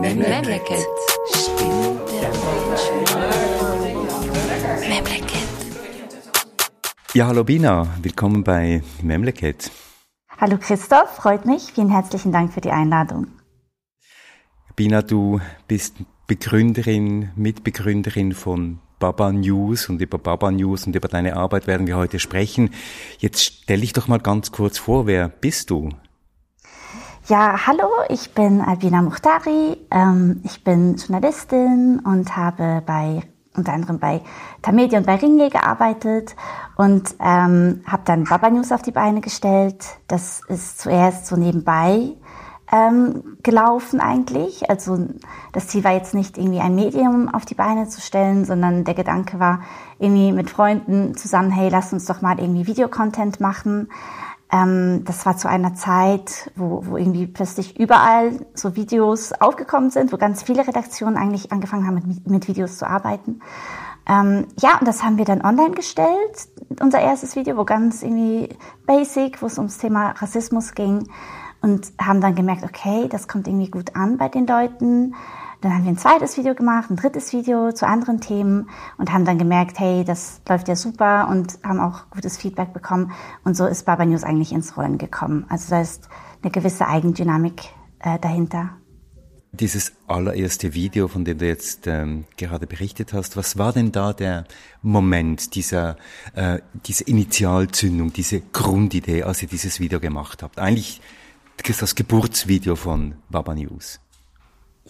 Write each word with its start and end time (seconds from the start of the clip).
Memleket. 0.00 0.86
Memleket. 4.88 5.48
Ja, 7.14 7.26
hallo 7.26 7.44
Bina, 7.44 7.86
willkommen 8.02 8.44
bei 8.44 8.82
Memleket. 9.02 9.70
Hallo 10.38 10.58
Christoph, 10.58 11.16
freut 11.16 11.46
mich. 11.46 11.72
Vielen 11.74 11.90
herzlichen 11.90 12.30
Dank 12.30 12.52
für 12.52 12.60
die 12.60 12.70
Einladung. 12.70 13.28
Bina, 14.74 15.02
du 15.02 15.40
bist 15.66 15.94
Begründerin, 16.26 17.30
Mitbegründerin 17.34 18.32
von 18.32 18.80
Baba 18.98 19.32
News 19.32 19.88
und 19.88 20.00
über 20.02 20.18
Baba 20.18 20.50
News 20.50 20.86
und 20.86 20.94
über 20.94 21.08
deine 21.08 21.36
Arbeit 21.36 21.66
werden 21.66 21.86
wir 21.86 21.96
heute 21.96 22.18
sprechen. 22.18 22.70
Jetzt 23.18 23.42
stell 23.42 23.80
dich 23.80 23.92
doch 23.92 24.08
mal 24.08 24.18
ganz 24.18 24.52
kurz 24.52 24.78
vor, 24.78 25.06
wer 25.06 25.28
bist 25.28 25.70
du? 25.70 25.90
Ja, 27.28 27.66
hallo, 27.66 27.88
ich 28.08 28.34
bin 28.34 28.60
Albina 28.60 29.02
Muhtari. 29.02 29.76
Ähm, 29.90 30.42
ich 30.44 30.62
bin 30.62 30.94
Journalistin 30.94 31.98
und 32.04 32.36
habe 32.36 32.84
bei 32.86 33.20
unter 33.56 33.72
anderem 33.72 33.98
bei 33.98 34.20
Tamedia 34.62 35.00
und 35.00 35.06
bei 35.06 35.16
Ringe 35.16 35.50
gearbeitet 35.50 36.36
und 36.76 37.16
ähm, 37.18 37.82
habe 37.84 38.02
dann 38.04 38.24
Baba 38.24 38.48
News 38.48 38.70
auf 38.70 38.82
die 38.82 38.92
Beine 38.92 39.22
gestellt. 39.22 39.84
Das 40.06 40.40
ist 40.46 40.78
zuerst 40.78 41.26
so 41.26 41.34
nebenbei 41.34 42.12
ähm, 42.70 43.38
gelaufen 43.42 43.98
eigentlich. 44.00 44.70
Also 44.70 45.08
das 45.52 45.66
Ziel 45.66 45.82
war 45.82 45.94
jetzt 45.94 46.14
nicht 46.14 46.38
irgendwie 46.38 46.60
ein 46.60 46.76
Medium 46.76 47.28
auf 47.28 47.44
die 47.44 47.54
Beine 47.56 47.88
zu 47.88 48.00
stellen, 48.00 48.44
sondern 48.44 48.84
der 48.84 48.94
Gedanke 48.94 49.40
war 49.40 49.62
irgendwie 49.98 50.30
mit 50.30 50.48
Freunden 50.48 51.16
zusammen, 51.16 51.50
hey, 51.50 51.70
lass 51.70 51.92
uns 51.92 52.06
doch 52.06 52.22
mal 52.22 52.38
irgendwie 52.38 52.68
Videocontent 52.68 53.40
machen. 53.40 53.88
Ähm, 54.52 55.02
das 55.04 55.26
war 55.26 55.36
zu 55.36 55.48
einer 55.48 55.74
Zeit, 55.74 56.50
wo, 56.54 56.86
wo 56.86 56.96
irgendwie 56.96 57.26
plötzlich 57.26 57.78
überall 57.78 58.32
so 58.54 58.76
Videos 58.76 59.32
aufgekommen 59.32 59.90
sind, 59.90 60.12
wo 60.12 60.16
ganz 60.16 60.42
viele 60.42 60.66
Redaktionen 60.66 61.16
eigentlich 61.16 61.50
angefangen 61.52 61.86
haben, 61.86 61.94
mit, 61.94 62.26
mit 62.28 62.48
Videos 62.48 62.78
zu 62.78 62.88
arbeiten. 62.88 63.40
Ähm, 64.08 64.46
ja, 64.60 64.78
und 64.78 64.86
das 64.86 65.02
haben 65.02 65.18
wir 65.18 65.24
dann 65.24 65.44
online 65.44 65.72
gestellt, 65.72 66.48
unser 66.80 67.00
erstes 67.00 67.34
Video, 67.34 67.56
wo 67.56 67.64
ganz 67.64 68.02
irgendwie 68.02 68.50
basic, 68.86 69.42
wo 69.42 69.46
es 69.46 69.58
ums 69.58 69.78
Thema 69.78 70.10
Rassismus 70.10 70.74
ging 70.74 71.08
und 71.60 71.92
haben 72.00 72.20
dann 72.20 72.36
gemerkt, 72.36 72.62
okay, 72.62 73.08
das 73.08 73.26
kommt 73.26 73.48
irgendwie 73.48 73.70
gut 73.70 73.96
an 73.96 74.16
bei 74.16 74.28
den 74.28 74.46
Leuten. 74.46 75.14
Dann 75.60 75.72
haben 75.72 75.84
wir 75.84 75.90
ein 75.90 75.98
zweites 75.98 76.36
Video 76.36 76.54
gemacht, 76.54 76.90
ein 76.90 76.96
drittes 76.96 77.32
Video 77.32 77.72
zu 77.72 77.86
anderen 77.86 78.20
Themen 78.20 78.68
und 78.98 79.12
haben 79.12 79.24
dann 79.24 79.38
gemerkt, 79.38 79.78
hey, 79.78 80.04
das 80.04 80.40
läuft 80.48 80.68
ja 80.68 80.76
super 80.76 81.28
und 81.30 81.58
haben 81.64 81.80
auch 81.80 82.10
gutes 82.10 82.36
Feedback 82.36 82.72
bekommen. 82.72 83.12
Und 83.44 83.56
so 83.56 83.66
ist 83.66 83.84
Baba 83.86 84.04
News 84.04 84.22
eigentlich 84.22 84.52
ins 84.52 84.76
Rollen 84.76 84.98
gekommen. 84.98 85.46
Also 85.48 85.70
da 85.70 85.80
ist 85.80 86.08
eine 86.42 86.50
gewisse 86.50 86.86
Eigendynamik 86.86 87.62
äh, 88.00 88.18
dahinter. 88.18 88.76
Dieses 89.52 89.92
allererste 90.06 90.74
Video, 90.74 91.08
von 91.08 91.24
dem 91.24 91.38
du 91.38 91.46
jetzt 91.46 91.86
ähm, 91.86 92.26
gerade 92.36 92.66
berichtet 92.66 93.14
hast, 93.14 93.38
was 93.38 93.56
war 93.56 93.72
denn 93.72 93.90
da 93.90 94.12
der 94.12 94.44
Moment 94.82 95.54
dieser, 95.54 95.96
äh, 96.34 96.58
diese 96.84 97.04
Initialzündung, 97.04 98.12
diese 98.12 98.40
Grundidee, 98.40 99.22
als 99.22 99.42
ihr 99.42 99.48
dieses 99.48 99.80
Video 99.80 99.98
gemacht 99.98 100.42
habt? 100.42 100.58
Eigentlich 100.58 101.00
das 101.80 101.94
Geburtsvideo 101.94 102.76
von 102.76 103.14
Baba 103.30 103.54
News. 103.54 103.98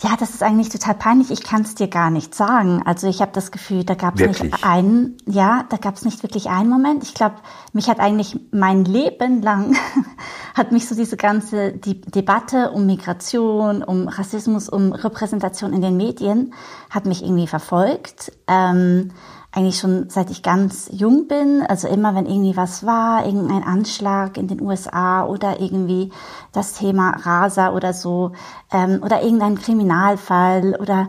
Ja, 0.02 0.14
das 0.18 0.30
ist 0.30 0.42
eigentlich 0.42 0.68
total 0.68 0.94
peinlich. 0.94 1.30
Ich 1.30 1.42
kann 1.42 1.62
es 1.62 1.74
dir 1.74 1.88
gar 1.88 2.10
nicht 2.10 2.34
sagen. 2.34 2.82
Also 2.84 3.08
ich 3.08 3.22
habe 3.22 3.32
das 3.32 3.50
Gefühl, 3.50 3.82
da 3.82 3.94
gab 3.94 4.20
es 4.20 4.42
nicht 4.42 4.62
einen, 4.62 5.16
ja, 5.24 5.64
da 5.70 5.78
gab 5.78 5.94
es 5.94 6.04
nicht 6.04 6.22
wirklich 6.22 6.50
einen 6.50 6.68
Moment. 6.68 7.02
Ich 7.02 7.14
glaube, 7.14 7.36
mich 7.72 7.88
hat 7.88 7.98
eigentlich 7.98 8.38
mein 8.50 8.84
Leben 8.84 9.40
lang 9.40 9.74
hat 10.54 10.70
mich 10.70 10.86
so 10.86 10.94
diese 10.94 11.16
ganze 11.16 11.72
die 11.72 12.02
Debatte 12.02 12.72
um 12.72 12.84
Migration, 12.84 13.82
um 13.82 14.08
Rassismus, 14.08 14.68
um 14.68 14.92
Repräsentation 14.92 15.72
in 15.72 15.80
den 15.80 15.96
Medien 15.96 16.52
hat 16.90 17.06
mich 17.06 17.22
irgendwie 17.22 17.46
verfolgt. 17.46 18.32
Ähm, 18.48 19.12
eigentlich 19.56 19.78
schon 19.78 20.10
seit 20.10 20.30
ich 20.30 20.42
ganz 20.42 20.90
jung 20.92 21.28
bin. 21.28 21.64
Also 21.66 21.88
immer, 21.88 22.14
wenn 22.14 22.26
irgendwie 22.26 22.56
was 22.58 22.84
war, 22.84 23.24
irgendein 23.24 23.64
Anschlag 23.64 24.36
in 24.36 24.48
den 24.48 24.60
USA 24.60 25.24
oder 25.24 25.60
irgendwie 25.60 26.12
das 26.52 26.74
Thema 26.74 27.12
Rasa 27.22 27.72
oder 27.72 27.94
so 27.94 28.32
ähm, 28.70 29.00
oder 29.02 29.22
irgendein 29.22 29.58
Kriminalfall 29.58 30.76
oder 30.78 31.08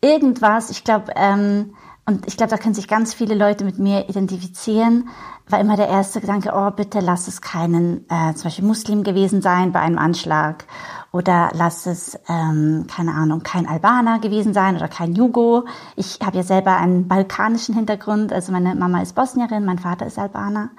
irgendwas. 0.00 0.70
Ich 0.70 0.84
glaube, 0.84 1.12
ähm, 1.16 1.74
und 2.06 2.26
ich 2.28 2.36
glaube, 2.36 2.50
da 2.50 2.56
können 2.56 2.74
sich 2.74 2.86
ganz 2.86 3.14
viele 3.14 3.34
Leute 3.34 3.64
mit 3.64 3.80
mir 3.80 4.08
identifizieren, 4.08 5.08
war 5.48 5.58
immer 5.58 5.76
der 5.76 5.88
erste 5.88 6.20
Gedanke, 6.20 6.52
oh, 6.54 6.70
bitte 6.70 7.00
lass 7.00 7.26
es 7.26 7.40
keinen, 7.40 8.04
äh, 8.08 8.32
zum 8.34 8.44
Beispiel 8.44 8.64
Muslim 8.64 9.02
gewesen 9.02 9.42
sein 9.42 9.72
bei 9.72 9.80
einem 9.80 9.98
Anschlag 9.98 10.66
oder 11.10 11.50
lass 11.54 11.86
es, 11.86 12.16
ähm, 12.28 12.86
keine 12.88 13.12
Ahnung, 13.12 13.42
kein 13.42 13.66
Albaner 13.66 14.20
gewesen 14.20 14.54
sein 14.54 14.76
oder 14.76 14.86
kein 14.86 15.14
Jugo. 15.14 15.64
Ich 15.96 16.18
habe 16.24 16.36
ja 16.36 16.42
selber 16.44 16.76
einen 16.76 17.08
balkanischen 17.08 17.74
Hintergrund, 17.74 18.32
also 18.32 18.52
meine 18.52 18.76
Mama 18.76 19.02
ist 19.02 19.14
Bosnierin, 19.14 19.64
mein 19.64 19.78
Vater 19.80 20.06
ist 20.06 20.18
Albaner. 20.18 20.70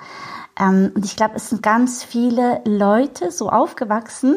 Ähm, 0.59 0.91
und 0.95 1.05
ich 1.05 1.15
glaube, 1.15 1.35
es 1.35 1.49
sind 1.49 1.61
ganz 1.61 2.03
viele 2.03 2.61
Leute 2.65 3.31
so 3.31 3.49
aufgewachsen, 3.49 4.35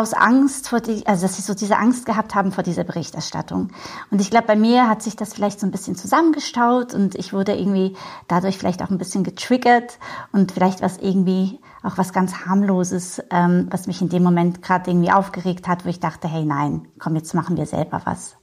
aus 0.00 0.14
Angst 0.14 0.68
vor 0.68 0.80
die, 0.80 1.06
also 1.06 1.22
dass 1.22 1.36
sie 1.36 1.42
so 1.42 1.54
diese 1.54 1.76
Angst 1.76 2.06
gehabt 2.06 2.34
haben 2.34 2.52
vor 2.52 2.64
dieser 2.64 2.84
Berichterstattung. 2.84 3.68
Und 4.10 4.20
ich 4.20 4.30
glaube, 4.30 4.46
bei 4.46 4.56
mir 4.56 4.88
hat 4.88 5.02
sich 5.02 5.14
das 5.14 5.34
vielleicht 5.34 5.60
so 5.60 5.66
ein 5.66 5.70
bisschen 5.70 5.94
zusammengestaut 5.94 6.94
und 6.94 7.14
ich 7.14 7.32
wurde 7.32 7.54
irgendwie 7.54 7.96
dadurch 8.26 8.56
vielleicht 8.56 8.82
auch 8.82 8.90
ein 8.90 8.98
bisschen 8.98 9.24
getriggert 9.24 9.98
und 10.32 10.52
vielleicht 10.52 10.80
was 10.80 10.96
irgendwie 10.96 11.60
auch 11.82 11.98
was 11.98 12.12
ganz 12.12 12.46
harmloses, 12.46 13.22
ähm, 13.30 13.68
was 13.70 13.86
mich 13.86 14.00
in 14.00 14.08
dem 14.08 14.22
Moment 14.22 14.62
gerade 14.62 14.90
irgendwie 14.90 15.12
aufgeregt 15.12 15.68
hat, 15.68 15.84
wo 15.84 15.88
ich 15.88 16.00
dachte, 16.00 16.28
hey 16.28 16.44
nein, 16.44 16.88
komm, 16.98 17.14
jetzt 17.16 17.34
machen 17.34 17.56
wir 17.56 17.66
selber 17.66 18.02
was. 18.04 18.36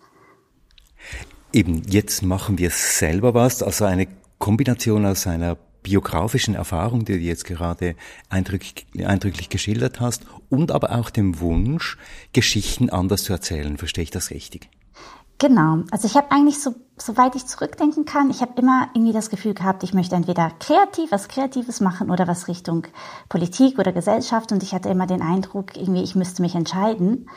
Eben, 1.54 1.82
jetzt 1.88 2.24
machen 2.24 2.58
wir 2.58 2.70
selber 2.70 3.34
was, 3.34 3.64
also 3.64 3.86
eine 3.86 4.08
Kombination 4.38 5.06
aus 5.06 5.26
einer 5.26 5.58
biografischen 5.88 6.54
Erfahrung, 6.54 7.06
die 7.06 7.14
du 7.14 7.20
jetzt 7.20 7.46
gerade 7.46 7.96
eindrücklich, 8.30 8.86
eindrücklich 9.06 9.48
geschildert 9.48 10.02
hast, 10.02 10.26
und 10.50 10.72
aber 10.72 10.92
auch 10.92 11.10
dem 11.10 11.40
Wunsch, 11.40 11.98
Geschichten 12.34 12.90
anders 12.90 13.24
zu 13.24 13.32
erzählen. 13.32 13.78
Verstehe 13.78 14.04
ich 14.04 14.12
das 14.12 14.30
richtig? 14.32 14.70
Genau. 15.38 15.84
Also 15.92 16.08
ich 16.08 16.16
habe 16.16 16.32
eigentlich 16.32 16.60
so, 16.60 16.76
soweit 16.98 17.36
ich 17.36 17.46
zurückdenken 17.46 18.06
kann, 18.06 18.32
ich 18.32 18.42
habe 18.42 18.60
immer 18.60 18.90
irgendwie 18.94 19.14
das 19.14 19.30
Gefühl 19.30 19.54
gehabt, 19.54 19.84
ich 19.84 19.94
möchte 19.94 20.16
entweder 20.16 20.52
kreativ, 20.60 21.12
was 21.12 21.28
Kreatives 21.28 21.80
machen 21.80 22.10
oder 22.10 22.28
was 22.28 22.48
Richtung 22.48 22.88
Politik 23.30 23.78
oder 23.78 23.92
Gesellschaft. 23.92 24.52
Und 24.52 24.64
ich 24.64 24.74
hatte 24.74 24.90
immer 24.90 25.06
den 25.06 25.22
Eindruck, 25.22 25.78
irgendwie, 25.78 26.04
ich 26.04 26.16
müsste 26.16 26.42
mich 26.42 26.56
entscheiden. 26.56 27.30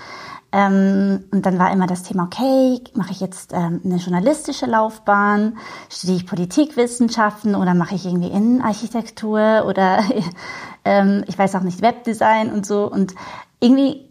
Ähm, 0.53 1.25
und 1.31 1.47
dann 1.47 1.59
war 1.59 1.71
immer 1.71 1.87
das 1.87 2.03
Thema, 2.03 2.25
okay, 2.25 2.81
mache 2.95 3.13
ich 3.13 3.21
jetzt 3.21 3.53
ähm, 3.53 3.81
eine 3.85 3.97
journalistische 3.97 4.67
Laufbahn, 4.67 5.59
studiere 5.89 6.17
ich 6.17 6.27
Politikwissenschaften 6.27 7.55
oder 7.55 7.75
mache 7.75 7.95
ich 7.95 8.07
irgendwie 8.07 8.31
Innenarchitektur 8.31 9.65
oder 9.67 10.03
ähm, 10.85 11.23
ich 11.29 11.39
weiß 11.39 11.55
auch 11.55 11.63
nicht, 11.63 11.83
Webdesign 11.83 12.51
und 12.51 12.67
so. 12.67 12.91
Und 12.91 13.15
irgendwie 13.61 14.10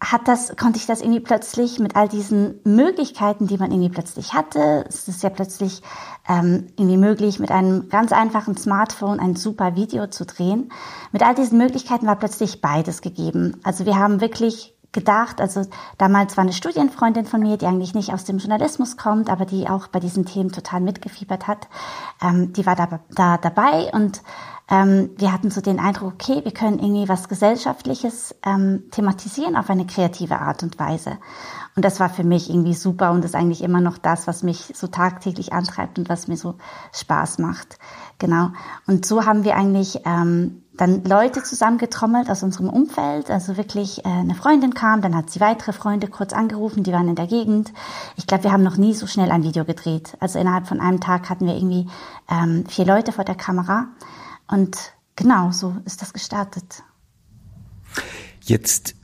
hat 0.00 0.28
das, 0.28 0.56
konnte 0.56 0.78
ich 0.78 0.86
das 0.86 1.02
irgendwie 1.02 1.20
plötzlich 1.20 1.78
mit 1.78 1.94
all 1.94 2.08
diesen 2.08 2.58
Möglichkeiten, 2.64 3.46
die 3.46 3.58
man 3.58 3.70
irgendwie 3.70 3.90
plötzlich 3.90 4.32
hatte. 4.32 4.84
Es 4.88 5.08
ist 5.08 5.22
ja 5.22 5.28
plötzlich 5.28 5.82
ähm, 6.28 6.68
irgendwie 6.78 6.96
möglich, 6.96 7.38
mit 7.38 7.50
einem 7.50 7.88
ganz 7.90 8.12
einfachen 8.12 8.56
Smartphone 8.56 9.20
ein 9.20 9.36
super 9.36 9.76
Video 9.76 10.06
zu 10.06 10.24
drehen. 10.24 10.72
Mit 11.12 11.22
all 11.22 11.34
diesen 11.34 11.58
Möglichkeiten 11.58 12.06
war 12.06 12.16
plötzlich 12.16 12.62
beides 12.62 13.02
gegeben. 13.02 13.60
Also 13.62 13.84
wir 13.84 13.98
haben 13.98 14.22
wirklich 14.22 14.74
gedacht, 14.92 15.40
also 15.40 15.62
damals 15.98 16.36
war 16.36 16.42
eine 16.42 16.52
Studienfreundin 16.52 17.24
von 17.24 17.40
mir, 17.40 17.56
die 17.56 17.66
eigentlich 17.66 17.94
nicht 17.94 18.12
aus 18.12 18.24
dem 18.24 18.38
Journalismus 18.38 18.96
kommt, 18.96 19.30
aber 19.30 19.44
die 19.44 19.68
auch 19.68 19.86
bei 19.86 20.00
diesen 20.00 20.24
Themen 20.24 20.50
total 20.50 20.80
mitgefiebert 20.80 21.46
hat, 21.46 21.68
ähm, 22.22 22.52
die 22.52 22.66
war 22.66 22.74
da, 22.74 23.00
da 23.10 23.36
dabei 23.36 23.90
und 23.92 24.22
ähm, 24.70 25.10
wir 25.16 25.32
hatten 25.32 25.50
so 25.50 25.60
den 25.60 25.80
Eindruck, 25.80 26.12
okay, 26.14 26.44
wir 26.44 26.52
können 26.52 26.78
irgendwie 26.78 27.08
was 27.08 27.28
Gesellschaftliches 27.28 28.36
ähm, 28.46 28.84
thematisieren 28.92 29.56
auf 29.56 29.68
eine 29.68 29.84
kreative 29.84 30.38
Art 30.38 30.62
und 30.62 30.78
Weise. 30.78 31.18
Und 31.74 31.84
das 31.84 31.98
war 31.98 32.08
für 32.08 32.24
mich 32.24 32.50
irgendwie 32.50 32.74
super 32.74 33.10
und 33.10 33.24
ist 33.24 33.34
eigentlich 33.34 33.62
immer 33.62 33.80
noch 33.80 33.98
das, 33.98 34.26
was 34.26 34.42
mich 34.42 34.72
so 34.74 34.86
tagtäglich 34.86 35.52
antreibt 35.52 35.98
und 35.98 36.08
was 36.08 36.28
mir 36.28 36.36
so 36.36 36.54
Spaß 36.92 37.38
macht. 37.38 37.78
Genau. 38.18 38.50
Und 38.86 39.04
so 39.06 39.24
haben 39.24 39.44
wir 39.44 39.56
eigentlich 39.56 40.00
ähm, 40.04 40.62
dann 40.76 41.02
Leute 41.04 41.42
zusammengetrommelt 41.42 42.30
aus 42.30 42.42
unserem 42.44 42.68
Umfeld. 42.68 43.28
Also 43.28 43.56
wirklich 43.56 44.04
äh, 44.04 44.08
eine 44.08 44.34
Freundin 44.34 44.74
kam, 44.74 45.02
dann 45.02 45.16
hat 45.16 45.30
sie 45.30 45.40
weitere 45.40 45.72
Freunde 45.72 46.06
kurz 46.06 46.32
angerufen, 46.32 46.84
die 46.84 46.92
waren 46.92 47.08
in 47.08 47.16
der 47.16 47.26
Gegend. 47.26 47.72
Ich 48.16 48.26
glaube, 48.26 48.44
wir 48.44 48.52
haben 48.52 48.62
noch 48.62 48.76
nie 48.76 48.94
so 48.94 49.06
schnell 49.06 49.32
ein 49.32 49.42
Video 49.42 49.64
gedreht. 49.64 50.16
Also 50.20 50.38
innerhalb 50.38 50.68
von 50.68 50.80
einem 50.80 51.00
Tag 51.00 51.28
hatten 51.28 51.46
wir 51.46 51.54
irgendwie 51.54 51.88
ähm, 52.30 52.64
vier 52.68 52.86
Leute 52.86 53.10
vor 53.10 53.24
der 53.24 53.34
Kamera. 53.34 53.88
Und 54.50 54.76
genau 55.16 55.52
so 55.52 55.76
ist 55.84 56.02
das 56.02 56.12
gestartet. 56.12 56.82
Jetzt 58.42 58.94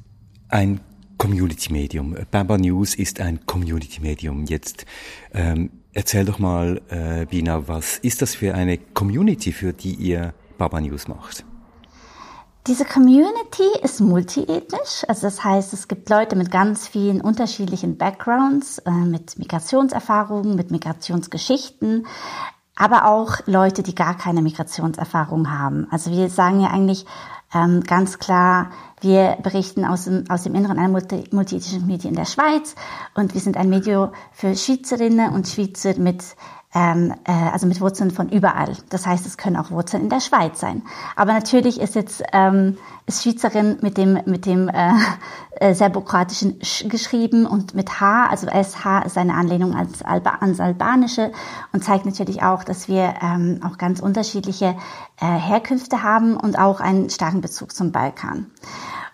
ein 0.49 0.81
Community-Medium. 1.19 2.17
Baba 2.31 2.59
News 2.59 2.95
ist 2.95 3.21
ein 3.21 3.45
Community-Medium. 3.47 4.45
Jetzt 4.47 4.85
ähm, 5.33 5.71
erzähl 5.93 6.25
doch 6.25 6.39
mal, 6.39 6.83
äh, 6.89 7.27
Bina, 7.27 7.69
was 7.69 7.99
ist 7.99 8.23
das 8.23 8.35
für 8.35 8.55
eine 8.55 8.79
Community, 8.79 9.53
für 9.53 9.73
die 9.73 9.95
ihr 9.95 10.35
Baba 10.59 10.81
News 10.81 11.09
macht? 11.09 11.45
Diese 12.67 12.85
Community 12.85 13.63
ist 13.85 14.01
multiethnisch, 14.01 15.05
also 15.07 15.29
das 15.29 15.45
heißt, 15.45 15.73
es 15.73 15.87
gibt 15.87 16.11
Leute 16.11 16.35
mit 16.35 16.51
ganz 16.51 16.89
vielen 16.89 17.21
unterschiedlichen 17.21 17.97
Backgrounds, 17.97 18.79
äh, 18.79 18.91
mit 18.91 19.39
Migrationserfahrungen, 19.39 20.57
mit 20.57 20.73
Migrationsgeschichten, 20.73 22.09
aber 22.77 23.07
auch 23.07 23.39
Leute, 23.47 23.83
die 23.83 23.95
gar 23.95 24.17
keine 24.17 24.43
Migrationserfahrung 24.43 25.51
haben. 25.51 25.89
Also 25.91 26.11
wir 26.11 26.29
sagen 26.29 26.61
ja 26.61 26.69
eigentlich 26.69 27.07
ähm, 27.55 27.83
ganz 27.83 28.19
klar, 28.19 28.71
wir 29.01 29.39
berichten 29.43 29.85
aus 29.85 30.05
dem, 30.05 30.25
aus 30.29 30.43
dem 30.43 30.55
Inneren 30.55 30.79
einer 30.79 30.89
multi, 30.89 31.25
multiethnischen 31.31 31.87
Medien 31.87 32.11
in 32.11 32.17
der 32.17 32.27
Schweiz 32.27 32.75
und 33.15 33.35
wir 33.35 33.41
sind 33.41 33.57
ein 33.57 33.69
Medium 33.69 34.11
für 34.33 34.55
Schweizerinnen 34.55 35.33
und 35.33 35.49
Schweizer 35.49 35.99
mit 35.99 36.23
ähm, 36.75 37.15
äh, 37.25 37.33
also 37.33 37.67
mit 37.67 37.81
Wurzeln 37.81 38.11
von 38.11 38.29
überall. 38.29 38.77
Das 38.91 39.07
heißt, 39.07 39.27
es 39.27 39.37
können 39.37 39.57
auch 39.57 39.71
Wurzeln 39.71 40.05
in 40.05 40.11
der 40.11 40.21
Schweiz 40.21 40.61
sein. 40.61 40.83
Aber 41.15 41.33
natürlich 41.33 41.81
ist 41.81 41.95
jetzt 41.95 42.23
ähm, 42.33 42.77
ist 43.07 43.23
Schweizerin 43.23 43.79
mit 43.83 43.97
dem 43.97 44.19
mit 44.27 44.47
dem 44.47 44.69
äh, 44.69 44.93
äh, 45.59 45.75
serbokratischen 45.75 46.63
Sch 46.63 46.89
geschrieben 46.89 47.47
und 47.47 47.75
mit 47.75 48.01
H, 48.01 48.27
also 48.27 48.47
SH 48.49 49.07
ist 49.07 49.17
eine 49.17 49.35
Anlehnung 49.35 49.75
ans, 49.75 50.03
Alba, 50.03 50.39
ans 50.41 50.61
Albanische 50.61 51.33
und 51.73 51.83
zeigt 51.83 52.05
natürlich 52.05 52.43
auch, 52.43 52.63
dass 52.63 52.89
wir 52.89 53.15
ähm, 53.23 53.61
auch 53.65 53.79
ganz 53.79 54.01
unterschiedliche 54.01 54.77
äh, 55.21 55.27
Herkünfte 55.27 56.03
haben 56.03 56.37
und 56.37 56.59
auch 56.59 56.81
einen 56.81 57.09
starken 57.09 57.41
Bezug 57.41 57.75
zum 57.75 57.93
Balkan. 57.93 58.51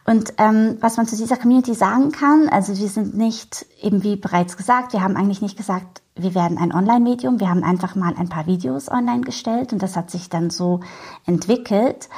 Und 0.05 0.35
ähm, 0.39 0.79
was 0.81 0.97
man 0.97 1.07
zu 1.07 1.17
dieser 1.17 1.37
Community 1.37 1.75
sagen 1.75 2.11
kann, 2.11 2.49
also 2.49 2.77
wir 2.77 2.89
sind 2.89 3.17
nicht, 3.17 3.67
eben 3.81 4.03
wie 4.03 4.17
bereits 4.17 4.57
gesagt, 4.57 4.93
wir 4.93 5.03
haben 5.03 5.17
eigentlich 5.17 5.43
nicht 5.43 5.57
gesagt, 5.57 6.03
wir 6.17 6.35
werden 6.35 6.59
ein 6.59 6.73
Online-Medium, 6.73 7.41
wir 7.41 7.49
haben 7.49 7.63
einfach 7.63 7.95
mal 7.95 8.15
ein 8.17 8.29
paar 8.29 8.47
Videos 8.47 8.91
online 8.91 9.23
gestellt 9.23 9.73
und 9.73 9.83
das 9.83 9.97
hat 9.97 10.11
sich 10.11 10.29
dann 10.29 10.51
so 10.51 10.81
entwickelt. 11.25 12.09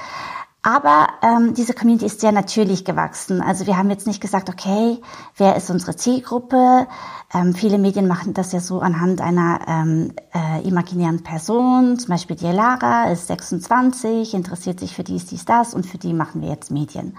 Aber 0.62 1.08
ähm, 1.24 1.54
diese 1.54 1.72
Community 1.72 2.04
ist 2.04 2.20
sehr 2.20 2.32
natürlich 2.32 2.84
gewachsen. 2.84 3.40
Also 3.40 3.66
wir 3.66 3.78
haben 3.78 3.88
jetzt 3.88 4.06
nicht 4.06 4.20
gesagt, 4.20 4.50
okay, 4.50 5.00
wer 5.38 5.56
ist 5.56 5.70
unsere 5.70 5.96
Zielgruppe? 5.96 6.86
Ähm, 7.32 7.54
viele 7.54 7.78
Medien 7.78 8.06
machen 8.06 8.34
das 8.34 8.52
ja 8.52 8.60
so 8.60 8.80
anhand 8.80 9.22
einer 9.22 9.60
ähm, 9.66 10.12
äh, 10.34 10.68
imaginären 10.68 11.22
Person. 11.22 11.98
Zum 11.98 12.10
Beispiel 12.10 12.36
die 12.36 12.46
Lara 12.46 13.10
ist 13.10 13.28
26, 13.28 14.34
interessiert 14.34 14.80
sich 14.80 14.94
für 14.94 15.02
dies, 15.02 15.24
dies, 15.24 15.46
das 15.46 15.72
und 15.72 15.86
für 15.86 15.96
die 15.96 16.12
machen 16.12 16.42
wir 16.42 16.50
jetzt 16.50 16.70
Medien. 16.70 17.16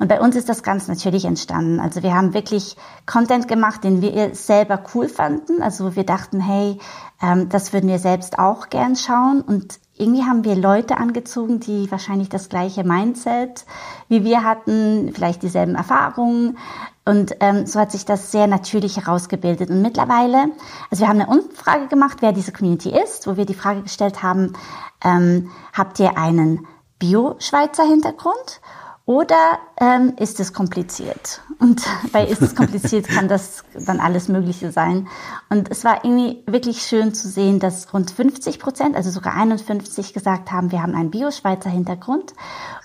Und 0.00 0.08
bei 0.08 0.20
uns 0.20 0.34
ist 0.34 0.48
das 0.48 0.64
ganz 0.64 0.88
natürlich 0.88 1.24
entstanden. 1.24 1.78
Also 1.78 2.02
wir 2.02 2.12
haben 2.12 2.34
wirklich 2.34 2.76
Content 3.06 3.46
gemacht, 3.46 3.84
den 3.84 4.02
wir 4.02 4.34
selber 4.34 4.82
cool 4.94 5.08
fanden. 5.08 5.62
Also 5.62 5.94
wir 5.94 6.04
dachten, 6.04 6.40
hey, 6.40 6.78
ähm, 7.22 7.48
das 7.50 7.72
würden 7.72 7.88
wir 7.88 8.00
selbst 8.00 8.36
auch 8.40 8.68
gern 8.68 8.96
schauen 8.96 9.42
und 9.42 9.78
irgendwie 9.96 10.24
haben 10.24 10.44
wir 10.44 10.56
Leute 10.56 10.96
angezogen, 10.96 11.60
die 11.60 11.90
wahrscheinlich 11.90 12.28
das 12.28 12.48
gleiche 12.48 12.84
Mindset 12.84 13.64
wie 14.08 14.24
wir 14.24 14.44
hatten, 14.44 15.12
vielleicht 15.14 15.42
dieselben 15.42 15.74
Erfahrungen. 15.74 16.58
Und 17.04 17.36
ähm, 17.40 17.66
so 17.66 17.80
hat 17.80 17.92
sich 17.92 18.04
das 18.04 18.32
sehr 18.32 18.46
natürlich 18.46 18.96
herausgebildet. 18.96 19.70
Und 19.70 19.82
mittlerweile, 19.82 20.52
also 20.90 21.02
wir 21.02 21.08
haben 21.08 21.20
eine 21.20 21.28
Umfrage 21.30 21.88
gemacht, 21.88 22.18
wer 22.20 22.32
diese 22.32 22.52
Community 22.52 22.90
ist, 22.90 23.26
wo 23.26 23.36
wir 23.36 23.44
die 23.44 23.54
Frage 23.54 23.82
gestellt 23.82 24.22
haben, 24.22 24.54
ähm, 25.02 25.50
habt 25.72 25.98
ihr 26.00 26.16
einen 26.16 26.66
Bio-Schweizer 26.98 27.84
Hintergrund? 27.84 28.60
Oder 29.06 29.58
ähm, 29.78 30.14
ist 30.18 30.40
es 30.40 30.54
kompliziert? 30.54 31.42
Und 31.58 31.82
bei 32.12 32.26
ist 32.26 32.40
es 32.40 32.54
kompliziert 32.54 33.06
kann 33.06 33.28
das 33.28 33.64
dann 33.74 34.00
alles 34.00 34.28
Mögliche 34.28 34.72
sein. 34.72 35.08
Und 35.50 35.70
es 35.70 35.84
war 35.84 36.04
irgendwie 36.04 36.42
wirklich 36.46 36.82
schön 36.82 37.12
zu 37.12 37.28
sehen, 37.28 37.60
dass 37.60 37.92
rund 37.92 38.10
50 38.10 38.58
Prozent, 38.58 38.96
also 38.96 39.10
sogar 39.10 39.34
51 39.34 40.14
gesagt 40.14 40.50
haben, 40.50 40.72
wir 40.72 40.82
haben 40.82 40.94
einen 40.94 41.10
Bio-Schweizer 41.10 41.68
Hintergrund 41.68 42.32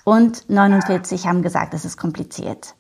und 0.04 0.50
49 0.50 1.26
haben 1.26 1.42
gesagt, 1.42 1.74
es 1.74 1.86
ist 1.86 1.98
kompliziert. 1.98 2.76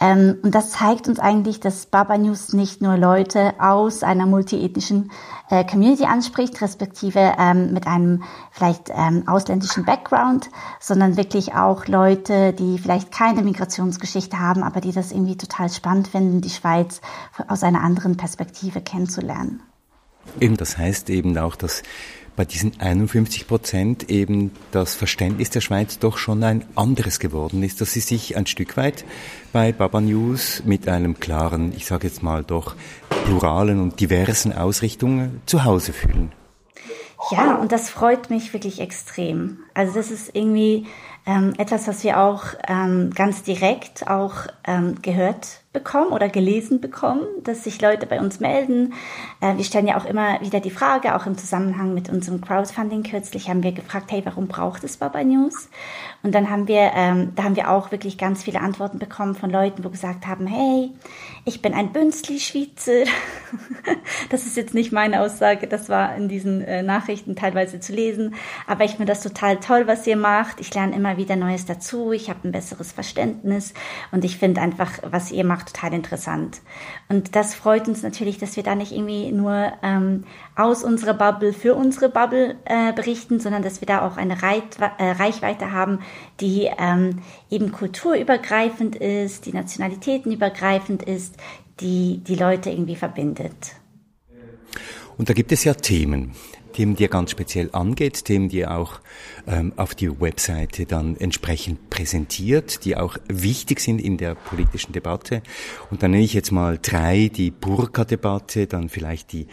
Ähm, 0.00 0.38
und 0.42 0.54
das 0.54 0.70
zeigt 0.70 1.08
uns 1.08 1.18
eigentlich, 1.18 1.60
dass 1.60 1.86
Baba 1.86 2.16
News 2.16 2.52
nicht 2.52 2.80
nur 2.80 2.96
Leute 2.96 3.54
aus 3.58 4.02
einer 4.02 4.26
multiethnischen 4.26 5.10
äh, 5.50 5.64
Community 5.64 6.04
anspricht, 6.04 6.60
respektive 6.60 7.34
ähm, 7.38 7.72
mit 7.72 7.86
einem 7.86 8.22
vielleicht 8.52 8.90
ähm, 8.90 9.26
ausländischen 9.26 9.84
Background, 9.84 10.50
sondern 10.78 11.16
wirklich 11.16 11.54
auch 11.54 11.86
Leute, 11.86 12.52
die 12.52 12.78
vielleicht 12.78 13.10
keine 13.10 13.42
Migrationsgeschichte 13.42 14.38
haben, 14.38 14.62
aber 14.62 14.80
die 14.80 14.92
das 14.92 15.10
irgendwie 15.10 15.36
total 15.36 15.68
spannend 15.68 16.08
finden, 16.08 16.40
die 16.40 16.50
Schweiz 16.50 17.00
aus 17.48 17.64
einer 17.64 17.82
anderen 17.82 18.16
Perspektive 18.16 18.80
kennenzulernen. 18.80 19.62
Eben, 20.40 20.56
das 20.56 20.78
heißt 20.78 21.10
eben 21.10 21.36
auch, 21.38 21.56
dass 21.56 21.82
bei 22.38 22.44
diesen 22.44 22.80
51 22.80 23.48
Prozent 23.48 24.10
eben 24.10 24.52
das 24.70 24.94
Verständnis 24.94 25.50
der 25.50 25.60
Schweiz 25.60 25.98
doch 25.98 26.18
schon 26.18 26.44
ein 26.44 26.64
anderes 26.76 27.18
geworden 27.18 27.64
ist, 27.64 27.80
dass 27.80 27.92
sie 27.92 28.00
sich 28.00 28.36
ein 28.36 28.46
Stück 28.46 28.76
weit 28.76 29.04
bei 29.52 29.72
Baba 29.72 30.00
News 30.00 30.62
mit 30.64 30.86
einem 30.86 31.18
klaren, 31.18 31.72
ich 31.76 31.84
sage 31.84 32.06
jetzt 32.06 32.22
mal 32.22 32.44
doch 32.44 32.76
pluralen 33.24 33.80
und 33.80 33.98
diversen 33.98 34.52
Ausrichtungen 34.52 35.42
zu 35.46 35.64
Hause 35.64 35.92
fühlen. 35.92 36.30
Ja, 37.32 37.56
und 37.56 37.72
das 37.72 37.90
freut 37.90 38.30
mich 38.30 38.52
wirklich 38.52 38.80
extrem. 38.80 39.58
Also 39.74 39.94
das 39.94 40.12
ist 40.12 40.30
irgendwie 40.32 40.86
ähm, 41.26 41.54
etwas, 41.58 41.88
was 41.88 42.04
wir 42.04 42.20
auch 42.20 42.44
ähm, 42.68 43.10
ganz 43.16 43.42
direkt 43.42 44.08
auch 44.08 44.46
ähm, 44.64 45.02
gehört 45.02 45.62
bekommen 45.72 46.12
oder 46.12 46.30
gelesen 46.30 46.80
bekommen, 46.80 47.26
dass 47.44 47.64
sich 47.64 47.80
Leute 47.82 48.06
bei 48.06 48.18
uns 48.18 48.40
melden. 48.40 48.94
Äh, 49.40 49.56
wir 49.58 49.64
stellen 49.64 49.86
ja 49.86 49.98
auch 49.98 50.06
immer 50.06 50.40
wieder 50.40 50.60
die 50.60 50.70
Frage, 50.70 51.14
auch 51.14 51.26
im 51.26 51.36
Zusammenhang 51.36 51.92
mit 51.92 52.08
unserem 52.08 52.40
Crowdfunding 52.40 53.02
kürzlich 53.02 53.50
haben 53.50 53.62
wir 53.62 53.72
gefragt, 53.72 54.10
hey, 54.10 54.22
warum 54.24 54.48
braucht 54.48 54.82
es 54.84 54.96
Baba 54.96 55.22
News? 55.22 55.68
Und 56.22 56.34
dann 56.34 56.48
haben 56.48 56.68
wir, 56.68 56.92
ähm, 56.94 57.32
da 57.36 57.44
haben 57.44 57.54
wir 57.54 57.70
auch 57.70 57.92
wirklich 57.92 58.16
ganz 58.16 58.42
viele 58.42 58.60
Antworten 58.60 58.98
bekommen 58.98 59.34
von 59.34 59.50
Leuten, 59.50 59.84
wo 59.84 59.90
gesagt 59.90 60.26
haben, 60.26 60.46
hey, 60.46 60.90
ich 61.44 61.60
bin 61.60 61.74
ein 61.74 61.92
Bünzli-Schweizer. 61.92 63.04
das 64.30 64.46
ist 64.46 64.56
jetzt 64.56 64.74
nicht 64.74 64.90
meine 64.90 65.20
Aussage, 65.20 65.66
das 65.66 65.90
war 65.90 66.16
in 66.16 66.28
diesen 66.28 66.62
äh, 66.62 66.82
Nachrichten 66.82 67.36
teilweise 67.36 67.78
zu 67.78 67.92
lesen, 67.92 68.34
aber 68.66 68.84
ich 68.84 68.92
finde 68.92 69.06
das 69.06 69.22
total 69.22 69.58
toll, 69.58 69.86
was 69.86 70.06
ihr 70.06 70.16
macht. 70.16 70.60
Ich 70.60 70.72
lerne 70.72 70.96
immer 70.96 71.18
wieder 71.18 71.36
Neues 71.36 71.66
dazu, 71.66 72.12
ich 72.12 72.30
habe 72.30 72.48
ein 72.48 72.52
besseres 72.52 72.92
Verständnis 72.92 73.74
und 74.12 74.24
ich 74.24 74.38
finde 74.38 74.60
einfach, 74.60 74.92
was 75.02 75.30
ihr 75.30 75.44
macht, 75.44 75.57
total 75.62 75.94
interessant. 75.94 76.60
Und 77.08 77.34
das 77.36 77.54
freut 77.54 77.88
uns 77.88 78.02
natürlich, 78.02 78.38
dass 78.38 78.56
wir 78.56 78.62
da 78.62 78.74
nicht 78.74 78.92
irgendwie 78.92 79.32
nur 79.32 79.72
ähm, 79.82 80.24
aus 80.56 80.84
unserer 80.84 81.14
Bubble 81.14 81.52
für 81.52 81.74
unsere 81.74 82.08
Bubble 82.08 82.56
äh, 82.64 82.92
berichten, 82.92 83.40
sondern 83.40 83.62
dass 83.62 83.80
wir 83.80 83.86
da 83.86 84.06
auch 84.06 84.16
eine 84.16 84.34
äh, 84.34 85.10
Reichweite 85.10 85.72
haben, 85.72 86.00
die 86.40 86.68
ähm, 86.78 87.20
eben 87.50 87.72
kulturübergreifend 87.72 88.96
ist, 88.96 89.46
die 89.46 89.52
nationalitätenübergreifend 89.52 91.02
ist, 91.02 91.36
die 91.80 92.18
die 92.26 92.36
Leute 92.36 92.70
irgendwie 92.70 92.96
verbindet. 92.96 93.74
Und 95.16 95.28
da 95.28 95.34
gibt 95.34 95.52
es 95.52 95.64
ja 95.64 95.74
Themen. 95.74 96.32
Themen, 96.78 96.94
die 96.94 97.02
ihr 97.02 97.08
ganz 97.08 97.32
speziell 97.32 97.70
angeht, 97.72 98.24
Themen, 98.24 98.48
die 98.48 98.58
ihr 98.58 98.70
auch 98.70 99.00
ähm, 99.48 99.72
auf 99.74 99.96
die 99.96 100.20
Webseite 100.20 100.86
dann 100.86 101.16
entsprechend 101.16 101.90
präsentiert, 101.90 102.84
die 102.84 102.96
auch 102.96 103.16
wichtig 103.26 103.80
sind 103.80 104.00
in 104.00 104.16
der 104.16 104.36
politischen 104.36 104.92
Debatte. 104.92 105.42
Und 105.90 106.04
dann 106.04 106.12
nenne 106.12 106.22
ich 106.22 106.34
jetzt 106.34 106.52
mal 106.52 106.78
drei, 106.80 107.32
die 107.34 107.50
Burka-Debatte, 107.50 108.68
dann 108.68 108.90
vielleicht 108.90 109.32
die 109.32 109.48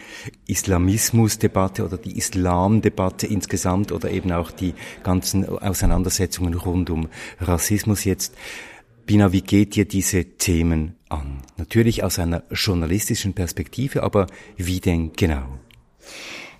Islamismus-Debatte 0.46 1.84
oder 1.84 1.96
die 1.98 2.16
Islam-Debatte 2.16 3.26
insgesamt 3.26 3.90
oder 3.90 4.08
eben 4.12 4.30
auch 4.30 4.52
die 4.52 4.74
ganzen 5.02 5.48
Auseinandersetzungen 5.48 6.54
rund 6.54 6.90
um 6.90 7.08
Rassismus 7.40 8.04
jetzt. 8.04 8.36
Bina, 9.04 9.32
wie 9.32 9.42
geht 9.42 9.76
ihr 9.76 9.84
diese 9.84 10.24
Themen 10.24 10.94
an? 11.08 11.38
Natürlich 11.56 12.04
aus 12.04 12.20
einer 12.20 12.44
journalistischen 12.52 13.34
Perspektive, 13.34 14.04
aber 14.04 14.28
wie 14.56 14.78
denn 14.78 15.12
genau? 15.14 15.58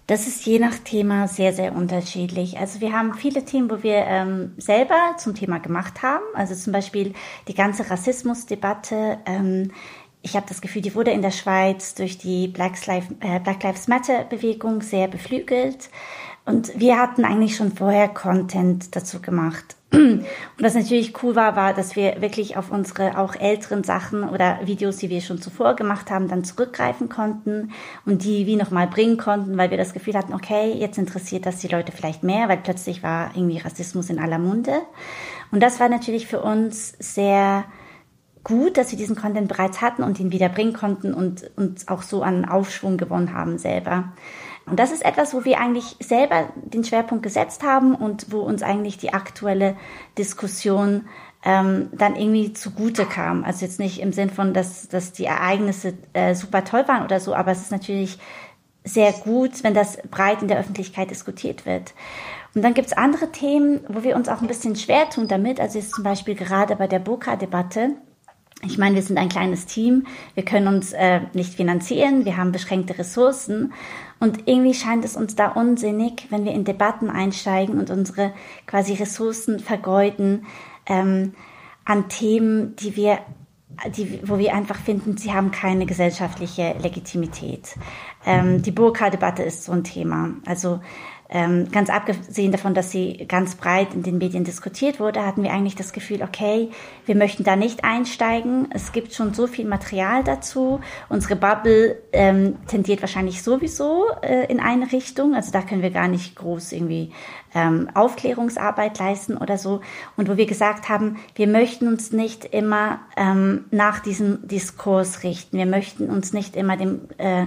Das 0.06 0.28
ist 0.28 0.46
je 0.46 0.60
nach 0.60 0.78
Thema 0.78 1.26
sehr, 1.26 1.52
sehr 1.52 1.74
unterschiedlich. 1.74 2.58
Also 2.58 2.80
wir 2.80 2.92
haben 2.92 3.14
viele 3.14 3.44
Themen, 3.44 3.68
wo 3.68 3.82
wir 3.82 4.04
ähm, 4.06 4.52
selber 4.56 5.16
zum 5.18 5.34
Thema 5.34 5.58
gemacht 5.58 6.02
haben. 6.02 6.24
Also 6.34 6.54
zum 6.54 6.72
Beispiel 6.72 7.12
die 7.48 7.54
ganze 7.54 7.90
Rassismusdebatte. 7.90 9.18
Ähm, 9.26 9.72
ich 10.22 10.36
habe 10.36 10.46
das 10.48 10.60
Gefühl, 10.60 10.82
die 10.82 10.94
wurde 10.94 11.10
in 11.10 11.22
der 11.22 11.32
Schweiz 11.32 11.94
durch 11.94 12.18
die 12.18 12.46
Black 12.46 12.86
Lives, 12.86 13.08
äh, 13.20 13.40
Black 13.40 13.64
Lives 13.64 13.88
Matter 13.88 14.24
Bewegung 14.24 14.80
sehr 14.80 15.08
beflügelt. 15.08 15.90
Und 16.44 16.78
wir 16.78 16.98
hatten 16.98 17.24
eigentlich 17.24 17.56
schon 17.56 17.72
vorher 17.72 18.08
Content 18.08 18.94
dazu 18.94 19.20
gemacht. 19.20 19.74
Und 19.96 20.24
was 20.58 20.74
natürlich 20.74 21.22
cool 21.22 21.34
war, 21.34 21.56
war, 21.56 21.74
dass 21.74 21.96
wir 21.96 22.20
wirklich 22.20 22.56
auf 22.56 22.70
unsere 22.70 23.18
auch 23.18 23.34
älteren 23.34 23.84
Sachen 23.84 24.28
oder 24.28 24.60
Videos, 24.64 24.98
die 24.98 25.10
wir 25.10 25.20
schon 25.20 25.40
zuvor 25.40 25.74
gemacht 25.74 26.10
haben, 26.10 26.28
dann 26.28 26.44
zurückgreifen 26.44 27.08
konnten 27.08 27.72
und 28.04 28.24
die 28.24 28.46
wie 28.46 28.56
nochmal 28.56 28.86
bringen 28.86 29.16
konnten, 29.16 29.56
weil 29.56 29.70
wir 29.70 29.78
das 29.78 29.92
Gefühl 29.92 30.14
hatten, 30.14 30.34
okay, 30.34 30.72
jetzt 30.72 30.98
interessiert 30.98 31.46
das 31.46 31.58
die 31.58 31.68
Leute 31.68 31.92
vielleicht 31.92 32.22
mehr, 32.22 32.48
weil 32.48 32.58
plötzlich 32.58 33.02
war 33.02 33.30
irgendwie 33.34 33.58
Rassismus 33.58 34.10
in 34.10 34.18
aller 34.18 34.38
Munde. 34.38 34.82
Und 35.50 35.62
das 35.62 35.80
war 35.80 35.88
natürlich 35.88 36.26
für 36.26 36.40
uns 36.40 36.94
sehr 36.98 37.64
gut, 38.44 38.76
dass 38.76 38.92
wir 38.92 38.98
diesen 38.98 39.16
Content 39.16 39.48
bereits 39.48 39.80
hatten 39.80 40.02
und 40.02 40.20
ihn 40.20 40.30
wieder 40.30 40.48
bringen 40.48 40.72
konnten 40.72 41.12
und 41.12 41.50
uns 41.56 41.88
auch 41.88 42.02
so 42.02 42.22
an 42.22 42.44
Aufschwung 42.44 42.96
gewonnen 42.96 43.32
haben 43.32 43.58
selber. 43.58 44.12
Und 44.66 44.80
das 44.80 44.90
ist 44.90 45.04
etwas, 45.04 45.32
wo 45.32 45.44
wir 45.44 45.60
eigentlich 45.60 45.96
selber 46.00 46.48
den 46.56 46.82
Schwerpunkt 46.82 47.22
gesetzt 47.22 47.62
haben 47.62 47.94
und 47.94 48.32
wo 48.32 48.40
uns 48.40 48.62
eigentlich 48.62 48.98
die 48.98 49.14
aktuelle 49.14 49.76
Diskussion 50.18 51.06
ähm, 51.44 51.88
dann 51.92 52.16
irgendwie 52.16 52.52
zugute 52.52 53.06
kam. 53.06 53.44
Also 53.44 53.64
jetzt 53.64 53.78
nicht 53.78 54.00
im 54.00 54.12
Sinn 54.12 54.30
von, 54.30 54.52
dass, 54.52 54.88
dass 54.88 55.12
die 55.12 55.24
Ereignisse 55.24 55.94
äh, 56.12 56.34
super 56.34 56.64
toll 56.64 56.88
waren 56.88 57.04
oder 57.04 57.20
so, 57.20 57.34
aber 57.34 57.52
es 57.52 57.60
ist 57.60 57.70
natürlich 57.70 58.18
sehr 58.82 59.12
gut, 59.12 59.62
wenn 59.62 59.74
das 59.74 59.98
breit 60.10 60.42
in 60.42 60.48
der 60.48 60.58
Öffentlichkeit 60.58 61.10
diskutiert 61.10 61.64
wird. 61.64 61.94
Und 62.54 62.62
dann 62.62 62.74
gibt's 62.74 62.92
andere 62.92 63.30
Themen, 63.30 63.80
wo 63.88 64.02
wir 64.02 64.16
uns 64.16 64.28
auch 64.28 64.40
ein 64.40 64.48
bisschen 64.48 64.76
schwer 64.76 65.10
tun 65.10 65.28
damit. 65.28 65.60
Also 65.60 65.78
jetzt 65.78 65.92
zum 65.92 66.04
Beispiel 66.04 66.34
gerade 66.34 66.74
bei 66.76 66.86
der 66.86 67.00
Burka-Debatte. 67.00 67.90
Ich 68.64 68.78
meine, 68.78 68.94
wir 68.94 69.02
sind 69.02 69.18
ein 69.18 69.28
kleines 69.28 69.66
Team, 69.66 70.06
wir 70.34 70.44
können 70.44 70.66
uns 70.66 70.92
äh, 70.94 71.20
nicht 71.34 71.54
finanzieren, 71.54 72.24
wir 72.24 72.38
haben 72.38 72.52
beschränkte 72.52 72.98
Ressourcen 72.98 73.74
und 74.18 74.46
irgendwie 74.48 74.74
scheint 74.74 75.04
es 75.04 75.16
uns 75.16 75.36
da 75.36 75.48
unsinnig, 75.48 76.28
wenn 76.30 76.44
wir 76.44 76.52
in 76.52 76.64
Debatten 76.64 77.10
einsteigen 77.10 77.78
und 77.78 77.90
unsere 77.90 78.32
quasi 78.66 78.94
Ressourcen 78.94 79.60
vergeuden, 79.60 80.46
ähm, 80.86 81.34
an 81.84 82.08
Themen, 82.08 82.74
die 82.76 82.96
wir, 82.96 83.18
die, 83.94 84.20
wo 84.24 84.38
wir 84.38 84.54
einfach 84.54 84.76
finden, 84.76 85.16
sie 85.18 85.32
haben 85.32 85.50
keine 85.50 85.86
gesellschaftliche 85.86 86.74
Legitimität. 86.80 87.76
Ähm, 88.24 88.62
die 88.62 88.72
Burka-Debatte 88.72 89.42
ist 89.42 89.64
so 89.64 89.72
ein 89.72 89.84
Thema. 89.84 90.30
Also 90.46 90.80
ähm, 91.28 91.70
ganz 91.72 91.90
abgesehen 91.90 92.52
davon, 92.52 92.74
dass 92.74 92.90
sie 92.90 93.26
ganz 93.26 93.56
breit 93.56 93.94
in 93.94 94.02
den 94.02 94.18
Medien 94.18 94.44
diskutiert 94.44 95.00
wurde, 95.00 95.24
hatten 95.24 95.42
wir 95.42 95.52
eigentlich 95.52 95.74
das 95.74 95.92
Gefühl, 95.92 96.22
okay, 96.22 96.70
wir 97.04 97.16
möchten 97.16 97.42
da 97.42 97.56
nicht 97.56 97.84
einsteigen. 97.84 98.68
Es 98.72 98.92
gibt 98.92 99.12
schon 99.12 99.34
so 99.34 99.46
viel 99.46 99.66
Material 99.66 100.22
dazu. 100.22 100.80
Unsere 101.08 101.34
Bubble 101.34 102.00
ähm, 102.12 102.56
tendiert 102.68 103.00
wahrscheinlich 103.00 103.42
sowieso 103.42 104.04
äh, 104.22 104.46
in 104.46 104.60
eine 104.60 104.92
Richtung. 104.92 105.34
Also 105.34 105.50
da 105.50 105.62
können 105.62 105.82
wir 105.82 105.90
gar 105.90 106.08
nicht 106.08 106.36
groß 106.36 106.72
irgendwie 106.72 107.12
ähm, 107.54 107.88
Aufklärungsarbeit 107.94 108.98
leisten 108.98 109.36
oder 109.36 109.58
so. 109.58 109.80
Und 110.16 110.28
wo 110.28 110.36
wir 110.36 110.46
gesagt 110.46 110.88
haben, 110.88 111.16
wir 111.34 111.48
möchten 111.48 111.88
uns 111.88 112.12
nicht 112.12 112.44
immer 112.44 113.00
ähm, 113.16 113.64
nach 113.72 113.98
diesem 113.98 114.46
Diskurs 114.46 115.24
richten. 115.24 115.58
Wir 115.58 115.66
möchten 115.66 116.08
uns 116.08 116.32
nicht 116.32 116.54
immer 116.54 116.76
dem 116.76 117.00
äh, 117.18 117.46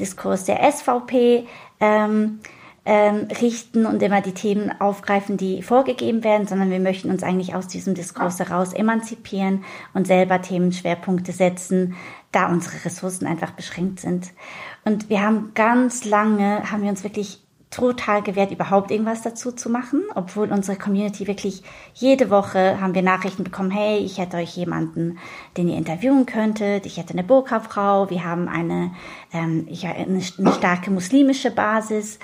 Diskurs 0.00 0.44
der 0.44 0.60
SVP 0.72 1.46
ähm, 1.80 2.40
ähm, 2.84 3.28
richten 3.40 3.86
und 3.86 4.02
immer 4.02 4.20
die 4.20 4.32
Themen 4.32 4.72
aufgreifen, 4.80 5.36
die 5.36 5.62
vorgegeben 5.62 6.24
werden, 6.24 6.46
sondern 6.46 6.70
wir 6.70 6.80
möchten 6.80 7.10
uns 7.10 7.22
eigentlich 7.22 7.54
aus 7.54 7.68
diesem 7.68 7.94
Diskurs 7.94 8.38
heraus 8.38 8.72
emanzipieren 8.72 9.64
und 9.94 10.06
selber 10.06 10.40
Themenschwerpunkte 10.40 11.32
setzen, 11.32 11.94
da 12.32 12.48
unsere 12.48 12.84
Ressourcen 12.84 13.26
einfach 13.26 13.50
beschränkt 13.50 14.00
sind. 14.00 14.28
Und 14.84 15.10
wir 15.10 15.22
haben 15.22 15.52
ganz 15.54 16.04
lange, 16.04 16.70
haben 16.70 16.82
wir 16.82 16.90
uns 16.90 17.04
wirklich 17.04 17.42
total 17.70 18.22
gewährt, 18.22 18.50
überhaupt 18.50 18.90
irgendwas 18.90 19.22
dazu 19.22 19.52
zu 19.52 19.68
machen, 19.68 20.04
obwohl 20.14 20.50
unsere 20.50 20.78
Community 20.78 21.26
wirklich 21.26 21.62
jede 21.92 22.30
Woche 22.30 22.80
haben 22.80 22.94
wir 22.94 23.02
Nachrichten 23.02 23.44
bekommen, 23.44 23.70
hey, 23.70 23.98
ich 23.98 24.18
hätte 24.18 24.38
euch 24.38 24.56
jemanden, 24.56 25.18
den 25.56 25.68
ihr 25.68 25.76
interviewen 25.76 26.24
könntet, 26.24 26.86
ich 26.86 26.96
hätte 26.96 27.12
eine 27.12 27.24
Burka-Frau, 27.24 28.08
wir 28.08 28.24
haben 28.24 28.48
eine, 28.48 28.92
ähm, 29.32 29.66
ich, 29.68 29.86
eine, 29.86 30.06
eine 30.06 30.52
starke 30.52 30.90
muslimische 30.90 31.50
Basis 31.50 32.18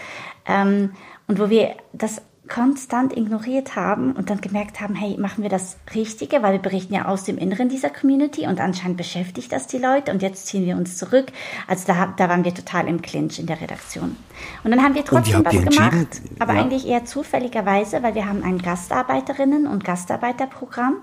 ähm, 0.46 0.92
und 1.26 1.38
wo 1.38 1.50
wir 1.50 1.74
das 1.92 2.22
konstant 2.48 3.16
ignoriert 3.16 3.74
haben 3.74 4.12
und 4.12 4.28
dann 4.28 4.40
gemerkt 4.40 4.80
haben, 4.80 4.94
hey, 4.94 5.16
machen 5.18 5.42
wir 5.42 5.48
das 5.48 5.78
Richtige, 5.94 6.42
weil 6.42 6.52
wir 6.52 6.58
berichten 6.58 6.92
ja 6.92 7.06
aus 7.06 7.24
dem 7.24 7.38
Inneren 7.38 7.70
dieser 7.70 7.88
Community 7.88 8.46
und 8.46 8.60
anscheinend 8.60 8.98
beschäftigt 8.98 9.50
das 9.50 9.66
die 9.66 9.78
Leute 9.78 10.12
und 10.12 10.20
jetzt 10.20 10.46
ziehen 10.46 10.66
wir 10.66 10.76
uns 10.76 10.98
zurück. 10.98 11.28
Also 11.66 11.86
da, 11.86 12.12
da 12.16 12.28
waren 12.28 12.44
wir 12.44 12.52
total 12.52 12.86
im 12.86 13.00
Clinch 13.00 13.38
in 13.38 13.46
der 13.46 13.60
Redaktion. 13.60 14.16
Und 14.62 14.70
dann 14.70 14.82
haben 14.82 14.94
wir 14.94 15.04
trotzdem 15.04 15.42
was 15.44 15.52
gemacht, 15.52 16.20
aber 16.38 16.54
ja. 16.54 16.60
eigentlich 16.60 16.86
eher 16.86 17.06
zufälligerweise, 17.06 18.02
weil 18.02 18.14
wir 18.14 18.28
haben 18.28 18.42
ein 18.42 18.60
Gastarbeiterinnen- 18.60 19.66
und 19.66 19.82
Gastarbeiterprogramm, 19.82 20.96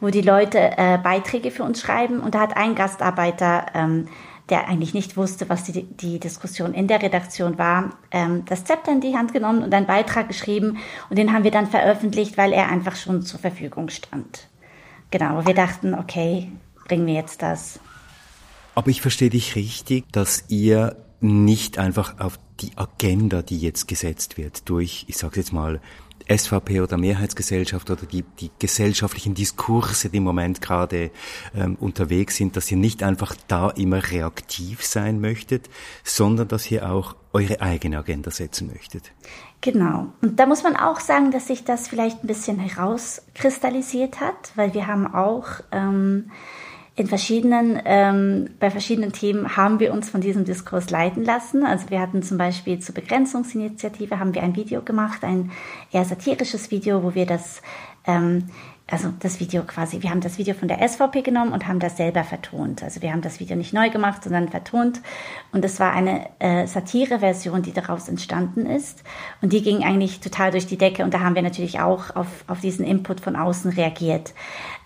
wo 0.00 0.08
die 0.08 0.22
Leute 0.22 0.58
äh, 0.58 0.98
Beiträge 0.98 1.52
für 1.52 1.62
uns 1.62 1.80
schreiben 1.80 2.18
und 2.18 2.34
da 2.34 2.40
hat 2.40 2.56
ein 2.56 2.74
Gastarbeiter 2.74 3.66
ähm, 3.74 4.08
der 4.50 4.68
eigentlich 4.68 4.94
nicht 4.94 5.16
wusste, 5.16 5.48
was 5.48 5.64
die, 5.64 5.84
die 5.84 6.18
Diskussion 6.18 6.74
in 6.74 6.88
der 6.88 7.02
Redaktion 7.02 7.58
war, 7.58 7.96
ähm, 8.10 8.44
das 8.46 8.64
Zepter 8.64 8.92
in 8.92 9.00
die 9.00 9.16
Hand 9.16 9.32
genommen 9.32 9.62
und 9.62 9.72
einen 9.72 9.86
Beitrag 9.86 10.28
geschrieben 10.28 10.78
und 11.08 11.16
den 11.16 11.32
haben 11.32 11.44
wir 11.44 11.50
dann 11.50 11.66
veröffentlicht, 11.66 12.36
weil 12.36 12.52
er 12.52 12.68
einfach 12.68 12.96
schon 12.96 13.22
zur 13.22 13.40
Verfügung 13.40 13.88
stand. 13.88 14.48
Genau, 15.10 15.46
wir 15.46 15.54
dachten, 15.54 15.94
okay, 15.94 16.50
bringen 16.86 17.06
wir 17.06 17.14
jetzt 17.14 17.42
das. 17.42 17.80
Aber 18.74 18.88
ich 18.88 19.00
verstehe 19.00 19.30
dich 19.30 19.56
richtig, 19.56 20.12
dass 20.12 20.44
ihr 20.48 20.96
nicht 21.20 21.78
einfach 21.78 22.18
auf 22.20 22.38
die 22.60 22.76
Agenda, 22.76 23.42
die 23.42 23.58
jetzt 23.58 23.88
gesetzt 23.88 24.38
wird, 24.38 24.68
durch, 24.68 25.04
ich 25.08 25.16
sage 25.16 25.40
jetzt 25.40 25.52
mal, 25.52 25.80
SVP 26.30 26.80
oder 26.80 26.96
Mehrheitsgesellschaft 26.96 27.90
oder 27.90 28.06
die, 28.06 28.22
die 28.22 28.50
gesellschaftlichen 28.58 29.34
Diskurse, 29.34 30.10
die 30.10 30.18
im 30.18 30.24
Moment 30.24 30.60
gerade 30.60 31.10
ähm, 31.54 31.76
unterwegs 31.80 32.36
sind, 32.36 32.56
dass 32.56 32.70
ihr 32.70 32.76
nicht 32.76 33.02
einfach 33.02 33.34
da 33.48 33.70
immer 33.70 34.10
reaktiv 34.10 34.84
sein 34.84 35.20
möchtet, 35.20 35.68
sondern 36.04 36.48
dass 36.48 36.70
ihr 36.70 36.90
auch 36.90 37.16
eure 37.32 37.60
eigene 37.60 37.98
Agenda 37.98 38.30
setzen 38.30 38.68
möchtet. 38.68 39.12
Genau. 39.60 40.06
Und 40.22 40.38
da 40.40 40.46
muss 40.46 40.62
man 40.62 40.76
auch 40.76 41.00
sagen, 41.00 41.30
dass 41.30 41.48
sich 41.48 41.64
das 41.64 41.88
vielleicht 41.88 42.24
ein 42.24 42.26
bisschen 42.26 42.58
herauskristallisiert 42.58 44.20
hat, 44.20 44.52
weil 44.54 44.72
wir 44.74 44.86
haben 44.86 45.12
auch 45.12 45.46
ähm, 45.70 46.30
in 47.00 47.06
verschiedenen, 47.06 47.80
ähm, 47.86 48.50
bei 48.60 48.70
verschiedenen 48.70 49.12
Themen 49.12 49.56
haben 49.56 49.80
wir 49.80 49.90
uns 49.90 50.10
von 50.10 50.20
diesem 50.20 50.44
Diskurs 50.44 50.90
leiten 50.90 51.24
lassen. 51.24 51.64
Also 51.64 51.88
wir 51.88 51.98
hatten 51.98 52.22
zum 52.22 52.36
Beispiel 52.36 52.78
zur 52.78 52.94
Begrenzungsinitiative 52.94 54.18
haben 54.18 54.34
wir 54.34 54.42
ein 54.42 54.54
Video 54.54 54.82
gemacht, 54.82 55.24
ein 55.24 55.50
eher 55.90 56.04
satirisches 56.04 56.70
Video, 56.70 57.02
wo 57.02 57.14
wir 57.14 57.24
das 57.24 57.62
ähm, 58.06 58.48
also 58.90 59.12
das 59.20 59.38
Video 59.38 59.62
quasi, 59.62 60.02
wir 60.02 60.10
haben 60.10 60.20
das 60.20 60.38
Video 60.38 60.52
von 60.52 60.66
der 60.66 60.86
SVP 60.86 61.22
genommen 61.22 61.52
und 61.52 61.68
haben 61.68 61.78
das 61.78 61.96
selber 61.96 62.24
vertont. 62.24 62.82
Also 62.82 63.02
wir 63.02 63.12
haben 63.12 63.22
das 63.22 63.38
Video 63.38 63.56
nicht 63.56 63.72
neu 63.72 63.88
gemacht, 63.88 64.24
sondern 64.24 64.48
vertont. 64.48 65.00
Und 65.52 65.64
es 65.64 65.78
war 65.78 65.92
eine 65.92 66.28
äh, 66.40 66.66
Satire-Version, 66.66 67.62
die 67.62 67.72
daraus 67.72 68.08
entstanden 68.08 68.66
ist. 68.66 69.04
Und 69.42 69.52
die 69.52 69.62
ging 69.62 69.84
eigentlich 69.84 70.20
total 70.20 70.50
durch 70.50 70.66
die 70.66 70.76
Decke. 70.76 71.04
Und 71.04 71.14
da 71.14 71.20
haben 71.20 71.36
wir 71.36 71.42
natürlich 71.42 71.78
auch 71.80 72.16
auf, 72.16 72.44
auf 72.48 72.60
diesen 72.60 72.84
Input 72.84 73.20
von 73.20 73.36
außen 73.36 73.70
reagiert. 73.70 74.34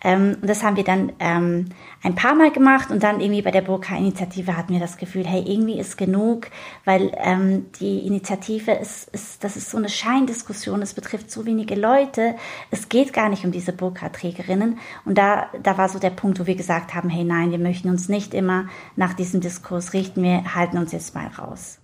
Ähm, 0.04 0.36
und 0.40 0.48
das 0.48 0.62
haben 0.62 0.76
wir 0.76 0.84
dann 0.84 1.12
ähm, 1.18 1.70
ein 2.02 2.14
paar 2.14 2.34
Mal 2.34 2.52
gemacht 2.52 2.90
und 2.90 3.02
dann 3.02 3.20
irgendwie 3.20 3.40
bei 3.40 3.50
der 3.50 3.62
Burka-Initiative 3.62 4.56
hatten 4.56 4.74
wir 4.74 4.80
das 4.80 4.98
Gefühl, 4.98 5.26
hey, 5.26 5.42
irgendwie 5.46 5.78
ist 5.80 5.96
genug, 5.96 6.48
weil 6.84 7.10
ähm, 7.16 7.66
die 7.80 8.06
Initiative 8.06 8.72
ist, 8.72 9.08
ist, 9.08 9.42
das 9.42 9.56
ist 9.56 9.70
so 9.70 9.78
eine 9.78 9.88
Scheindiskussion, 9.88 10.82
es 10.82 10.92
betrifft 10.92 11.30
so 11.30 11.46
wenige 11.46 11.74
Leute, 11.74 12.36
es 12.70 12.90
geht 12.90 13.14
gar 13.14 13.30
nicht 13.30 13.46
um 13.46 13.50
diese 13.50 13.72
Burka-Trägerinnen. 13.72 14.78
Und 15.06 15.16
da, 15.16 15.48
da 15.62 15.78
war 15.78 15.88
so 15.88 15.98
der 15.98 16.10
Punkt, 16.10 16.38
wo 16.38 16.46
wir 16.46 16.54
gesagt 16.54 16.94
haben, 16.94 17.08
hey, 17.08 17.24
nein, 17.24 17.50
wir 17.50 17.58
möchten 17.58 17.88
uns 17.88 18.10
nicht 18.10 18.34
immer 18.34 18.68
nach 18.96 19.14
diesem 19.14 19.40
Diskurs 19.40 19.94
richten, 19.94 20.22
wir 20.22 20.54
halten 20.54 20.76
uns 20.76 20.92
jetzt 20.92 21.14
mal 21.14 21.28
raus. 21.28 21.78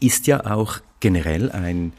Ist 0.00 0.26
ja 0.26 0.46
auch 0.46 0.78
generell 1.00 1.50
ein 1.50 1.92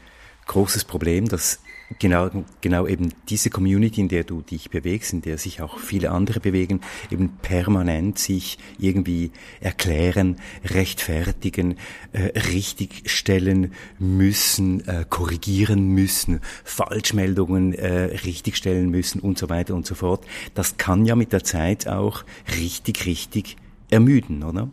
großes 0.46 0.84
Problem, 0.84 1.28
dass 1.28 1.60
genau, 1.98 2.30
genau 2.60 2.86
eben 2.86 3.12
diese 3.28 3.50
Community, 3.50 4.00
in 4.00 4.08
der 4.08 4.24
du 4.24 4.42
dich 4.42 4.70
bewegst, 4.70 5.12
in 5.12 5.22
der 5.22 5.38
sich 5.38 5.62
auch 5.62 5.78
viele 5.78 6.10
andere 6.10 6.40
bewegen, 6.40 6.80
eben 7.10 7.30
permanent 7.40 8.18
sich 8.18 8.58
irgendwie 8.78 9.30
erklären, 9.60 10.36
rechtfertigen, 10.64 11.76
äh, 12.12 12.38
richtigstellen 12.50 13.72
müssen, 13.98 14.86
äh, 14.86 15.04
korrigieren 15.08 15.88
müssen, 15.88 16.40
Falschmeldungen 16.64 17.74
äh, 17.74 18.16
richtigstellen 18.24 18.90
müssen 18.90 19.20
und 19.20 19.38
so 19.38 19.48
weiter 19.48 19.74
und 19.74 19.86
so 19.86 19.94
fort. 19.94 20.26
Das 20.54 20.76
kann 20.76 21.06
ja 21.06 21.16
mit 21.16 21.32
der 21.32 21.44
Zeit 21.44 21.88
auch 21.88 22.24
richtig, 22.56 23.06
richtig 23.06 23.56
ermüden, 23.90 24.42
oder? 24.42 24.68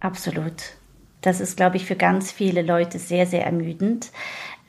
Absolut. 0.00 0.74
Das 1.20 1.40
ist, 1.40 1.56
glaube 1.56 1.76
ich, 1.76 1.84
für 1.84 1.96
ganz 1.96 2.30
viele 2.30 2.62
Leute 2.62 2.98
sehr, 2.98 3.26
sehr 3.26 3.44
ermüdend. 3.44 4.12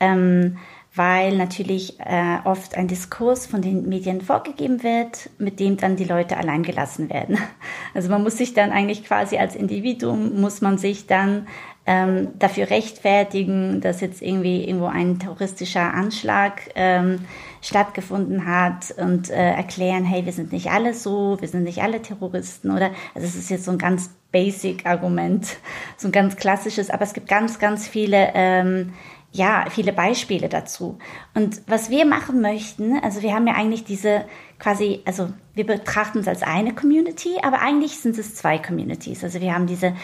Ähm, 0.00 0.58
weil 0.94 1.36
natürlich 1.36 2.00
äh, 2.00 2.38
oft 2.44 2.76
ein 2.76 2.88
Diskurs 2.88 3.46
von 3.46 3.62
den 3.62 3.88
Medien 3.88 4.20
vorgegeben 4.20 4.82
wird, 4.82 5.30
mit 5.38 5.60
dem 5.60 5.76
dann 5.76 5.96
die 5.96 6.04
Leute 6.04 6.36
allein 6.36 6.62
gelassen 6.62 7.10
werden. 7.10 7.38
Also 7.92 8.08
man 8.08 8.22
muss 8.22 8.36
sich 8.36 8.54
dann 8.54 8.70
eigentlich 8.70 9.04
quasi 9.04 9.36
als 9.36 9.56
Individuum, 9.56 10.40
muss 10.40 10.60
man 10.60 10.78
sich 10.78 11.08
dann 11.08 11.48
ähm, 11.86 12.28
dafür 12.38 12.70
rechtfertigen, 12.70 13.80
dass 13.80 14.00
jetzt 14.00 14.22
irgendwie 14.22 14.64
irgendwo 14.64 14.86
ein 14.86 15.18
terroristischer 15.18 15.92
Anschlag 15.92 16.70
ähm, 16.76 17.24
stattgefunden 17.60 18.46
hat 18.46 18.94
und 18.96 19.28
äh, 19.28 19.54
erklären, 19.54 20.04
hey, 20.04 20.24
wir 20.24 20.32
sind 20.32 20.52
nicht 20.52 20.70
alle 20.70 20.94
so, 20.94 21.36
wir 21.40 21.48
sind 21.48 21.64
nicht 21.64 21.82
alle 21.82 22.00
Terroristen 22.00 22.70
oder, 22.70 22.90
also 23.14 23.26
es 23.26 23.34
ist 23.34 23.50
jetzt 23.50 23.64
so 23.64 23.72
ein 23.72 23.78
ganz 23.78 24.10
basic 24.30 24.86
Argument, 24.86 25.44
so 25.96 26.06
ein 26.06 26.12
ganz 26.12 26.36
klassisches, 26.36 26.90
aber 26.90 27.02
es 27.02 27.12
gibt 27.12 27.28
ganz, 27.28 27.58
ganz 27.58 27.88
viele 27.88 28.30
ähm, 28.34 28.92
ja, 29.32 29.66
viele 29.70 29.92
Beispiele 29.92 30.48
dazu. 30.48 30.98
Und 31.34 31.62
was 31.68 31.88
wir 31.88 32.04
machen 32.04 32.40
möchten, 32.40 32.98
also 32.98 33.22
wir 33.22 33.32
haben 33.32 33.46
ja 33.46 33.54
eigentlich 33.54 33.84
diese 33.84 34.24
quasi, 34.58 35.02
also 35.04 35.30
wir 35.54 35.64
betrachten 35.64 36.18
uns 36.18 36.26
als 36.26 36.42
eine 36.42 36.74
Community, 36.74 37.36
aber 37.42 37.60
eigentlich 37.60 37.98
sind 37.98 38.18
es 38.18 38.34
zwei 38.34 38.58
Communities. 38.58 39.22
Also 39.22 39.40
wir 39.40 39.54
haben 39.54 39.68
diese 39.68 39.94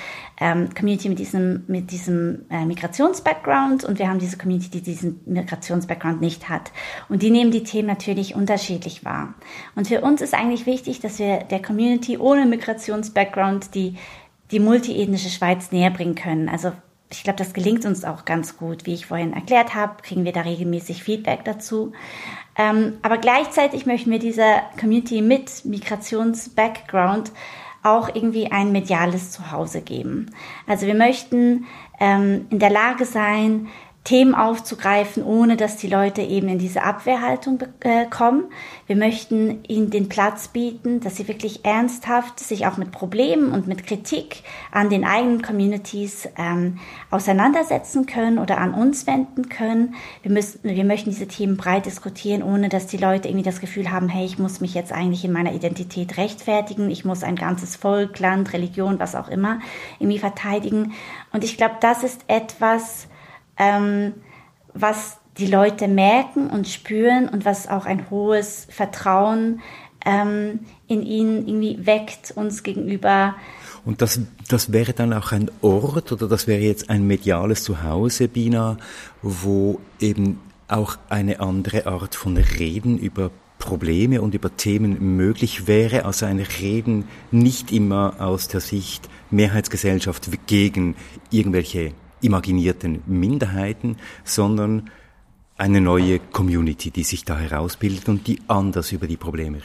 ähm, 0.40 0.72
Community 0.74 1.08
mit 1.08 1.18
diesem, 1.18 1.64
mit 1.66 1.90
diesem 1.90 2.46
äh, 2.50 2.64
Migrationsbackground 2.64 3.84
und 3.84 3.98
wir 3.98 4.08
haben 4.08 4.20
diese 4.20 4.38
Community, 4.38 4.70
die 4.70 4.82
diesen 4.82 5.20
Migrationsbackground 5.26 6.20
nicht 6.20 6.48
hat. 6.48 6.70
Und 7.08 7.22
die 7.22 7.30
nehmen 7.30 7.50
die 7.50 7.64
Themen 7.64 7.88
natürlich 7.88 8.36
unterschiedlich 8.36 9.04
wahr. 9.04 9.34
Und 9.74 9.88
für 9.88 10.02
uns 10.02 10.20
ist 10.20 10.34
eigentlich 10.34 10.66
wichtig, 10.66 11.00
dass 11.00 11.18
wir 11.18 11.38
der 11.38 11.60
Community 11.60 12.16
ohne 12.16 12.46
Migrationsbackground 12.46 13.74
die 13.74 13.96
die 14.52 14.60
multiethnische 14.60 15.28
Schweiz 15.28 15.72
näher 15.72 15.90
bringen 15.90 16.14
können. 16.14 16.48
Also 16.48 16.70
ich 17.10 17.22
glaube, 17.22 17.38
das 17.38 17.52
gelingt 17.52 17.84
uns 17.84 18.04
auch 18.04 18.24
ganz 18.24 18.56
gut. 18.56 18.86
Wie 18.86 18.94
ich 18.94 19.06
vorhin 19.06 19.32
erklärt 19.32 19.74
habe, 19.74 20.02
kriegen 20.02 20.24
wir 20.24 20.32
da 20.32 20.40
regelmäßig 20.40 21.02
Feedback 21.02 21.44
dazu. 21.44 21.92
Ähm, 22.58 22.98
aber 23.02 23.18
gleichzeitig 23.18 23.86
möchten 23.86 24.10
wir 24.10 24.18
dieser 24.18 24.62
Community 24.80 25.22
mit 25.22 25.64
Migrations-Background 25.64 27.30
auch 27.82 28.08
irgendwie 28.12 28.50
ein 28.50 28.72
mediales 28.72 29.30
Zuhause 29.30 29.80
geben. 29.80 30.30
Also 30.66 30.86
wir 30.86 30.96
möchten 30.96 31.66
ähm, 32.00 32.46
in 32.50 32.58
der 32.58 32.70
Lage 32.70 33.04
sein, 33.04 33.68
Themen 34.06 34.36
aufzugreifen, 34.36 35.24
ohne 35.24 35.56
dass 35.56 35.78
die 35.78 35.88
Leute 35.88 36.22
eben 36.22 36.48
in 36.48 36.58
diese 36.58 36.84
Abwehrhaltung 36.84 37.58
äh, 37.80 38.06
kommen. 38.06 38.44
Wir 38.86 38.94
möchten 38.94 39.64
ihnen 39.66 39.90
den 39.90 40.08
Platz 40.08 40.46
bieten, 40.46 41.00
dass 41.00 41.16
sie 41.16 41.26
wirklich 41.26 41.64
ernsthaft 41.64 42.38
sich 42.38 42.68
auch 42.68 42.76
mit 42.76 42.92
Problemen 42.92 43.50
und 43.50 43.66
mit 43.66 43.84
Kritik 43.84 44.44
an 44.70 44.90
den 44.90 45.04
eigenen 45.04 45.42
Communities 45.42 46.28
ähm, 46.38 46.78
auseinandersetzen 47.10 48.06
können 48.06 48.38
oder 48.38 48.58
an 48.58 48.74
uns 48.74 49.08
wenden 49.08 49.48
können. 49.48 49.96
Wir, 50.22 50.30
müssen, 50.30 50.60
wir 50.62 50.84
möchten 50.84 51.10
diese 51.10 51.26
Themen 51.26 51.56
breit 51.56 51.86
diskutieren, 51.86 52.44
ohne 52.44 52.68
dass 52.68 52.86
die 52.86 52.98
Leute 52.98 53.26
irgendwie 53.26 53.44
das 53.44 53.60
Gefühl 53.60 53.90
haben, 53.90 54.08
hey, 54.08 54.24
ich 54.24 54.38
muss 54.38 54.60
mich 54.60 54.72
jetzt 54.72 54.92
eigentlich 54.92 55.24
in 55.24 55.32
meiner 55.32 55.52
Identität 55.52 56.16
rechtfertigen, 56.16 56.92
ich 56.92 57.04
muss 57.04 57.24
ein 57.24 57.34
ganzes 57.34 57.74
Volk, 57.74 58.20
Land, 58.20 58.52
Religion, 58.52 59.00
was 59.00 59.16
auch 59.16 59.28
immer, 59.28 59.58
irgendwie 59.98 60.20
verteidigen. 60.20 60.92
Und 61.32 61.42
ich 61.42 61.56
glaube, 61.56 61.74
das 61.80 62.04
ist 62.04 62.20
etwas, 62.28 63.08
ähm, 63.58 64.14
was 64.74 65.18
die 65.38 65.46
Leute 65.46 65.88
merken 65.88 66.48
und 66.48 66.68
spüren 66.68 67.28
und 67.28 67.44
was 67.44 67.68
auch 67.68 67.84
ein 67.86 68.10
hohes 68.10 68.66
Vertrauen 68.70 69.60
ähm, 70.04 70.60
in 70.86 71.02
ihnen 71.02 71.46
irgendwie 71.46 71.86
weckt 71.86 72.32
uns 72.36 72.62
gegenüber. 72.62 73.34
Und 73.84 74.02
das, 74.02 74.20
das 74.48 74.72
wäre 74.72 74.92
dann 74.92 75.12
auch 75.12 75.32
ein 75.32 75.50
Ort 75.62 76.10
oder 76.12 76.26
das 76.28 76.46
wäre 76.46 76.62
jetzt 76.62 76.90
ein 76.90 77.06
mediales 77.06 77.64
Zuhause, 77.64 78.28
Bina, 78.28 78.78
wo 79.22 79.80
eben 80.00 80.40
auch 80.68 80.96
eine 81.08 81.40
andere 81.40 81.86
Art 81.86 82.14
von 82.14 82.36
Reden 82.36 82.98
über 82.98 83.30
Probleme 83.58 84.22
und 84.22 84.34
über 84.34 84.56
Themen 84.56 85.16
möglich 85.16 85.66
wäre, 85.66 86.04
also 86.04 86.26
ein 86.26 86.40
Reden 86.40 87.04
nicht 87.30 87.72
immer 87.72 88.14
aus 88.18 88.48
der 88.48 88.60
Sicht 88.60 89.08
Mehrheitsgesellschaft 89.30 90.28
gegen 90.46 90.94
irgendwelche 91.30 91.92
imaginierten 92.26 93.02
Minderheiten, 93.06 93.96
sondern 94.24 94.90
eine 95.58 95.80
neue 95.80 96.18
Community, 96.18 96.90
die 96.90 97.02
sich 97.02 97.24
da 97.24 97.38
herausbildet 97.38 98.10
und 98.10 98.26
die 98.26 98.40
anders 98.46 98.92
über 98.92 99.06
die 99.06 99.16
Probleme 99.16 99.58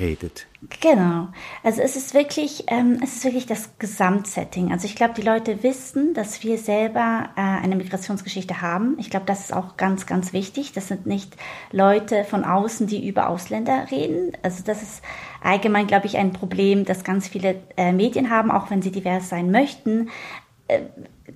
redet. 0.00 0.48
Genau. 0.80 1.28
Also 1.62 1.82
es 1.82 1.94
ist 1.94 2.14
wirklich, 2.14 2.64
ähm, 2.66 2.98
es 3.00 3.16
ist 3.16 3.24
wirklich 3.24 3.46
das 3.46 3.78
Gesamtsetting. 3.78 4.72
Also 4.72 4.86
ich 4.86 4.96
glaube, 4.96 5.14
die 5.14 5.22
Leute 5.22 5.62
wissen, 5.62 6.14
dass 6.14 6.42
wir 6.42 6.58
selber 6.58 7.28
äh, 7.36 7.40
eine 7.40 7.76
Migrationsgeschichte 7.76 8.60
haben. 8.60 8.96
Ich 8.98 9.08
glaube, 9.08 9.26
das 9.26 9.40
ist 9.40 9.52
auch 9.52 9.76
ganz, 9.76 10.06
ganz 10.06 10.32
wichtig. 10.32 10.72
Das 10.72 10.88
sind 10.88 11.06
nicht 11.06 11.36
Leute 11.70 12.24
von 12.24 12.42
außen, 12.42 12.88
die 12.88 13.06
über 13.06 13.28
Ausländer 13.28 13.86
reden. 13.92 14.32
Also 14.42 14.64
das 14.64 14.82
ist 14.82 15.02
allgemein, 15.40 15.86
glaube 15.86 16.06
ich, 16.06 16.16
ein 16.16 16.32
Problem, 16.32 16.84
das 16.84 17.04
ganz 17.04 17.28
viele 17.28 17.62
äh, 17.76 17.92
Medien 17.92 18.30
haben, 18.30 18.50
auch 18.50 18.70
wenn 18.70 18.82
sie 18.82 18.90
divers 18.90 19.28
sein 19.28 19.52
möchten. 19.52 20.08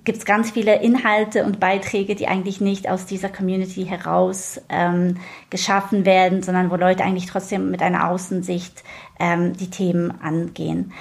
Gibt 0.03 0.19
es 0.19 0.25
ganz 0.25 0.51
viele 0.51 0.81
Inhalte 0.81 1.43
und 1.43 1.59
Beiträge, 1.59 2.15
die 2.15 2.27
eigentlich 2.27 2.61
nicht 2.61 2.89
aus 2.89 3.05
dieser 3.05 3.27
Community 3.29 3.85
heraus 3.85 4.61
ähm, 4.69 5.17
geschaffen 5.49 6.05
werden, 6.05 6.43
sondern 6.43 6.71
wo 6.71 6.75
Leute 6.75 7.03
eigentlich 7.03 7.25
trotzdem 7.25 7.71
mit 7.71 7.81
einer 7.81 8.09
Außensicht 8.09 8.83
ähm, 9.19 9.53
die 9.57 9.69
Themen 9.69 10.11
angehen. 10.21 10.93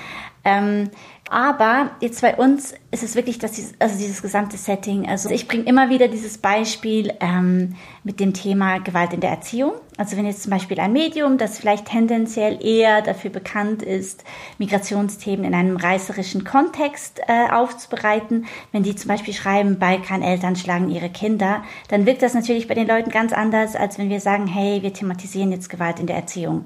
Ähm, 0.45 0.91
aber 1.31 1.93
jetzt 2.01 2.23
bei 2.23 2.35
uns 2.35 2.75
ist 2.91 3.05
es 3.05 3.15
wirklich, 3.15 3.39
dass 3.39 3.53
dieses, 3.53 3.75
also 3.79 3.97
dieses 3.97 4.21
gesamte 4.21 4.57
Setting, 4.57 5.09
also 5.09 5.31
ich 5.31 5.47
bringe 5.47 5.63
immer 5.63 5.89
wieder 5.89 6.09
dieses 6.09 6.39
Beispiel 6.39 7.13
ähm, 7.21 7.77
mit 8.03 8.19
dem 8.19 8.35
Thema 8.35 8.79
Gewalt 8.79 9.13
in 9.13 9.21
der 9.21 9.31
Erziehung. 9.31 9.75
Also 9.97 10.17
wenn 10.17 10.27
jetzt 10.27 10.43
zum 10.43 10.51
Beispiel 10.51 10.81
ein 10.81 10.93
Medium, 10.93 11.39
das 11.39 11.57
vielleicht 11.57 11.87
tendenziell 11.87 12.59
eher 12.61 13.01
dafür 13.01 13.31
bekannt 13.31 13.85
ist, 13.85 14.25
Migrationsthemen 14.59 15.45
in 15.45 15.55
einem 15.55 15.77
reißerischen 15.77 16.43
Kontext 16.43 17.21
äh, 17.29 17.49
aufzubereiten, 17.53 18.47
wenn 18.73 18.83
die 18.83 18.97
zum 18.97 19.07
Beispiel 19.07 19.33
schreiben, 19.33 19.79
Balkan-Eltern 19.79 20.57
schlagen 20.57 20.91
ihre 20.91 21.11
Kinder, 21.11 21.63
dann 21.87 22.07
wirkt 22.07 22.23
das 22.23 22.35
natürlich 22.35 22.67
bei 22.67 22.75
den 22.75 22.89
Leuten 22.89 23.11
ganz 23.11 23.33
anders, 23.33 23.77
als 23.77 23.99
wenn 23.99 24.11
wir 24.11 24.19
sagen, 24.19 24.49
hey, 24.49 24.83
wir 24.83 24.93
thematisieren 24.93 25.53
jetzt 25.53 25.71
Gewalt 25.71 26.01
in 26.01 26.09
der 26.09 26.17
Erziehung. 26.17 26.65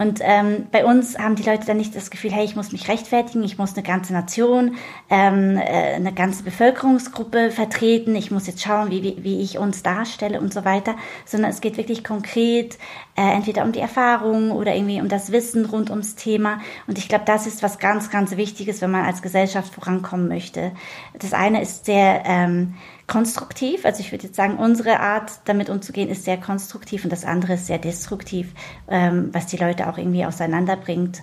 Und 0.00 0.20
ähm, 0.22 0.66
bei 0.72 0.86
uns 0.86 1.18
haben 1.18 1.34
die 1.36 1.42
Leute 1.42 1.66
dann 1.66 1.76
nicht 1.76 1.94
das 1.94 2.10
Gefühl, 2.10 2.32
hey, 2.32 2.42
ich 2.42 2.56
muss 2.56 2.72
mich 2.72 2.88
rechtfertigen, 2.88 3.44
ich 3.44 3.58
muss 3.58 3.74
eine 3.74 3.82
ganze 3.82 4.14
Nation, 4.14 4.76
ähm, 5.10 5.58
äh, 5.58 5.94
eine 5.94 6.14
ganze 6.14 6.42
Bevölkerungsgruppe 6.42 7.50
vertreten, 7.50 8.16
ich 8.16 8.30
muss 8.30 8.46
jetzt 8.46 8.62
schauen, 8.62 8.90
wie, 8.90 9.02
wie, 9.02 9.22
wie 9.22 9.42
ich 9.42 9.58
uns 9.58 9.82
darstelle 9.82 10.40
und 10.40 10.54
so 10.54 10.64
weiter, 10.64 10.94
sondern 11.26 11.50
es 11.50 11.60
geht 11.60 11.76
wirklich 11.76 12.02
konkret 12.02 12.78
äh, 13.14 13.30
entweder 13.34 13.62
um 13.62 13.72
die 13.72 13.80
Erfahrung 13.80 14.52
oder 14.52 14.74
irgendwie 14.74 15.02
um 15.02 15.10
das 15.10 15.32
Wissen 15.32 15.66
rund 15.66 15.90
ums 15.90 16.14
Thema. 16.14 16.60
Und 16.86 16.96
ich 16.96 17.10
glaube, 17.10 17.26
das 17.26 17.46
ist 17.46 17.62
was 17.62 17.78
ganz, 17.78 18.08
ganz 18.08 18.34
Wichtiges, 18.38 18.80
wenn 18.80 18.90
man 18.90 19.04
als 19.04 19.20
Gesellschaft 19.20 19.74
vorankommen 19.74 20.28
möchte. 20.28 20.72
Das 21.18 21.34
eine 21.34 21.60
ist 21.60 21.84
sehr 21.84 22.22
ähm, 22.24 22.72
konstruktiv. 23.10 23.84
Also 23.84 24.00
ich 24.00 24.12
würde 24.12 24.26
jetzt 24.26 24.36
sagen, 24.36 24.56
unsere 24.56 25.00
Art, 25.00 25.40
damit 25.44 25.68
umzugehen, 25.68 26.08
ist 26.08 26.24
sehr 26.24 26.38
konstruktiv 26.38 27.02
und 27.04 27.10
das 27.10 27.24
andere 27.24 27.54
ist 27.54 27.66
sehr 27.66 27.78
destruktiv, 27.78 28.54
ähm, 28.88 29.30
was 29.32 29.46
die 29.46 29.56
Leute 29.56 29.88
auch 29.88 29.98
irgendwie 29.98 30.24
auseinanderbringt. 30.24 31.22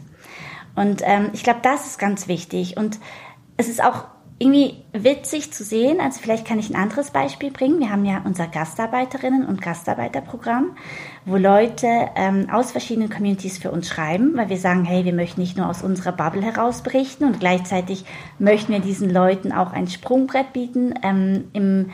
Und 0.75 1.01
ähm, 1.05 1.29
ich 1.31 1.43
glaube, 1.43 1.61
das 1.63 1.87
ist 1.87 1.97
ganz 1.97 2.27
wichtig. 2.27 2.75
Und 2.75 2.99
es 3.55 3.69
ist 3.69 3.81
auch 3.81 4.03
irgendwie 4.39 4.75
witzig 4.93 5.51
zu 5.51 5.63
sehen. 5.63 5.99
Also 5.99 6.19
vielleicht 6.21 6.45
kann 6.45 6.59
ich 6.59 6.69
ein 6.69 6.75
anderes 6.75 7.09
Beispiel 7.09 7.49
bringen. 7.49 7.79
Wir 7.79 7.89
haben 7.89 8.05
ja 8.05 8.21
unser 8.23 8.47
Gastarbeiterinnen 8.47 9.45
und 9.45 9.61
Gastarbeiterprogramm, 9.61 10.77
wo 11.25 11.37
Leute 11.37 11.87
ähm, 12.15 12.47
aus 12.51 12.71
verschiedenen 12.71 13.09
Communities 13.09 13.57
für 13.57 13.71
uns 13.71 13.87
schreiben, 13.87 14.33
weil 14.35 14.49
wir 14.49 14.57
sagen, 14.57 14.85
hey, 14.85 15.05
wir 15.05 15.13
möchten 15.13 15.41
nicht 15.41 15.57
nur 15.57 15.67
aus 15.67 15.81
unserer 15.81 16.11
Bubble 16.11 16.43
heraus 16.43 16.83
berichten 16.83 17.25
und 17.25 17.39
gleichzeitig 17.39 18.05
möchten 18.37 18.73
wir 18.73 18.79
diesen 18.79 19.09
Leuten 19.09 19.51
auch 19.51 19.73
ein 19.73 19.87
Sprungbrett 19.87 20.53
bieten 20.53 20.93
ähm, 21.01 21.45
im 21.53 21.89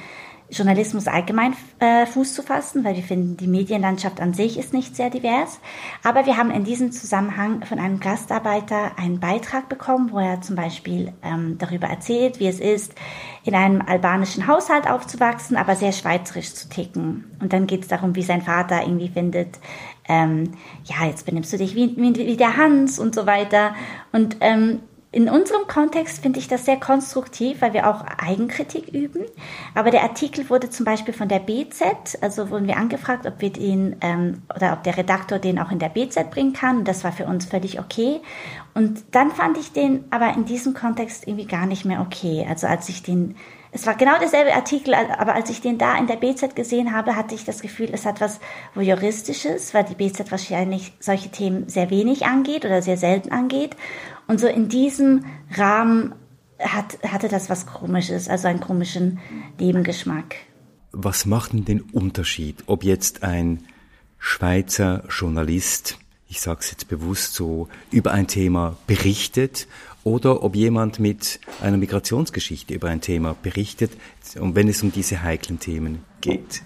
Journalismus 0.53 1.07
allgemein 1.07 1.53
äh, 1.79 2.05
Fuß 2.05 2.33
zu 2.33 2.43
fassen, 2.43 2.83
weil 2.83 2.95
wir 2.95 3.03
finden, 3.03 3.37
die 3.37 3.47
Medienlandschaft 3.47 4.21
an 4.21 4.33
sich 4.33 4.57
ist 4.57 4.73
nicht 4.73 4.95
sehr 4.95 5.09
divers. 5.09 5.59
Aber 6.03 6.25
wir 6.25 6.37
haben 6.37 6.51
in 6.51 6.63
diesem 6.63 6.91
Zusammenhang 6.91 7.65
von 7.65 7.79
einem 7.79 7.99
Gastarbeiter 7.99 8.97
einen 8.97 9.19
Beitrag 9.19 9.69
bekommen, 9.69 10.11
wo 10.11 10.19
er 10.19 10.41
zum 10.41 10.55
Beispiel 10.55 11.13
ähm, 11.23 11.57
darüber 11.57 11.87
erzählt, 11.87 12.39
wie 12.39 12.47
es 12.47 12.59
ist, 12.59 12.93
in 13.43 13.55
einem 13.55 13.81
albanischen 13.81 14.47
Haushalt 14.47 14.89
aufzuwachsen, 14.89 15.57
aber 15.57 15.75
sehr 15.75 15.91
schweizerisch 15.91 16.53
zu 16.53 16.69
ticken. 16.69 17.25
Und 17.41 17.51
dann 17.51 17.67
geht 17.67 17.81
es 17.81 17.87
darum, 17.87 18.15
wie 18.15 18.23
sein 18.23 18.41
Vater 18.41 18.83
irgendwie 18.83 19.09
findet, 19.09 19.59
ähm, 20.07 20.51
ja, 20.83 21.07
jetzt 21.07 21.25
benimmst 21.25 21.53
du 21.53 21.57
dich 21.57 21.75
wie, 21.75 21.95
wie, 21.97 22.15
wie 22.15 22.37
der 22.37 22.57
Hans 22.57 22.99
und 22.99 23.15
so 23.15 23.25
weiter. 23.25 23.73
Und 24.11 24.37
ähm, 24.41 24.79
in 25.13 25.29
unserem 25.29 25.67
Kontext 25.67 26.23
finde 26.23 26.39
ich 26.39 26.47
das 26.47 26.65
sehr 26.65 26.79
konstruktiv, 26.79 27.61
weil 27.61 27.73
wir 27.73 27.87
auch 27.87 28.03
Eigenkritik 28.17 28.87
üben. 28.87 29.25
Aber 29.75 29.91
der 29.91 30.01
Artikel 30.01 30.49
wurde 30.49 30.71
zum 30.71 30.85
Beispiel 30.85 31.13
von 31.13 31.29
der 31.29 31.37
BZ, 31.37 32.17
also 32.21 32.49
wurden 32.49 32.65
wir 32.65 32.77
angefragt, 32.77 33.27
ob 33.27 33.39
wir 33.39 33.51
den 33.51 33.95
ähm, 34.01 34.41
oder 34.55 34.73
ob 34.73 34.81
der 34.81 34.97
Redaktor 34.97 35.37
den 35.37 35.59
auch 35.59 35.69
in 35.69 35.77
der 35.77 35.89
BZ 35.89 36.31
bringen 36.31 36.53
kann. 36.53 36.83
Das 36.83 37.03
war 37.03 37.11
für 37.11 37.27
uns 37.27 37.45
völlig 37.45 37.79
okay. 37.79 38.21
Und 38.73 39.03
dann 39.11 39.29
fand 39.29 39.59
ich 39.59 39.71
den 39.71 40.03
aber 40.09 40.33
in 40.33 40.45
diesem 40.45 40.73
Kontext 40.73 41.27
irgendwie 41.27 41.45
gar 41.45 41.67
nicht 41.67 41.85
mehr 41.85 42.01
okay. 42.01 42.47
Also 42.49 42.65
als 42.65 42.89
ich 42.89 43.03
den 43.03 43.35
es 43.73 43.87
war 43.87 43.95
genau 43.95 44.19
derselbe 44.19 44.53
Artikel, 44.53 44.93
aber 44.93 45.33
als 45.33 45.49
ich 45.49 45.59
den 45.59 45.79
da 45.79 45.97
in 45.97 46.05
der 46.05 46.17
BZ 46.17 46.55
gesehen 46.55 46.93
habe, 46.93 47.15
hatte 47.15 47.33
ich 47.33 47.43
das 47.43 47.61
Gefühl, 47.61 47.89
es 47.91 48.05
hat 48.05 48.21
was 48.21 48.39
Voyeuristisches, 48.75 49.73
weil 49.73 49.83
die 49.83 49.95
BZ 49.95 50.29
wahrscheinlich 50.29 50.93
solche 50.99 51.29
Themen 51.29 51.67
sehr 51.69 51.89
wenig 51.89 52.25
angeht 52.25 52.65
oder 52.65 52.83
sehr 52.83 52.97
selten 52.97 53.31
angeht. 53.31 53.75
Und 54.27 54.39
so 54.39 54.47
in 54.47 54.69
diesem 54.69 55.25
Rahmen 55.55 56.13
hat, 56.59 56.99
hatte 57.01 57.29
das 57.29 57.49
was 57.49 57.65
Komisches, 57.65 58.29
also 58.29 58.47
einen 58.47 58.59
komischen 58.59 59.19
Nebengeschmack. 59.59 60.35
Was 60.91 61.25
macht 61.25 61.53
denn 61.53 61.65
den 61.65 61.81
Unterschied, 61.81 62.63
ob 62.67 62.83
jetzt 62.83 63.23
ein 63.23 63.63
Schweizer 64.19 65.03
Journalist 65.09 65.97
ich 66.33 66.41
sage 66.41 66.61
es 66.61 66.71
jetzt 66.71 66.87
bewusst 66.87 67.35
so, 67.35 67.67
über 67.91 68.11
ein 68.11 68.25
Thema 68.25 68.75
berichtet 68.87 69.67
oder 70.03 70.43
ob 70.43 70.55
jemand 70.55 70.99
mit 70.99 71.39
einer 71.61 71.77
Migrationsgeschichte 71.77 72.73
über 72.73 72.89
ein 72.89 73.01
Thema 73.01 73.35
berichtet 73.41 73.91
und 74.39 74.55
wenn 74.55 74.67
es 74.67 74.83
um 74.83 74.91
diese 74.91 75.23
heiklen 75.23 75.59
Themen 75.59 76.03
geht. 76.21 76.63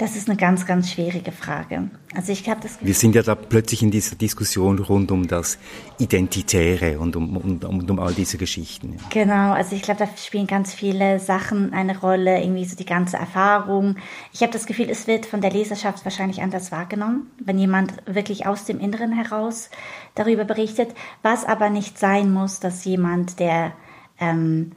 Das 0.00 0.16
ist 0.16 0.30
eine 0.30 0.38
ganz, 0.38 0.64
ganz 0.64 0.90
schwierige 0.90 1.30
Frage. 1.30 1.90
Also 2.14 2.32
ich 2.32 2.42
glaube, 2.42 2.62
das 2.62 2.78
wir 2.80 2.94
sind 2.94 3.14
ja 3.14 3.22
da 3.22 3.34
plötzlich 3.34 3.82
in 3.82 3.90
dieser 3.90 4.16
Diskussion 4.16 4.78
rund 4.78 5.12
um 5.12 5.28
das 5.28 5.58
Identitäre 5.98 6.98
und 6.98 7.16
um, 7.16 7.36
um, 7.36 7.58
um, 7.62 7.90
um 7.90 7.98
all 7.98 8.14
diese 8.14 8.38
Geschichten. 8.38 8.96
Genau, 9.10 9.52
also 9.52 9.76
ich 9.76 9.82
glaube, 9.82 9.98
da 9.98 10.08
spielen 10.16 10.46
ganz 10.46 10.72
viele 10.72 11.18
Sachen 11.18 11.74
eine 11.74 11.98
Rolle, 11.98 12.40
irgendwie 12.40 12.64
so 12.64 12.76
die 12.76 12.86
ganze 12.86 13.18
Erfahrung. 13.18 13.96
Ich 14.32 14.40
habe 14.40 14.54
das 14.54 14.64
Gefühl, 14.64 14.88
es 14.88 15.06
wird 15.06 15.26
von 15.26 15.42
der 15.42 15.50
Leserschaft 15.50 16.02
wahrscheinlich 16.06 16.40
anders 16.40 16.72
wahrgenommen, 16.72 17.30
wenn 17.38 17.58
jemand 17.58 17.92
wirklich 18.06 18.46
aus 18.46 18.64
dem 18.64 18.80
Inneren 18.80 19.12
heraus 19.12 19.68
darüber 20.14 20.44
berichtet, 20.44 20.94
was 21.20 21.44
aber 21.44 21.68
nicht 21.68 21.98
sein 21.98 22.32
muss, 22.32 22.58
dass 22.58 22.86
jemand, 22.86 23.38
der 23.38 23.72
ähm, 24.18 24.72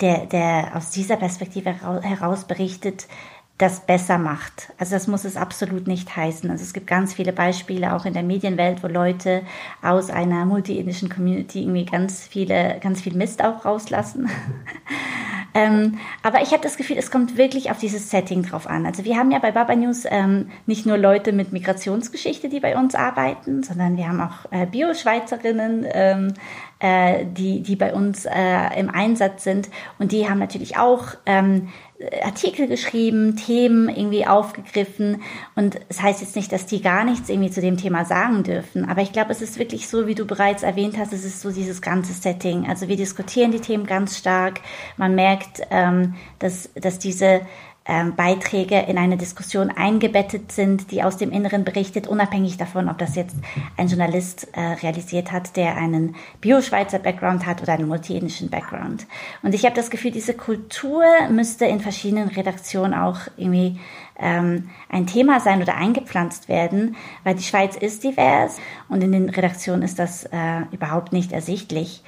der, 0.00 0.26
der 0.26 0.72
aus 0.74 0.90
dieser 0.90 1.16
Perspektive 1.16 1.74
heraus 2.02 2.44
berichtet, 2.44 3.06
das 3.62 3.86
besser 3.86 4.18
macht. 4.18 4.72
Also 4.76 4.96
das 4.96 5.06
muss 5.06 5.24
es 5.24 5.36
absolut 5.36 5.86
nicht 5.86 6.16
heißen. 6.16 6.50
Also 6.50 6.64
es 6.64 6.72
gibt 6.72 6.88
ganz 6.88 7.14
viele 7.14 7.32
Beispiele 7.32 7.94
auch 7.94 8.04
in 8.04 8.12
der 8.12 8.24
Medienwelt, 8.24 8.82
wo 8.82 8.88
Leute 8.88 9.42
aus 9.82 10.10
einer 10.10 10.44
multiethnischen 10.46 11.08
Community 11.08 11.62
irgendwie 11.62 11.84
ganz 11.84 12.26
viele, 12.26 12.80
ganz 12.80 13.00
viel 13.00 13.14
Mist 13.14 13.42
auch 13.42 13.64
rauslassen. 13.64 14.28
ähm, 15.54 15.98
aber 16.24 16.42
ich 16.42 16.50
habe 16.50 16.62
das 16.64 16.76
Gefühl, 16.76 16.96
es 16.98 17.12
kommt 17.12 17.36
wirklich 17.36 17.70
auf 17.70 17.78
dieses 17.78 18.10
Setting 18.10 18.42
drauf 18.42 18.66
an. 18.66 18.84
Also 18.84 19.04
wir 19.04 19.16
haben 19.16 19.30
ja 19.30 19.38
bei 19.38 19.52
Baba 19.52 19.76
News 19.76 20.06
ähm, 20.10 20.50
nicht 20.66 20.84
nur 20.84 20.98
Leute 20.98 21.30
mit 21.30 21.52
Migrationsgeschichte, 21.52 22.48
die 22.48 22.58
bei 22.58 22.76
uns 22.76 22.96
arbeiten, 22.96 23.62
sondern 23.62 23.96
wir 23.96 24.08
haben 24.08 24.20
auch 24.20 24.50
äh, 24.50 24.66
Bio-Schweizerinnen, 24.66 25.86
ähm, 25.92 26.34
äh, 26.80 27.24
die, 27.26 27.62
die 27.62 27.76
bei 27.76 27.94
uns 27.94 28.24
äh, 28.24 28.76
im 28.76 28.90
Einsatz 28.90 29.44
sind. 29.44 29.68
Und 30.00 30.10
die 30.10 30.28
haben 30.28 30.40
natürlich 30.40 30.78
auch 30.78 31.14
ähm, 31.26 31.68
Artikel 32.22 32.66
geschrieben, 32.66 33.36
Themen 33.36 33.88
irgendwie 33.88 34.26
aufgegriffen. 34.26 35.22
Und 35.54 35.76
es 35.76 35.82
das 35.88 36.02
heißt 36.02 36.20
jetzt 36.20 36.36
nicht, 36.36 36.52
dass 36.52 36.66
die 36.66 36.82
gar 36.82 37.04
nichts 37.04 37.28
irgendwie 37.28 37.50
zu 37.50 37.60
dem 37.60 37.76
Thema 37.76 38.04
sagen 38.04 38.42
dürfen. 38.42 38.88
Aber 38.88 39.02
ich 39.02 39.12
glaube, 39.12 39.32
es 39.32 39.42
ist 39.42 39.58
wirklich 39.58 39.88
so, 39.88 40.06
wie 40.06 40.14
du 40.14 40.24
bereits 40.24 40.62
erwähnt 40.62 40.98
hast, 40.98 41.12
es 41.12 41.24
ist 41.24 41.40
so 41.40 41.50
dieses 41.50 41.82
ganze 41.82 42.12
Setting. 42.12 42.66
Also 42.68 42.88
wir 42.88 42.96
diskutieren 42.96 43.52
die 43.52 43.60
Themen 43.60 43.86
ganz 43.86 44.18
stark. 44.18 44.60
Man 44.96 45.14
merkt, 45.14 45.62
ähm, 45.70 46.14
dass, 46.38 46.70
dass 46.74 46.98
diese 46.98 47.42
Beiträge 47.84 48.78
in 48.78 48.96
eine 48.96 49.16
Diskussion 49.16 49.70
eingebettet 49.70 50.52
sind, 50.52 50.90
die 50.90 51.02
aus 51.02 51.16
dem 51.16 51.32
Inneren 51.32 51.64
berichtet, 51.64 52.06
unabhängig 52.06 52.56
davon, 52.56 52.88
ob 52.88 52.98
das 52.98 53.16
jetzt 53.16 53.36
ein 53.76 53.88
Journalist 53.88 54.48
äh, 54.52 54.60
realisiert 54.60 55.32
hat, 55.32 55.56
der 55.56 55.76
einen 55.76 56.14
Bio-Schweizer 56.40 57.00
Background 57.00 57.44
hat 57.44 57.60
oder 57.60 57.72
einen 57.72 57.88
multiethnischen 57.88 58.50
Background. 58.50 59.06
Und 59.42 59.54
ich 59.54 59.64
habe 59.64 59.74
das 59.74 59.90
Gefühl, 59.90 60.12
diese 60.12 60.34
Kultur 60.34 61.04
müsste 61.30 61.66
in 61.66 61.80
verschiedenen 61.80 62.28
Redaktionen 62.28 62.94
auch 62.94 63.18
irgendwie 63.36 63.80
ähm, 64.18 64.70
ein 64.88 65.06
Thema 65.06 65.40
sein 65.40 65.60
oder 65.60 65.76
eingepflanzt 65.76 66.48
werden, 66.48 66.96
weil 67.24 67.34
die 67.34 67.42
Schweiz 67.42 67.76
ist 67.76 68.04
divers 68.04 68.58
und 68.88 69.02
in 69.02 69.12
den 69.12 69.28
Redaktionen 69.28 69.82
ist 69.82 69.98
das 69.98 70.24
äh, 70.26 70.62
überhaupt 70.70 71.12
nicht 71.12 71.32
ersichtlich. 71.32 72.02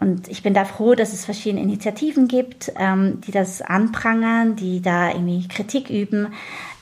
Und 0.00 0.28
ich 0.28 0.42
bin 0.42 0.54
da 0.54 0.64
froh, 0.64 0.94
dass 0.94 1.12
es 1.12 1.26
verschiedene 1.26 1.62
Initiativen 1.62 2.26
gibt, 2.26 2.72
ähm, 2.76 3.20
die 3.20 3.32
das 3.32 3.60
anprangern, 3.60 4.56
die 4.56 4.80
da 4.80 5.10
irgendwie 5.10 5.46
Kritik 5.46 5.90
üben. 5.90 6.28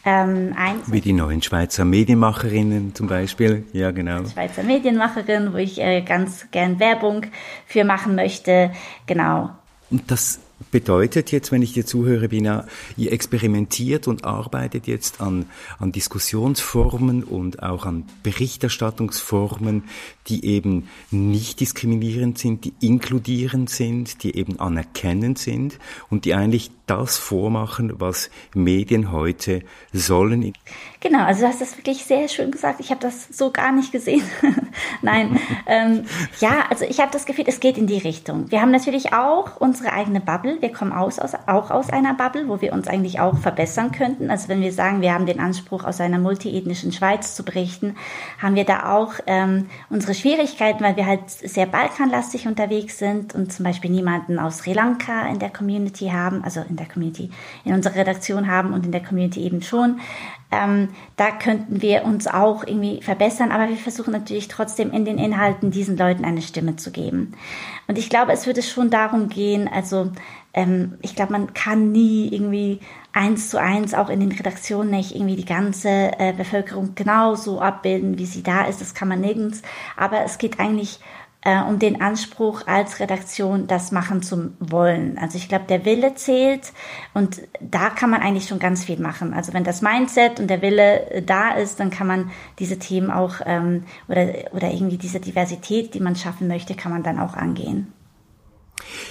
Ähm, 0.04 0.54
Wie 0.86 1.00
die 1.00 1.12
neuen 1.12 1.42
Schweizer 1.42 1.84
Medienmacherinnen 1.84 2.94
zum 2.94 3.08
Beispiel. 3.08 3.66
Ja, 3.72 3.90
genau. 3.90 4.24
Schweizer 4.24 4.62
Medienmacherin, 4.62 5.52
wo 5.52 5.56
ich 5.56 5.80
äh, 5.80 6.02
ganz 6.02 6.46
gern 6.52 6.78
Werbung 6.78 7.26
für 7.66 7.84
machen 7.84 8.14
möchte. 8.14 8.70
Genau. 9.06 9.50
Und 9.90 10.10
das 10.10 10.40
bedeutet 10.70 11.30
jetzt, 11.32 11.52
wenn 11.52 11.62
ich 11.62 11.72
dir 11.72 11.86
zuhöre, 11.86 12.28
Bina, 12.28 12.66
ihr 12.96 13.12
experimentiert 13.12 14.08
und 14.08 14.24
arbeitet 14.24 14.86
jetzt 14.86 15.20
an, 15.20 15.46
an 15.78 15.92
Diskussionsformen 15.92 17.24
und 17.24 17.62
auch 17.62 17.86
an 17.86 18.04
Berichterstattungsformen, 18.22 19.84
die 20.26 20.44
eben 20.44 20.88
nicht 21.10 21.60
diskriminierend 21.60 22.38
sind, 22.38 22.64
die 22.64 22.74
inkludierend 22.80 23.70
sind, 23.70 24.22
die 24.22 24.36
eben 24.36 24.58
anerkennend 24.60 25.38
sind 25.38 25.78
und 26.10 26.24
die 26.24 26.34
eigentlich 26.34 26.70
das 26.88 27.16
vormachen, 27.16 28.00
was 28.00 28.30
Medien 28.54 29.12
heute 29.12 29.62
sollen. 29.92 30.52
Genau, 31.00 31.24
also 31.24 31.42
du 31.42 31.48
hast 31.48 31.60
das 31.60 31.76
wirklich 31.76 32.04
sehr 32.04 32.26
schön 32.28 32.50
gesagt. 32.50 32.80
Ich 32.80 32.90
habe 32.90 33.00
das 33.00 33.28
so 33.28 33.50
gar 33.50 33.70
nicht 33.70 33.92
gesehen. 33.92 34.22
Nein, 35.02 35.38
ähm, 35.66 36.04
ja, 36.40 36.64
also 36.70 36.84
ich 36.84 36.98
habe 37.00 37.12
das 37.12 37.26
Gefühl, 37.26 37.44
es 37.46 37.60
geht 37.60 37.78
in 37.78 37.86
die 37.86 37.98
Richtung. 37.98 38.50
Wir 38.50 38.60
haben 38.60 38.72
natürlich 38.72 39.12
auch 39.12 39.60
unsere 39.60 39.92
eigene 39.92 40.20
Bubble. 40.20 40.60
Wir 40.60 40.72
kommen 40.72 40.92
aus, 40.92 41.18
aus, 41.18 41.32
auch 41.46 41.70
aus 41.70 41.90
einer 41.90 42.14
Bubble, 42.14 42.48
wo 42.48 42.60
wir 42.60 42.72
uns 42.72 42.88
eigentlich 42.88 43.20
auch 43.20 43.38
verbessern 43.38 43.92
könnten. 43.92 44.30
Also 44.30 44.48
wenn 44.48 44.60
wir 44.60 44.72
sagen, 44.72 45.00
wir 45.02 45.12
haben 45.12 45.26
den 45.26 45.40
Anspruch, 45.40 45.84
aus 45.84 46.00
einer 46.00 46.18
multiethnischen 46.18 46.92
Schweiz 46.92 47.34
zu 47.34 47.44
berichten, 47.44 47.96
haben 48.40 48.54
wir 48.54 48.64
da 48.64 48.96
auch 48.96 49.14
ähm, 49.26 49.66
unsere 49.90 50.14
Schwierigkeiten, 50.14 50.82
weil 50.82 50.96
wir 50.96 51.06
halt 51.06 51.30
sehr 51.30 51.66
balkanlastig 51.66 52.46
unterwegs 52.46 52.98
sind 52.98 53.34
und 53.34 53.52
zum 53.52 53.64
Beispiel 53.64 53.90
niemanden 53.90 54.38
aus 54.38 54.58
Sri 54.58 54.72
Lanka 54.72 55.28
in 55.28 55.38
der 55.38 55.50
Community 55.50 56.06
haben, 56.06 56.42
also 56.42 56.60
in 56.68 56.77
der 56.78 56.88
Community, 56.88 57.30
in 57.64 57.74
unserer 57.74 57.96
Redaktion 57.96 58.48
haben 58.48 58.72
und 58.72 58.86
in 58.86 58.92
der 58.92 59.02
Community 59.02 59.42
eben 59.42 59.62
schon. 59.62 60.00
Ähm, 60.50 60.88
da 61.16 61.30
könnten 61.30 61.82
wir 61.82 62.04
uns 62.04 62.26
auch 62.26 62.64
irgendwie 62.66 63.02
verbessern, 63.02 63.52
aber 63.52 63.68
wir 63.68 63.76
versuchen 63.76 64.12
natürlich 64.12 64.48
trotzdem 64.48 64.92
in 64.92 65.04
den 65.04 65.18
Inhalten 65.18 65.70
diesen 65.70 65.96
Leuten 65.98 66.24
eine 66.24 66.40
Stimme 66.40 66.76
zu 66.76 66.90
geben. 66.90 67.34
Und 67.86 67.98
ich 67.98 68.08
glaube, 68.08 68.32
es 68.32 68.46
würde 68.46 68.62
schon 68.62 68.88
darum 68.88 69.28
gehen, 69.28 69.68
also 69.68 70.10
ähm, 70.54 70.98
ich 71.02 71.14
glaube, 71.14 71.32
man 71.32 71.52
kann 71.52 71.92
nie 71.92 72.28
irgendwie 72.32 72.80
eins 73.12 73.50
zu 73.50 73.60
eins 73.60 73.94
auch 73.94 74.08
in 74.08 74.20
den 74.20 74.32
Redaktionen 74.32 74.90
nicht 74.90 75.14
irgendwie 75.14 75.36
die 75.36 75.44
ganze 75.44 75.88
äh, 75.88 76.32
Bevölkerung 76.36 76.94
genauso 76.94 77.60
abbilden, 77.60 78.18
wie 78.18 78.26
sie 78.26 78.42
da 78.42 78.64
ist. 78.64 78.80
Das 78.80 78.94
kann 78.94 79.08
man 79.08 79.20
nirgends. 79.20 79.62
Aber 79.96 80.24
es 80.24 80.38
geht 80.38 80.58
eigentlich 80.58 81.00
äh, 81.42 81.62
um 81.62 81.78
den 81.78 82.00
Anspruch 82.00 82.66
als 82.66 83.00
Redaktion, 83.00 83.66
das 83.66 83.92
machen 83.92 84.22
zu 84.22 84.52
wollen. 84.58 85.18
Also 85.18 85.38
ich 85.38 85.48
glaube, 85.48 85.66
der 85.68 85.84
Wille 85.84 86.14
zählt 86.14 86.72
und 87.14 87.40
da 87.60 87.90
kann 87.90 88.10
man 88.10 88.22
eigentlich 88.22 88.48
schon 88.48 88.58
ganz 88.58 88.84
viel 88.84 88.98
machen. 88.98 89.32
Also 89.32 89.52
wenn 89.52 89.64
das 89.64 89.80
Mindset 89.80 90.40
und 90.40 90.48
der 90.48 90.62
Wille 90.62 91.10
äh, 91.10 91.22
da 91.22 91.50
ist, 91.52 91.78
dann 91.80 91.90
kann 91.90 92.06
man 92.06 92.30
diese 92.58 92.78
Themen 92.78 93.10
auch 93.10 93.36
ähm, 93.46 93.84
oder, 94.08 94.26
oder 94.52 94.72
irgendwie 94.72 94.98
diese 94.98 95.20
Diversität, 95.20 95.94
die 95.94 96.00
man 96.00 96.16
schaffen 96.16 96.48
möchte, 96.48 96.74
kann 96.74 96.92
man 96.92 97.02
dann 97.02 97.18
auch 97.20 97.34
angehen. 97.34 97.92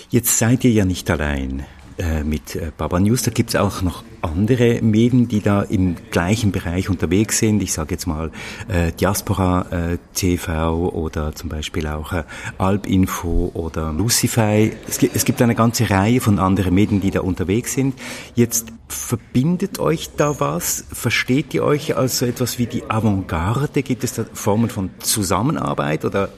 Jetzt 0.10 0.38
seid 0.38 0.63
ihr 0.63 0.72
ja 0.72 0.86
nicht 0.86 1.10
allein. 1.10 1.66
Äh, 1.98 2.24
mit 2.24 2.56
äh, 2.56 2.72
Baba 2.78 3.00
News. 3.00 3.24
Da 3.24 3.32
gibt 3.32 3.50
es 3.50 3.56
auch 3.56 3.82
noch 3.82 4.04
andere 4.22 4.82
Medien, 4.84 5.28
die 5.28 5.42
da 5.42 5.64
im 5.64 5.96
gleichen 6.12 6.52
Bereich 6.52 6.92
unterwegs 6.92 7.40
sind. 7.40 7.64
Ich 7.64 7.74
sage 7.74 7.96
jetzt 7.96 8.06
mal 8.06 8.30
äh, 8.68 8.92
Diaspora 8.92 9.66
äh, 9.72 9.98
TV 10.14 10.90
oder 10.90 11.34
zum 11.34 11.50
Beispiel 11.50 11.88
auch 11.88 12.14
äh, 12.14 12.24
Alpinfo 12.60 13.50
oder 13.56 13.92
Lucify. 13.94 14.72
Es 14.88 15.00
gibt, 15.00 15.16
es 15.16 15.26
gibt 15.26 15.42
eine 15.42 15.56
ganze 15.56 15.90
Reihe 15.90 16.22
von 16.22 16.38
anderen 16.38 16.76
Medien, 16.76 17.02
die 17.02 17.10
da 17.10 17.22
unterwegs 17.22 17.74
sind. 17.74 17.96
Jetzt 18.36 18.68
verbindet 18.88 19.80
euch 19.80 20.12
da 20.16 20.40
was? 20.40 20.86
Versteht 20.92 21.56
ihr 21.56 21.64
euch 21.64 21.98
als 21.98 22.20
so 22.20 22.28
etwas 22.28 22.60
wie 22.60 22.68
die 22.68 22.88
Avantgarde? 22.88 23.82
Gibt 23.82 24.04
es 24.04 24.14
da 24.14 24.26
Formen 24.34 24.70
von 24.70 24.92
Zusammenarbeit 25.00 26.06
oder 26.06 26.30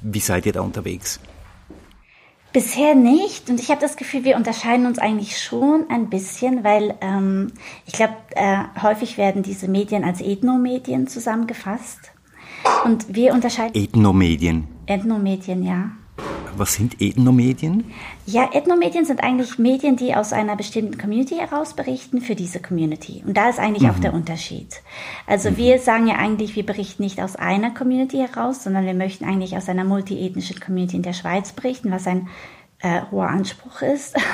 wie 0.00 0.18
seid 0.18 0.44
ihr 0.46 0.52
da 0.52 0.62
unterwegs? 0.62 1.20
Bisher 2.52 2.94
nicht 2.94 3.48
und 3.48 3.60
ich 3.60 3.70
habe 3.70 3.80
das 3.80 3.96
Gefühl, 3.96 4.24
wir 4.24 4.36
unterscheiden 4.36 4.84
uns 4.84 4.98
eigentlich 4.98 5.38
schon 5.38 5.86
ein 5.88 6.10
bisschen, 6.10 6.64
weil 6.64 6.94
ähm, 7.00 7.52
ich 7.86 7.94
glaube, 7.94 8.14
äh, 8.34 8.58
häufig 8.82 9.16
werden 9.16 9.42
diese 9.42 9.68
Medien 9.68 10.04
als 10.04 10.20
Ethnomedien 10.20 11.06
zusammengefasst 11.06 12.12
und 12.84 13.14
wir 13.14 13.32
unterscheiden. 13.32 13.74
Ethnomedien. 13.74 14.68
Ethnomedien, 14.86 15.62
ja. 15.62 15.92
Was 16.56 16.74
sind 16.74 17.00
Ethnomedien? 17.00 17.92
Ja, 18.26 18.50
Ethnomedien 18.52 19.04
sind 19.04 19.22
eigentlich 19.22 19.58
Medien, 19.58 19.96
die 19.96 20.14
aus 20.14 20.32
einer 20.32 20.56
bestimmten 20.56 20.98
Community 20.98 21.36
heraus 21.36 21.74
berichten 21.74 22.20
für 22.20 22.34
diese 22.34 22.60
Community. 22.60 23.22
Und 23.26 23.36
da 23.36 23.48
ist 23.48 23.58
eigentlich 23.58 23.84
mhm. 23.84 23.90
auch 23.90 23.98
der 23.98 24.14
Unterschied. 24.14 24.82
Also 25.26 25.50
mhm. 25.50 25.56
wir 25.56 25.78
sagen 25.78 26.06
ja 26.06 26.16
eigentlich, 26.16 26.54
wir 26.56 26.66
berichten 26.66 27.02
nicht 27.02 27.20
aus 27.20 27.36
einer 27.36 27.72
Community 27.72 28.18
heraus, 28.18 28.64
sondern 28.64 28.86
wir 28.86 28.94
möchten 28.94 29.24
eigentlich 29.24 29.56
aus 29.56 29.68
einer 29.68 29.84
multiethnischen 29.84 30.60
Community 30.60 30.96
in 30.96 31.02
der 31.02 31.12
Schweiz 31.14 31.52
berichten, 31.52 31.90
was 31.90 32.06
ein 32.06 32.28
äh, 32.80 33.02
hoher 33.10 33.28
Anspruch 33.28 33.82
ist. 33.82 34.16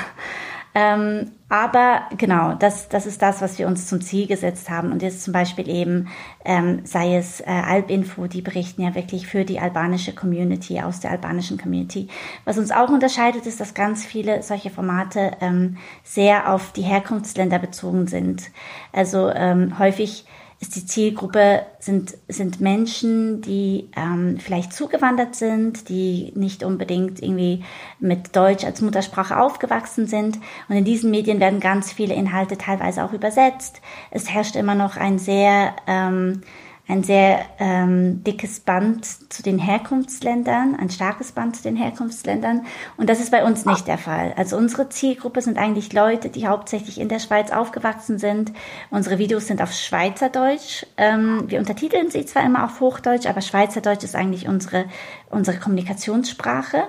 Ähm, 0.79 1.31
aber 1.49 2.03
genau, 2.17 2.53
das, 2.53 2.87
das 2.87 3.05
ist 3.05 3.21
das, 3.21 3.41
was 3.41 3.59
wir 3.59 3.67
uns 3.67 3.87
zum 3.87 3.99
Ziel 3.99 4.27
gesetzt 4.27 4.69
haben. 4.69 4.93
Und 4.93 5.01
jetzt 5.01 5.23
zum 5.23 5.33
Beispiel 5.33 5.67
eben, 5.67 6.07
ähm, 6.45 6.85
sei 6.85 7.17
es 7.17 7.41
äh, 7.41 7.47
Albinfo, 7.47 8.27
die 8.27 8.41
berichten 8.41 8.83
ja 8.83 8.95
wirklich 8.95 9.27
für 9.27 9.43
die 9.43 9.59
albanische 9.59 10.13
Community, 10.13 10.79
aus 10.79 11.01
der 11.01 11.11
albanischen 11.11 11.57
Community. 11.57 12.07
Was 12.45 12.57
uns 12.57 12.71
auch 12.71 12.87
unterscheidet, 12.87 13.45
ist, 13.45 13.59
dass 13.59 13.73
ganz 13.73 14.05
viele 14.05 14.41
solche 14.41 14.69
Formate 14.69 15.31
ähm, 15.41 15.75
sehr 16.03 16.53
auf 16.53 16.71
die 16.71 16.83
Herkunftsländer 16.83 17.59
bezogen 17.59 18.07
sind. 18.07 18.51
Also 18.93 19.29
ähm, 19.29 19.79
häufig 19.79 20.25
ist 20.61 20.75
die 20.75 20.85
Zielgruppe, 20.85 21.65
sind, 21.79 22.17
sind 22.27 22.59
Menschen, 22.59 23.41
die 23.41 23.89
ähm, 23.95 24.37
vielleicht 24.39 24.73
zugewandert 24.73 25.35
sind, 25.35 25.87
die 25.87 26.33
nicht 26.35 26.63
unbedingt 26.63 27.21
irgendwie 27.23 27.63
mit 27.99 28.35
Deutsch 28.35 28.65
als 28.65 28.81
Muttersprache 28.81 29.39
aufgewachsen 29.39 30.05
sind. 30.05 30.37
Und 30.67 30.75
in 30.75 30.83
diesen 30.83 31.11
Medien 31.11 31.39
werden 31.39 31.61
ganz 31.61 31.93
viele 31.93 32.13
Inhalte 32.13 32.57
teilweise 32.57 33.05
auch 33.05 33.13
übersetzt. 33.13 33.79
Es 34.11 34.29
herrscht 34.29 34.57
immer 34.57 34.75
noch 34.75 34.97
ein 34.97 35.17
sehr 35.17 35.75
ähm, 35.87 36.41
ein 36.89 37.03
sehr 37.03 37.45
ähm, 37.59 38.23
dickes 38.23 38.61
Band 38.61 39.05
zu 39.31 39.43
den 39.43 39.59
Herkunftsländern, 39.59 40.75
ein 40.75 40.89
starkes 40.89 41.31
Band 41.31 41.55
zu 41.55 41.61
den 41.61 41.75
Herkunftsländern. 41.75 42.65
Und 42.97 43.09
das 43.09 43.19
ist 43.19 43.29
bei 43.29 43.45
uns 43.45 43.63
nicht 43.63 43.87
der 43.87 43.99
Fall. 43.99 44.33
Also 44.35 44.57
unsere 44.57 44.89
Zielgruppe 44.89 45.43
sind 45.43 45.59
eigentlich 45.59 45.93
Leute, 45.93 46.29
die 46.29 46.47
hauptsächlich 46.47 46.99
in 46.99 47.07
der 47.07 47.19
Schweiz 47.19 47.51
aufgewachsen 47.51 48.17
sind. 48.17 48.53
Unsere 48.89 49.19
Videos 49.19 49.45
sind 49.45 49.61
auf 49.61 49.71
Schweizerdeutsch. 49.71 50.87
Ähm, 50.97 51.43
wir 51.45 51.59
untertiteln 51.59 52.09
sie 52.09 52.25
zwar 52.25 52.43
immer 52.43 52.65
auf 52.65 52.79
Hochdeutsch, 52.79 53.27
aber 53.27 53.41
Schweizerdeutsch 53.41 54.03
ist 54.03 54.15
eigentlich 54.15 54.47
unsere, 54.47 54.85
unsere 55.29 55.59
Kommunikationssprache. 55.59 56.85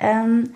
Ähm, 0.00 0.52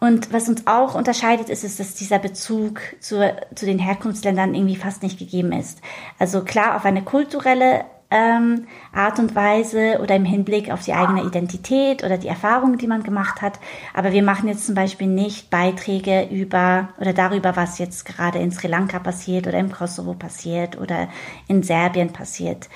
und 0.00 0.32
was 0.32 0.48
uns 0.48 0.66
auch 0.66 0.96
unterscheidet, 0.96 1.50
ist, 1.50 1.62
ist, 1.62 1.78
dass 1.78 1.94
dieser 1.94 2.18
Bezug 2.18 2.80
zu, 2.98 3.32
zu 3.54 3.64
den 3.64 3.78
Herkunftsländern 3.78 4.56
irgendwie 4.56 4.76
fast 4.76 5.04
nicht 5.04 5.20
gegeben 5.20 5.52
ist. 5.52 5.80
Also 6.18 6.42
klar, 6.42 6.74
auf 6.74 6.84
eine 6.84 7.02
kulturelle 7.02 7.84
ähm, 8.10 8.66
Art 8.92 9.18
und 9.18 9.34
Weise 9.34 10.00
oder 10.02 10.16
im 10.16 10.24
Hinblick 10.24 10.70
auf 10.70 10.84
die 10.84 10.92
eigene 10.92 11.22
Identität 11.22 12.02
oder 12.02 12.18
die 12.18 12.28
Erfahrungen, 12.28 12.76
die 12.76 12.86
man 12.86 13.02
gemacht 13.02 13.40
hat. 13.40 13.60
Aber 13.94 14.12
wir 14.12 14.22
machen 14.22 14.48
jetzt 14.48 14.66
zum 14.66 14.74
Beispiel 14.74 15.06
nicht 15.06 15.50
Beiträge 15.50 16.28
über 16.30 16.88
oder 16.98 17.12
darüber, 17.12 17.54
was 17.56 17.78
jetzt 17.78 18.04
gerade 18.04 18.38
in 18.38 18.50
Sri 18.50 18.66
Lanka 18.66 18.98
passiert 18.98 19.46
oder 19.46 19.58
im 19.58 19.70
Kosovo 19.70 20.14
passiert 20.14 20.78
oder 20.78 21.08
in 21.46 21.62
Serbien 21.62 22.12
passiert. 22.12 22.68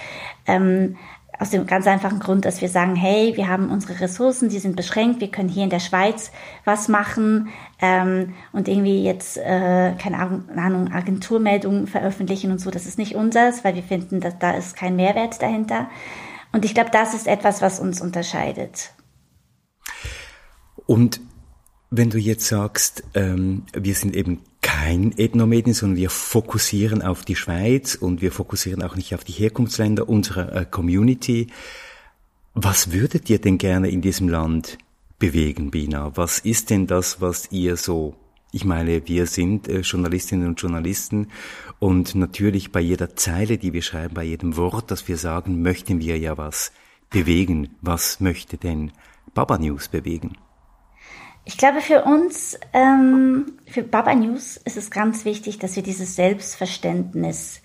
Ähm, 0.47 0.97
aus 1.39 1.51
dem 1.51 1.67
ganz 1.67 1.87
einfachen 1.87 2.21
Grund, 2.21 2.45
dass 2.45 2.61
wir 2.61 2.69
sagen, 2.69 2.95
hey, 2.95 3.33
wir 3.37 3.49
haben 3.49 3.71
unsere 3.71 4.01
Ressourcen, 4.01 4.49
die 4.49 4.59
sind 4.59 4.77
beschränkt, 4.77 5.21
wir 5.21 5.31
können 5.31 5.49
hier 5.49 5.65
in 5.65 5.71
der 5.71 5.81
Schweiz 5.81 6.31
was 6.65 6.89
machen 6.89 7.49
ähm, 7.81 8.35
und 8.53 8.69
irgendwie 8.69 9.03
jetzt, 9.03 9.37
äh, 9.39 9.95
keine 9.99 10.19
Ahnung, 10.19 10.93
Agenturmeldungen 10.93 11.87
veröffentlichen 11.87 12.51
und 12.51 12.59
so, 12.59 12.71
das 12.71 12.87
ist 12.87 12.99
nicht 12.99 13.15
unseres, 13.15 13.65
weil 13.65 13.75
wir 13.75 13.83
finden, 13.83 14.21
dass 14.21 14.39
da 14.39 14.53
ist 14.53 14.77
kein 14.77 14.97
Mehrwert 14.97 15.43
dahinter. 15.43 15.89
Und 16.53 16.65
ich 16.65 16.75
glaube, 16.75 16.91
das 16.93 17.15
ist 17.15 17.27
etwas, 17.27 17.63
was 17.63 17.81
uns 17.81 18.01
unterscheidet. 18.01 18.93
Und 20.87 21.21
wenn 21.91 22.11
du 22.11 22.19
jetzt 22.19 22.47
sagst, 22.47 23.03
ähm, 23.15 23.65
wir 23.73 23.95
sind 23.95 24.15
eben 24.15 24.41
kein 24.85 25.17
Ethnomedien, 25.17 25.73
sondern 25.73 25.97
wir 25.97 26.11
fokussieren 26.11 27.01
auf 27.01 27.25
die 27.25 27.37
Schweiz 27.37 27.95
und 27.95 28.21
wir 28.21 28.31
fokussieren 28.31 28.83
auch 28.83 28.97
nicht 28.97 29.15
auf 29.15 29.25
die 29.25 29.33
Herkunftsländer 29.33 30.07
unserer 30.07 30.55
äh, 30.55 30.67
Community. 30.67 31.47
Was 32.53 32.93
würdet 32.93 33.31
ihr 33.31 33.39
denn 33.39 33.57
gerne 33.57 33.89
in 33.89 34.03
diesem 34.03 34.29
Land 34.29 34.77
bewegen, 35.19 35.71
Bina? 35.71 36.15
Was 36.17 36.39
ist 36.39 36.69
denn 36.69 36.87
das, 36.87 37.23
was 37.23 37.51
ihr 37.51 37.79
so 37.79 38.15
ich 38.53 38.65
meine, 38.67 39.09
wir 39.09 39.27
sind 39.27 39.69
äh, 39.69 39.81
Journalistinnen 39.81 40.49
und 40.49 40.61
Journalisten 40.61 41.29
und 41.79 42.15
natürlich 42.15 42.71
bei 42.71 42.81
jeder 42.81 43.17
Zeile, 43.17 43.57
die 43.57 43.73
wir 43.73 43.83
schreiben, 43.83 44.15
bei 44.15 44.23
jedem 44.23 44.57
Wort, 44.59 44.91
das 44.91 45.09
wir 45.09 45.17
sagen, 45.17 45.63
möchten 45.63 45.99
wir 45.99 46.19
ja 46.19 46.37
was 46.37 46.73
bewegen. 47.09 47.71
Was 47.81 48.21
möchte 48.21 48.59
denn 48.59 48.93
Baba 49.33 49.59
News 49.59 49.89
bewegen? 49.89 50.37
Ich 51.47 51.59
glaube, 51.59 51.83
für 51.83 52.05
uns, 52.05 52.59
ähm, 52.73 53.53
für 53.67 53.83
Baba 53.83 54.15
News 54.15 54.57
ist 54.57 54.79
es 54.79 54.91
ganz 54.91 55.27
wichtig, 55.27 55.59
dass 55.59 55.77
wir 55.77 55.83
dieses 55.83 56.17
Selbstverständnis 56.17 57.61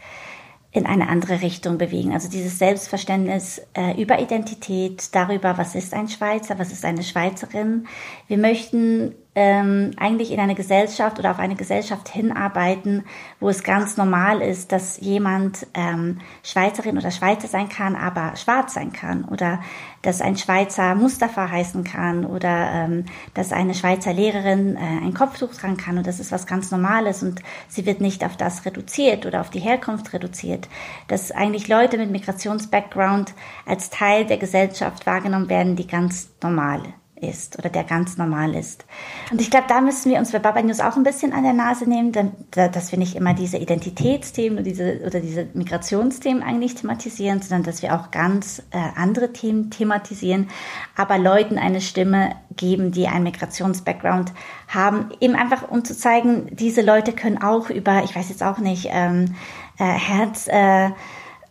in 0.71 0.85
eine 0.85 1.09
andere 1.09 1.41
Richtung 1.41 1.77
bewegen. 1.77 2.13
Also 2.13 2.29
dieses 2.29 2.59
Selbstverständnis 2.59 3.61
äh, 3.73 3.99
über 3.99 4.19
Identität, 4.19 5.15
darüber, 5.15 5.57
was 5.57 5.73
ist 5.73 5.93
ein 5.93 6.09
Schweizer, 6.09 6.59
was 6.59 6.71
ist 6.71 6.85
eine 6.85 7.01
Schweizerin. 7.01 7.87
Wir 8.27 8.37
möchten 8.37 9.15
ähm, 9.33 9.91
eigentlich 9.97 10.31
in 10.31 10.39
eine 10.39 10.53
Gesellschaft 10.53 11.17
oder 11.17 11.31
auf 11.31 11.39
eine 11.39 11.55
Gesellschaft 11.55 12.09
hinarbeiten, 12.09 13.05
wo 13.39 13.49
es 13.49 13.63
ganz 13.63 13.97
normal 13.97 14.41
ist, 14.41 14.71
dass 14.71 14.99
jemand 14.99 15.65
ähm, 15.73 16.19
Schweizerin 16.43 16.97
oder 16.97 17.09
Schweizer 17.09 17.47
sein 17.47 17.69
kann, 17.69 17.95
aber 17.95 18.35
schwarz 18.35 18.75
sein 18.75 18.93
kann 18.93 19.23
oder 19.25 19.61
dass 20.01 20.21
ein 20.21 20.37
Schweizer 20.37 20.95
Mustafa 20.95 21.49
heißen 21.49 21.83
kann 21.83 22.25
oder 22.25 22.71
ähm, 22.71 23.05
dass 23.33 23.51
eine 23.51 23.73
Schweizer 23.73 24.13
Lehrerin 24.13 24.75
äh, 24.75 24.79
ein 24.79 25.13
Kopftuch 25.13 25.53
tragen 25.53 25.77
kann. 25.77 25.97
Und 25.97 26.07
das 26.07 26.19
ist 26.19 26.31
was 26.31 26.47
ganz 26.47 26.71
Normales 26.71 27.23
und 27.23 27.41
sie 27.67 27.85
wird 27.85 28.01
nicht 28.01 28.23
auf 28.23 28.37
das 28.37 28.65
reduziert 28.65 29.25
oder 29.25 29.41
auf 29.41 29.49
die 29.49 29.59
Herkunft 29.59 30.13
reduziert, 30.13 30.69
dass 31.07 31.31
eigentlich 31.31 31.67
Leute 31.67 31.97
mit 31.97 32.11
Migrationsbackground 32.11 33.33
als 33.65 33.89
Teil 33.89 34.25
der 34.25 34.37
Gesellschaft 34.37 35.05
wahrgenommen 35.05 35.49
werden, 35.49 35.75
die 35.75 35.87
ganz 35.87 36.29
normal 36.41 36.81
ist 37.21 37.57
oder 37.59 37.69
der 37.69 37.83
ganz 37.83 38.17
normal 38.17 38.55
ist. 38.55 38.85
Und 39.31 39.41
ich 39.41 39.49
glaube, 39.49 39.65
da 39.67 39.81
müssen 39.81 40.11
wir 40.11 40.19
uns 40.19 40.31
bei 40.31 40.39
Baba 40.39 40.61
News 40.61 40.79
auch 40.79 40.95
ein 40.95 41.03
bisschen 41.03 41.33
an 41.33 41.43
der 41.43 41.53
Nase 41.53 41.87
nehmen, 41.87 42.11
dass 42.51 42.91
wir 42.91 42.99
nicht 42.99 43.15
immer 43.15 43.33
diese 43.33 43.57
Identitätsthemen 43.57 44.59
oder 44.59 44.63
diese, 44.63 45.01
oder 45.05 45.19
diese 45.19 45.47
Migrationsthemen 45.53 46.43
eigentlich 46.43 46.75
thematisieren, 46.75 47.41
sondern 47.41 47.63
dass 47.63 47.81
wir 47.81 47.95
auch 47.95 48.11
ganz 48.11 48.63
äh, 48.71 48.77
andere 48.95 49.33
Themen 49.33 49.69
thematisieren, 49.69 50.49
aber 50.95 51.17
Leuten 51.17 51.57
eine 51.57 51.81
Stimme 51.81 52.35
geben, 52.55 52.91
die 52.91 53.07
einen 53.07 53.23
Migrationsbackground 53.23 54.33
haben, 54.67 55.09
eben 55.19 55.35
einfach 55.35 55.69
um 55.69 55.83
zu 55.83 55.97
zeigen, 55.97 56.47
diese 56.51 56.81
Leute 56.81 57.13
können 57.13 57.41
auch 57.41 57.69
über, 57.69 58.03
ich 58.03 58.15
weiß 58.15 58.29
jetzt 58.29 58.43
auch 58.43 58.59
nicht, 58.59 58.87
ähm, 58.91 59.35
äh, 59.77 59.85
Herz, 59.85 60.47
äh, 60.47 60.89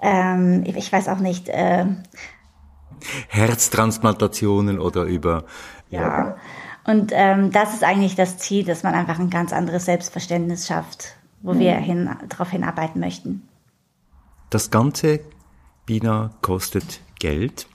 ähm, 0.00 0.64
ich 0.64 0.92
weiß 0.92 1.08
auch 1.08 1.18
nicht, 1.18 1.48
äh, 1.48 1.86
Herztransplantationen 3.28 4.78
oder 4.78 5.04
über. 5.04 5.44
Ja. 5.90 6.00
ja. 6.00 6.36
Und 6.84 7.12
ähm, 7.14 7.52
das 7.52 7.74
ist 7.74 7.84
eigentlich 7.84 8.14
das 8.14 8.38
Ziel, 8.38 8.64
dass 8.64 8.82
man 8.82 8.94
einfach 8.94 9.18
ein 9.18 9.30
ganz 9.30 9.52
anderes 9.52 9.84
Selbstverständnis 9.84 10.66
schafft, 10.66 11.16
wo 11.42 11.52
mhm. 11.52 11.58
wir 11.58 11.74
hin, 11.74 12.10
darauf 12.28 12.50
hinarbeiten 12.50 13.00
möchten. 13.00 13.46
Das 14.50 14.70
Ganze, 14.70 15.20
Bina, 15.84 16.30
kostet 16.40 17.00
Geld. 17.18 17.66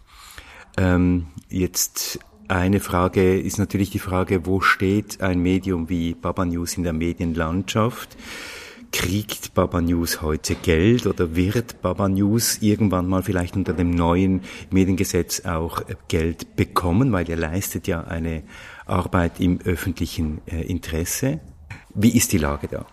Ähm, 0.78 1.28
jetzt 1.50 2.20
eine 2.48 2.80
Frage 2.80 3.40
ist 3.40 3.58
natürlich 3.58 3.90
die 3.92 4.00
Frage, 4.00 4.46
wo 4.46 4.62
steht 4.62 5.22
ein 5.22 5.40
Medium 5.40 5.90
wie 5.90 6.14
Baba 6.14 6.46
News 6.46 6.78
in 6.78 6.84
der 6.84 6.94
Medienlandschaft? 6.94 8.18
Kriegt 8.94 9.56
Baba 9.56 9.82
News 9.82 10.22
heute 10.22 10.54
Geld 10.56 11.08
oder 11.08 11.36
wird 11.36 11.82
Baba 11.82 12.08
News 12.08 12.60
irgendwann 12.62 13.08
mal 13.08 13.24
vielleicht 13.24 13.56
unter 13.56 13.74
dem 13.74 13.90
neuen 13.90 14.42
Mediengesetz 14.70 15.46
auch 15.46 15.82
äh, 15.82 15.96
Geld 16.08 16.56
bekommen, 16.56 17.12
weil 17.12 17.28
ihr 17.28 17.36
leistet 17.36 17.88
ja 17.88 18.04
eine 18.04 18.44
Arbeit 18.86 19.40
im 19.40 19.60
öffentlichen 19.62 20.42
äh, 20.46 20.62
Interesse? 20.62 21.42
Wie 21.96 22.16
ist 22.16 22.32
die 22.32 22.38
Lage 22.38 22.68
da? 22.68 22.86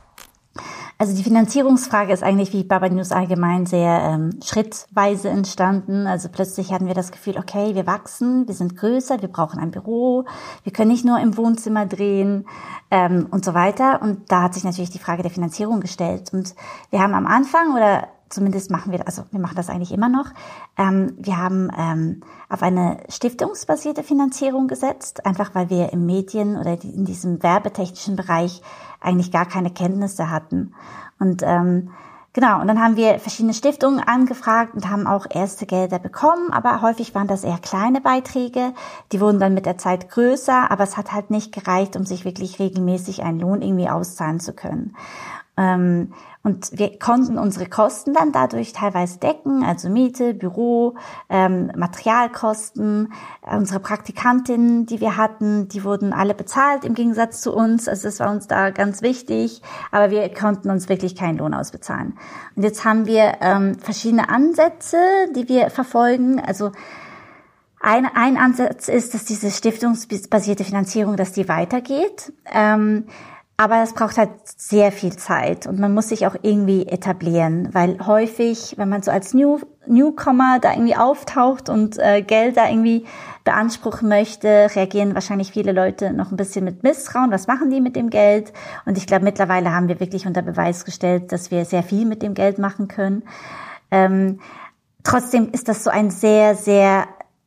Also 1.01 1.17
die 1.17 1.23
Finanzierungsfrage 1.23 2.13
ist 2.13 2.23
eigentlich 2.23 2.53
wie 2.53 2.63
Baba 2.63 2.87
News 2.91 3.11
allgemein 3.11 3.65
sehr 3.65 4.03
ähm, 4.03 4.39
schrittweise 4.45 5.31
entstanden. 5.31 6.07
Also 6.07 6.29
plötzlich 6.29 6.75
hatten 6.75 6.89
wir 6.89 6.93
das 6.93 7.11
Gefühl, 7.11 7.39
okay, 7.39 7.75
wir 7.75 7.87
wachsen, 7.87 8.47
wir 8.47 8.55
sind 8.55 8.77
größer, 8.77 9.23
wir 9.23 9.31
brauchen 9.31 9.59
ein 9.59 9.71
Büro, 9.71 10.27
wir 10.63 10.75
können 10.75 10.91
nicht 10.91 11.07
nur 11.07 11.19
im 11.19 11.39
Wohnzimmer 11.39 11.87
drehen 11.87 12.45
ähm, 12.91 13.29
und 13.31 13.47
so 13.47 13.55
weiter. 13.55 14.03
Und 14.03 14.31
da 14.31 14.43
hat 14.43 14.53
sich 14.53 14.63
natürlich 14.63 14.91
die 14.91 14.99
Frage 14.99 15.23
der 15.23 15.31
Finanzierung 15.31 15.81
gestellt. 15.81 16.35
Und 16.35 16.55
wir 16.91 17.01
haben 17.01 17.15
am 17.15 17.27
Anfang 17.27 17.73
oder 17.75 18.09
zumindest 18.29 18.71
machen 18.71 18.93
wir, 18.93 19.07
also 19.07 19.23
wir 19.31 19.41
machen 19.41 19.57
das 19.57 19.71
eigentlich 19.71 19.93
immer 19.93 20.11
noch. 20.11 20.27
Ähm, 20.77 21.15
wir 21.19 21.39
haben 21.39 21.71
ähm, 21.79 22.21
auf 22.51 22.63
eine 22.63 22.99
stiftungsbasierte 23.09 24.03
Finanzierung 24.03 24.69
gesetzt, 24.69 25.25
einfach 25.25 25.55
weil 25.55 25.71
wir 25.71 25.95
im 25.95 26.05
Medien 26.05 26.59
oder 26.59 26.77
in 26.83 27.07
diesem 27.07 27.43
werbetechnischen 27.43 28.17
Bereich 28.17 28.61
eigentlich 29.01 29.33
gar 29.33 29.47
keine 29.47 29.71
Kenntnisse 29.71 30.31
hatten. 30.31 30.75
Und 31.19 31.43
ähm, 31.45 31.91
genau, 32.33 32.61
und 32.61 32.69
dann 32.69 32.81
haben 32.81 32.97
wir 32.97 33.19
verschiedene 33.19 33.55
Stiftungen 33.55 34.01
angefragt 34.01 34.75
und 34.75 34.89
haben 34.89 35.07
auch 35.07 35.27
erste 35.29 35.67
Gelder 35.67 35.99
bekommen, 35.99 36.53
aber 36.53 36.83
häufig 36.83 37.15
waren 37.15 37.27
das 37.27 37.45
eher 37.45 37.59
kleine 37.59 38.01
Beiträge. 38.01 38.73
Die 39.13 39.21
wurden 39.21 39.41
dann 39.41 39.55
mit 39.55 39.67
der 39.67 39.79
Zeit 39.79 40.11
größer, 40.11 40.71
aber 40.71 40.85
es 40.85 40.97
hat 40.97 41.13
halt 41.13 41.31
nicht 41.31 41.53
gereicht, 41.53 41.97
um 41.97 42.05
sich 42.05 42.25
wirklich 42.25 42.59
regelmäßig 42.59 43.23
einen 43.23 43.41
Lohn 43.41 43.63
irgendwie 43.63 43.89
auszahlen 43.89 44.41
zu 44.41 44.53
können. 44.53 44.97
Ähm, 45.57 46.15
und 46.43 46.71
wir 46.73 46.99
konnten 46.99 47.37
unsere 47.37 47.67
Kosten 47.67 48.15
dann 48.15 48.33
dadurch 48.33 48.73
teilweise 48.73 49.19
decken, 49.19 49.63
also 49.63 49.91
Miete, 49.91 50.33
Büro, 50.33 50.95
ähm, 51.29 51.71
Materialkosten. 51.77 53.13
Unsere 53.43 53.79
Praktikantinnen, 53.79 54.87
die 54.87 55.03
wir 55.03 55.19
hatten, 55.19 55.69
die 55.69 55.85
wurden 55.85 56.15
alle 56.15 56.35
bezahlt 56.35 56.87
im 56.87 56.95
Gegensatz 56.95 57.43
zu 57.43 57.55
uns. 57.55 57.89
Also 57.89 58.09
das 58.09 58.21
war 58.21 58.31
uns 58.31 58.47
da 58.47 58.71
ganz 58.71 59.03
wichtig. 59.03 59.61
Aber 59.91 60.11
wir 60.11 60.33
konnten 60.33 60.71
uns 60.71 60.89
wirklich 60.89 61.15
keinen 61.15 61.37
Lohn 61.37 61.53
ausbezahlen. 61.53 62.17
Und 62.57 62.63
jetzt 62.63 62.87
haben 62.87 63.05
wir 63.05 63.35
ähm, 63.43 63.75
verschiedene 63.79 64.31
Ansätze, 64.31 64.97
die 65.37 65.47
wir 65.47 65.69
verfolgen. 65.69 66.41
Also 66.41 66.73
ein, 67.81 68.07
ein 68.07 68.39
Ansatz 68.39 68.89
ist, 68.89 69.13
dass 69.13 69.27
diese 69.27 69.51
stiftungsbasierte 69.51 70.65
Finanzierung, 70.65 71.17
dass 71.17 71.33
die 71.33 71.49
weitergeht. 71.49 72.33
Ähm, 72.51 73.05
aber 73.61 73.83
es 73.83 73.93
braucht 73.93 74.17
halt 74.17 74.31
sehr 74.43 74.91
viel 74.91 75.15
Zeit 75.15 75.67
und 75.67 75.79
man 75.79 75.93
muss 75.93 76.09
sich 76.09 76.27
auch 76.27 76.35
irgendwie 76.41 76.87
etablieren, 76.87 77.69
weil 77.75 77.99
häufig, 78.07 78.73
wenn 78.79 78.89
man 78.89 79.03
so 79.03 79.11
als 79.11 79.35
New, 79.35 79.61
Newcomer 79.87 80.61
da 80.63 80.73
irgendwie 80.73 80.97
auftaucht 80.97 81.69
und 81.69 81.99
äh, 81.99 82.23
Geld 82.23 82.57
da 82.57 82.71
irgendwie 82.71 83.05
beanspruchen 83.45 84.09
möchte, 84.09 84.71
reagieren 84.75 85.13
wahrscheinlich 85.13 85.53
viele 85.53 85.73
Leute 85.73 86.15
noch 86.15 86.31
ein 86.31 86.39
bisschen 86.39 86.65
mit 86.65 86.83
Misstrauen. 86.85 87.33
Was 87.33 87.49
machen 87.49 87.69
die 87.69 87.83
mit 87.83 87.97
dem 87.97 88.09
Geld? 88.09 88.55
Und 88.87 88.97
ich 88.97 89.07
glaube, 89.07 89.27
mittlerweile 89.27 89.75
haben 89.75 89.89
wir 89.89 90.01
wirklich 90.01 90.27
unter 90.27 90.41
Beweis 90.41 90.87
gestellt, 90.87 91.31
dass 91.31 91.51
wir 91.51 91.67
sehr 91.67 91.83
viel 91.83 92.07
mit 92.07 92.23
dem 92.23 92.33
Geld 92.33 92.57
machen 92.59 92.89
können. 92.89 93.25
Ähm, 93.91 94.41
trotzdem 95.05 95.51
ist 95.53 95.69
das 95.69 95.85
so 95.85 95.91
ein 95.91 96.09
sehr, 96.09 96.55
sehr 96.55 97.07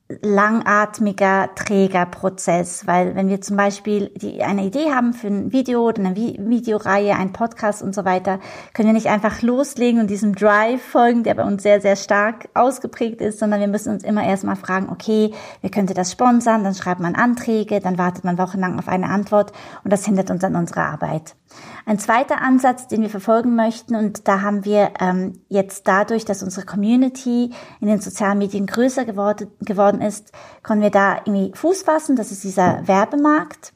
langatmiger, 0.09 1.49
träger 1.55 2.05
Prozess, 2.05 2.85
weil 2.85 3.15
wenn 3.15 3.29
wir 3.29 3.41
zum 3.41 3.55
Beispiel 3.55 4.09
die, 4.09 4.43
eine 4.43 4.65
Idee 4.65 4.91
haben 4.91 5.13
für 5.13 5.27
ein 5.27 5.51
Video 5.53 5.87
oder 5.87 6.03
eine 6.03 6.15
Vi 6.15 6.37
Videoreihe, 6.39 7.15
ein 7.15 7.31
Podcast 7.31 7.81
und 7.81 7.95
so 7.95 8.03
weiter, 8.03 8.39
können 8.73 8.89
wir 8.89 8.93
nicht 8.93 9.07
einfach 9.07 9.41
loslegen 9.41 10.01
und 10.01 10.09
diesem 10.09 10.35
Drive 10.35 10.81
folgen, 10.81 11.23
der 11.23 11.35
bei 11.35 11.43
uns 11.43 11.63
sehr, 11.63 11.79
sehr 11.79 11.95
stark 11.95 12.49
ausgeprägt 12.53 13.21
ist, 13.21 13.39
sondern 13.39 13.61
wir 13.61 13.67
müssen 13.67 13.93
uns 13.93 14.03
immer 14.03 14.25
erstmal 14.25 14.57
fragen, 14.57 14.89
okay, 14.89 15.33
wer 15.61 15.71
könnte 15.71 15.93
das 15.93 16.11
sponsern, 16.11 16.63
dann 16.63 16.75
schreibt 16.75 16.99
man 16.99 17.15
Anträge, 17.15 17.79
dann 17.79 17.97
wartet 17.97 18.25
man 18.25 18.37
wochenlang 18.37 18.77
auf 18.79 18.89
eine 18.89 19.09
Antwort 19.09 19.53
und 19.83 19.93
das 19.93 20.05
hindert 20.05 20.29
uns 20.29 20.43
an 20.43 20.55
unserer 20.55 20.85
Arbeit. 20.85 21.35
Ein 21.85 21.99
zweiter 21.99 22.41
Ansatz, 22.41 22.87
den 22.87 23.01
wir 23.01 23.09
verfolgen 23.09 23.55
möchten, 23.55 23.95
und 23.95 24.27
da 24.27 24.41
haben 24.41 24.63
wir 24.63 24.91
ähm, 24.99 25.41
jetzt 25.49 25.87
dadurch, 25.87 26.23
dass 26.23 26.41
unsere 26.41 26.65
Community 26.65 27.51
in 27.81 27.87
den 27.87 27.99
sozialen 27.99 28.37
Medien 28.37 28.67
größer 28.67 29.03
geworden, 29.03 29.51
geworden 29.59 30.01
ist, 30.01 30.31
können 30.61 30.81
wir 30.81 30.91
da 30.91 31.17
irgendwie 31.25 31.51
Fuß 31.53 31.83
fassen. 31.83 32.15
Das 32.15 32.31
ist 32.31 32.43
dieser 32.43 32.87
Werbemarkt. 32.87 33.73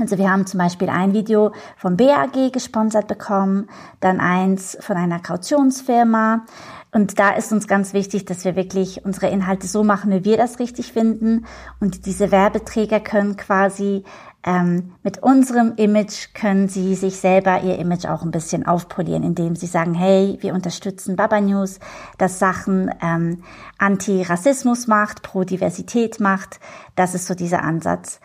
Also 0.00 0.16
wir 0.16 0.30
haben 0.30 0.46
zum 0.46 0.58
Beispiel 0.58 0.88
ein 0.88 1.12
Video 1.12 1.52
vom 1.76 1.96
BAG 1.96 2.52
gesponsert 2.52 3.08
bekommen, 3.08 3.68
dann 4.00 4.20
eins 4.20 4.78
von 4.80 4.96
einer 4.96 5.18
Kautionsfirma. 5.18 6.44
Und 6.92 7.18
da 7.18 7.30
ist 7.30 7.52
uns 7.52 7.66
ganz 7.66 7.92
wichtig, 7.92 8.24
dass 8.24 8.44
wir 8.44 8.56
wirklich 8.56 9.04
unsere 9.04 9.28
Inhalte 9.28 9.66
so 9.66 9.82
machen, 9.84 10.10
wie 10.10 10.24
wir 10.24 10.36
das 10.36 10.58
richtig 10.60 10.92
finden. 10.92 11.46
Und 11.80 12.06
diese 12.06 12.30
Werbeträger 12.30 13.00
können 13.00 13.36
quasi 13.36 14.04
ähm, 14.44 14.94
mit 15.02 15.22
unserem 15.22 15.74
Image 15.76 16.32
können 16.32 16.68
sie 16.68 16.94
sich 16.94 17.16
selber 17.16 17.62
ihr 17.62 17.78
Image 17.78 18.06
auch 18.06 18.22
ein 18.22 18.30
bisschen 18.30 18.66
aufpolieren, 18.66 19.24
indem 19.24 19.56
sie 19.56 19.66
sagen, 19.66 19.94
hey, 19.94 20.38
wir 20.40 20.54
unterstützen 20.54 21.16
Baba 21.16 21.40
News, 21.40 21.80
das 22.18 22.38
Sachen 22.38 22.90
ähm, 23.02 23.42
Anti-Rassismus 23.78 24.86
macht, 24.86 25.22
Pro-Diversität 25.22 26.20
macht. 26.20 26.60
Das 26.94 27.14
ist 27.14 27.26
so 27.26 27.34
dieser 27.34 27.62
Ansatz. 27.64 28.20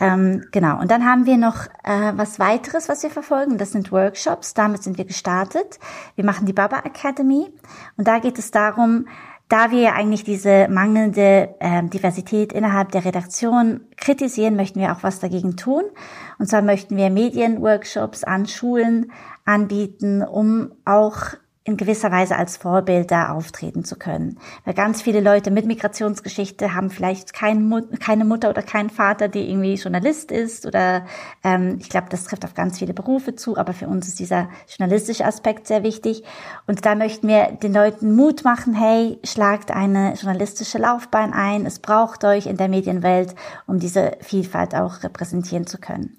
Ähm, 0.00 0.44
genau. 0.50 0.80
Und 0.80 0.90
dann 0.90 1.04
haben 1.04 1.26
wir 1.26 1.36
noch 1.36 1.66
äh, 1.84 2.12
was 2.16 2.38
weiteres, 2.38 2.88
was 2.88 3.02
wir 3.02 3.10
verfolgen. 3.10 3.58
Das 3.58 3.72
sind 3.72 3.92
Workshops. 3.92 4.54
Damit 4.54 4.82
sind 4.82 4.98
wir 4.98 5.04
gestartet. 5.04 5.78
Wir 6.16 6.24
machen 6.24 6.46
die 6.46 6.52
Baba 6.52 6.80
Academy. 6.80 7.52
Und 7.96 8.08
da 8.08 8.18
geht 8.18 8.38
es 8.38 8.50
darum, 8.50 9.06
da 9.48 9.70
wir 9.70 9.80
ja 9.80 9.92
eigentlich 9.92 10.24
diese 10.24 10.68
mangelnde 10.68 11.54
äh, 11.60 11.82
Diversität 11.84 12.52
innerhalb 12.52 12.90
der 12.92 13.04
Redaktion 13.04 13.82
kritisieren, 13.96 14.56
möchten 14.56 14.80
wir 14.80 14.92
auch 14.92 15.02
was 15.02 15.20
dagegen 15.20 15.56
tun. 15.56 15.84
Und 16.38 16.48
zwar 16.48 16.62
möchten 16.62 16.96
wir 16.96 17.10
Medienworkshops 17.10 18.24
an 18.24 18.46
Schulen 18.46 19.12
anbieten, 19.44 20.22
um 20.22 20.72
auch 20.84 21.34
in 21.64 21.76
gewisser 21.76 22.10
Weise 22.10 22.36
als 22.36 22.56
Vorbilder 22.56 23.32
auftreten 23.32 23.84
zu 23.84 23.96
können. 23.96 24.38
Weil 24.64 24.74
ganz 24.74 25.00
viele 25.00 25.20
Leute 25.20 25.52
mit 25.52 25.64
Migrationsgeschichte 25.64 26.74
haben 26.74 26.90
vielleicht 26.90 27.32
kein, 27.32 27.72
keine 28.00 28.24
Mutter 28.24 28.50
oder 28.50 28.62
keinen 28.62 28.90
Vater, 28.90 29.28
die 29.28 29.48
irgendwie 29.48 29.74
Journalist 29.74 30.32
ist 30.32 30.66
oder 30.66 31.06
ähm, 31.44 31.78
ich 31.80 31.88
glaube, 31.88 32.08
das 32.10 32.24
trifft 32.24 32.44
auf 32.44 32.54
ganz 32.54 32.80
viele 32.80 32.94
Berufe 32.94 33.36
zu, 33.36 33.56
aber 33.56 33.74
für 33.74 33.86
uns 33.86 34.08
ist 34.08 34.18
dieser 34.18 34.48
journalistische 34.66 35.24
Aspekt 35.24 35.68
sehr 35.68 35.84
wichtig. 35.84 36.24
Und 36.66 36.84
da 36.84 36.96
möchten 36.96 37.28
wir 37.28 37.52
den 37.52 37.72
Leuten 37.72 38.16
Mut 38.16 38.42
machen, 38.42 38.74
hey, 38.74 39.20
schlagt 39.24 39.70
eine 39.70 40.14
journalistische 40.14 40.78
Laufbahn 40.78 41.32
ein, 41.32 41.64
es 41.64 41.78
braucht 41.78 42.24
euch 42.24 42.46
in 42.46 42.56
der 42.56 42.68
Medienwelt, 42.68 43.36
um 43.68 43.78
diese 43.78 44.16
Vielfalt 44.20 44.74
auch 44.74 45.04
repräsentieren 45.04 45.68
zu 45.68 45.78
können. 45.78 46.18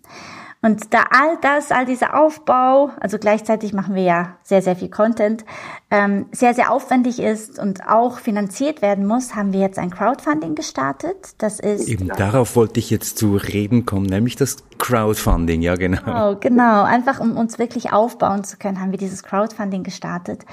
Und 0.63 0.93
da 0.93 1.03
all 1.11 1.37
das, 1.41 1.71
all 1.71 1.85
dieser 1.85 2.17
Aufbau, 2.17 2.91
also 3.01 3.17
gleichzeitig 3.17 3.73
machen 3.73 3.95
wir 3.95 4.03
ja 4.03 4.37
sehr, 4.43 4.61
sehr 4.61 4.77
viel 4.77 4.89
Content, 4.89 5.43
ähm, 5.91 6.27
sehr, 6.31 6.53
sehr 6.53 6.71
aufwendig 6.71 7.19
ist 7.19 7.59
und 7.59 7.85
auch 7.85 8.17
finanziert 8.17 8.81
werden 8.81 9.05
muss, 9.05 9.35
haben 9.35 9.51
wir 9.51 9.59
jetzt 9.59 9.77
ein 9.77 9.89
Crowdfunding 9.89 10.55
gestartet. 10.55 11.35
Das 11.39 11.59
ist 11.59 11.89
eben 11.89 12.07
darauf 12.07 12.55
wollte 12.55 12.79
ich 12.79 12.89
jetzt 12.89 13.17
zu 13.17 13.35
reden 13.35 13.85
kommen, 13.85 14.05
nämlich 14.05 14.37
das 14.37 14.55
Crowdfunding, 14.77 15.61
ja 15.61 15.75
genau. 15.75 16.31
Oh, 16.31 16.37
genau, 16.39 16.83
einfach 16.83 17.19
um 17.19 17.35
uns 17.35 17.59
wirklich 17.59 17.91
aufbauen 17.91 18.45
zu 18.45 18.55
können, 18.55 18.79
haben 18.79 18.91
wir 18.91 18.97
dieses 18.97 19.21
Crowdfunding 19.21 19.83
gestartet. 19.83 20.45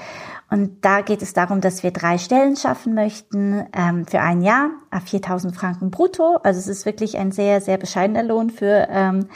Und 0.49 0.83
da 0.83 0.99
geht 0.99 1.21
es 1.21 1.31
darum, 1.31 1.61
dass 1.61 1.81
wir 1.81 1.91
drei 1.91 2.17
Stellen 2.17 2.57
schaffen 2.57 2.93
möchten 2.93 3.65
ähm, 3.71 4.05
für 4.05 4.19
ein 4.19 4.41
Jahr, 4.41 4.71
4.000 4.91 5.53
Franken 5.53 5.91
brutto. 5.91 6.39
Also 6.43 6.59
es 6.59 6.67
ist 6.67 6.85
wirklich 6.85 7.17
ein 7.17 7.31
sehr, 7.31 7.61
sehr 7.61 7.77
bescheidener 7.77 8.23
Lohn 8.23 8.49
für 8.49 8.87
ähm, 8.91 9.29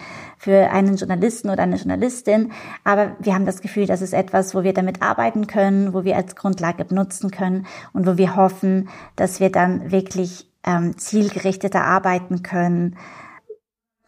für 0.46 0.70
einen 0.70 0.96
Journalisten 0.96 1.50
oder 1.50 1.64
eine 1.64 1.78
Journalistin. 1.78 2.52
Aber 2.84 3.16
wir 3.18 3.34
haben 3.34 3.48
das 3.48 3.62
Gefühl, 3.62 3.88
das 3.88 4.04
ist 4.04 4.14
etwas, 4.14 4.54
wo 4.54 4.62
wir 4.62 4.74
damit 4.74 5.02
arbeiten 5.02 5.48
können, 5.48 5.92
wo 5.92 6.04
wir 6.04 6.16
als 6.16 6.36
Grundlage 6.36 6.86
benutzen 6.86 7.32
können 7.32 7.66
und 7.94 8.06
wo 8.06 8.18
wir 8.18 8.36
hoffen, 8.36 8.90
dass 9.16 9.40
wir 9.40 9.52
dann 9.52 9.92
wirklich 9.92 10.48
ähm, 10.64 11.00
zielgerichteter 11.00 11.84
arbeiten 11.84 12.44
können 12.44 12.96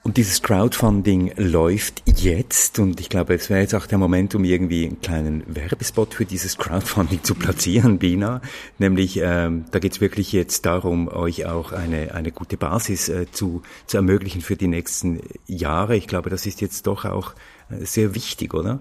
und 0.08 0.15
dieses 0.15 0.41
Crowdfunding 0.41 1.34
läuft 1.36 2.02
jetzt 2.06 2.80
und 2.80 3.02
ich 3.02 3.10
glaube, 3.10 3.34
es 3.34 3.50
wäre 3.50 3.60
jetzt 3.60 3.76
auch 3.76 3.88
der 3.88 3.98
Moment, 3.98 4.36
um 4.36 4.46
irgendwie 4.46 4.86
einen 4.86 5.02
kleinen 5.02 5.43
Werbespot 5.54 6.13
für 6.13 6.24
dieses 6.24 6.58
Crowdfunding 6.58 7.24
zu 7.24 7.36
platzieren, 7.36 8.00
Bina. 8.00 8.39
Nämlich, 8.78 9.20
ähm, 9.22 9.65
da 9.72 9.80
geht 9.80 9.91
es 9.91 10.00
wirklich 10.00 10.32
jetzt 10.32 10.65
darum, 10.65 11.10
euch 11.10 11.46
auch 11.46 11.74
eine, 11.74 12.15
eine 12.15 12.32
gute 12.32 12.56
Basis 12.56 13.10
äh, 13.10 13.30
zu, 13.30 13.63
zu 13.86 13.98
ermöglichen 13.98 14.39
für 14.39 14.56
die 14.56 14.70
nächsten 14.70 15.20
Jahre. 15.46 15.98
Ich 15.98 16.08
glaube, 16.08 16.30
das 16.30 16.46
ist 16.46 16.62
jetzt 16.62 16.88
doch 16.88 17.04
auch 17.04 17.34
äh, 17.70 17.84
sehr 17.84 18.15
wichtig, 18.15 18.54
oder? 18.54 18.80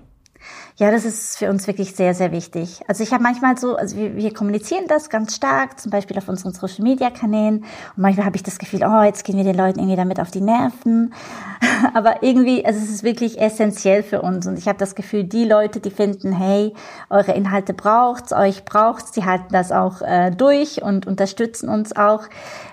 Ja, 0.78 0.90
das 0.90 1.06
ist 1.06 1.38
für 1.38 1.48
uns 1.48 1.66
wirklich 1.66 1.96
sehr, 1.96 2.12
sehr 2.12 2.32
wichtig. 2.32 2.82
Also 2.86 3.02
ich 3.02 3.10
habe 3.12 3.22
manchmal 3.22 3.56
so, 3.56 3.76
also 3.76 3.96
wir, 3.96 4.14
wir 4.14 4.34
kommunizieren 4.34 4.84
das 4.88 5.08
ganz 5.08 5.34
stark, 5.34 5.80
zum 5.80 5.90
Beispiel 5.90 6.18
auf 6.18 6.28
unseren 6.28 6.52
Social 6.52 6.82
Media 6.82 7.08
Kanälen. 7.08 7.60
Und 7.60 8.02
manchmal 8.02 8.26
habe 8.26 8.36
ich 8.36 8.42
das 8.42 8.58
Gefühl, 8.58 8.84
oh, 8.84 9.02
jetzt 9.02 9.24
gehen 9.24 9.38
wir 9.38 9.44
den 9.44 9.56
Leuten 9.56 9.78
irgendwie 9.78 9.96
damit 9.96 10.20
auf 10.20 10.30
die 10.30 10.42
Nerven. 10.42 11.14
Aber 11.94 12.22
irgendwie, 12.22 12.66
also 12.66 12.78
es 12.78 12.90
ist 12.90 13.04
wirklich 13.04 13.40
essentiell 13.40 14.02
für 14.02 14.20
uns. 14.20 14.46
Und 14.46 14.58
ich 14.58 14.68
habe 14.68 14.78
das 14.78 14.94
Gefühl, 14.94 15.24
die 15.24 15.46
Leute, 15.46 15.80
die 15.80 15.90
finden, 15.90 16.32
hey, 16.32 16.74
eure 17.08 17.32
Inhalte 17.32 17.72
braucht's, 17.72 18.34
euch 18.34 18.66
braucht's, 18.66 19.12
die 19.12 19.24
halten 19.24 19.52
das 19.52 19.72
auch 19.72 20.02
äh, 20.02 20.30
durch 20.30 20.82
und 20.82 21.06
unterstützen 21.06 21.70
uns 21.70 21.96
auch. 21.96 22.24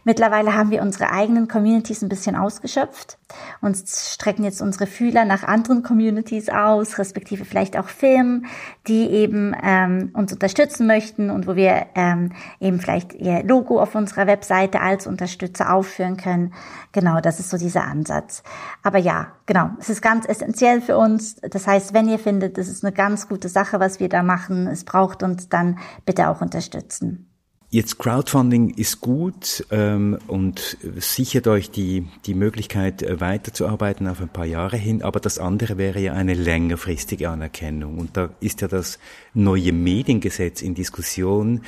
Mittlerweile 0.06 0.54
haben 0.54 0.70
wir 0.70 0.82
unsere 0.82 1.12
eigenen 1.12 1.48
Communities 1.48 2.02
ein 2.02 2.10
bisschen 2.10 2.36
ausgeschöpft 2.36 3.18
und 3.62 3.78
strecken 3.88 4.44
jetzt 4.44 4.62
unsere 4.62 4.86
Fühler 4.86 5.24
nach 5.24 5.44
anderen 5.44 5.82
Communities 5.82 6.50
aus, 6.50 6.98
respektive 7.00 7.46
vielleicht 7.46 7.78
auch 7.78 7.88
Firmen, 7.88 8.46
die 8.88 9.10
eben 9.10 9.56
ähm, 9.64 10.12
uns 10.14 10.34
unterstützen 10.34 10.88
möchten 10.88 11.30
und 11.30 11.48
wo 11.48 11.56
wir 11.56 11.86
ähm, 11.96 12.34
eben 12.60 12.80
vielleicht 12.80 13.14
ihr 13.14 13.44
Logo 13.44 13.82
auf 13.82 13.96
unserer 13.96 14.28
Webseite 14.28 14.82
als 14.82 15.08
Unterstützer 15.08 15.74
aufführen 15.74 16.18
können. 16.18 16.54
Genau, 16.92 17.22
das 17.22 17.40
ist 17.40 17.50
so 17.50 17.58
dieser 17.58 17.86
Ansatz. 17.86 18.44
Aber 18.84 18.98
ja, 18.98 19.28
genau, 19.46 19.70
es 19.80 19.90
ist 19.90 20.02
ganz 20.02 20.28
essentiell 20.28 20.82
für 20.82 20.98
uns. 20.98 21.36
Das 21.36 21.66
heißt, 21.66 21.94
wenn 21.94 22.10
ihr 22.10 22.20
findet, 22.20 22.58
es 22.58 22.68
ist 22.68 22.84
eine 22.84 22.94
ganz 22.94 23.30
gute 23.30 23.48
Sache, 23.48 23.80
was 23.80 24.00
wir 24.00 24.10
da 24.10 24.22
machen, 24.22 24.68
es 24.68 24.84
braucht 24.84 25.24
uns, 25.24 25.48
dann 25.48 25.80
bitte 26.06 26.28
auch 26.28 26.42
unterstützen. 26.42 27.33
Jetzt 27.74 27.98
Crowdfunding 27.98 28.70
ist 28.76 29.02
gut 29.02 29.66
ähm, 29.72 30.20
und 30.28 30.78
sichert 30.98 31.48
euch 31.48 31.72
die, 31.72 32.06
die 32.28 32.36
Möglichkeit, 32.36 33.02
äh, 33.02 33.20
weiterzuarbeiten 33.20 34.08
auf 34.08 34.22
ein 34.22 34.30
paar 34.30 34.46
Jahre 34.46 34.78
hin, 34.78 35.02
aber 35.02 35.20
das 35.20 35.40
andere 35.40 35.80
wäre 35.80 36.00
ja 36.00 36.14
eine 36.14 36.36
längerfristige 36.36 37.32
Anerkennung. 37.32 37.98
Und 37.98 38.16
da 38.16 38.30
ist 38.42 38.62
ja 38.62 38.68
das 38.68 39.00
neue 39.34 39.74
Mediengesetz 39.74 40.62
in 40.62 40.76
Diskussion. 40.76 41.64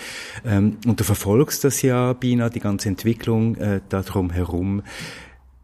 Ähm, 0.46 0.78
und 0.86 1.00
du 1.00 1.04
verfolgst 1.04 1.64
das 1.64 1.82
ja, 1.82 2.14
Bina, 2.14 2.52
die 2.52 2.60
ganze 2.60 2.88
Entwicklung 2.88 3.56
äh, 3.56 3.82
darum 3.90 4.30
herum. 4.30 4.84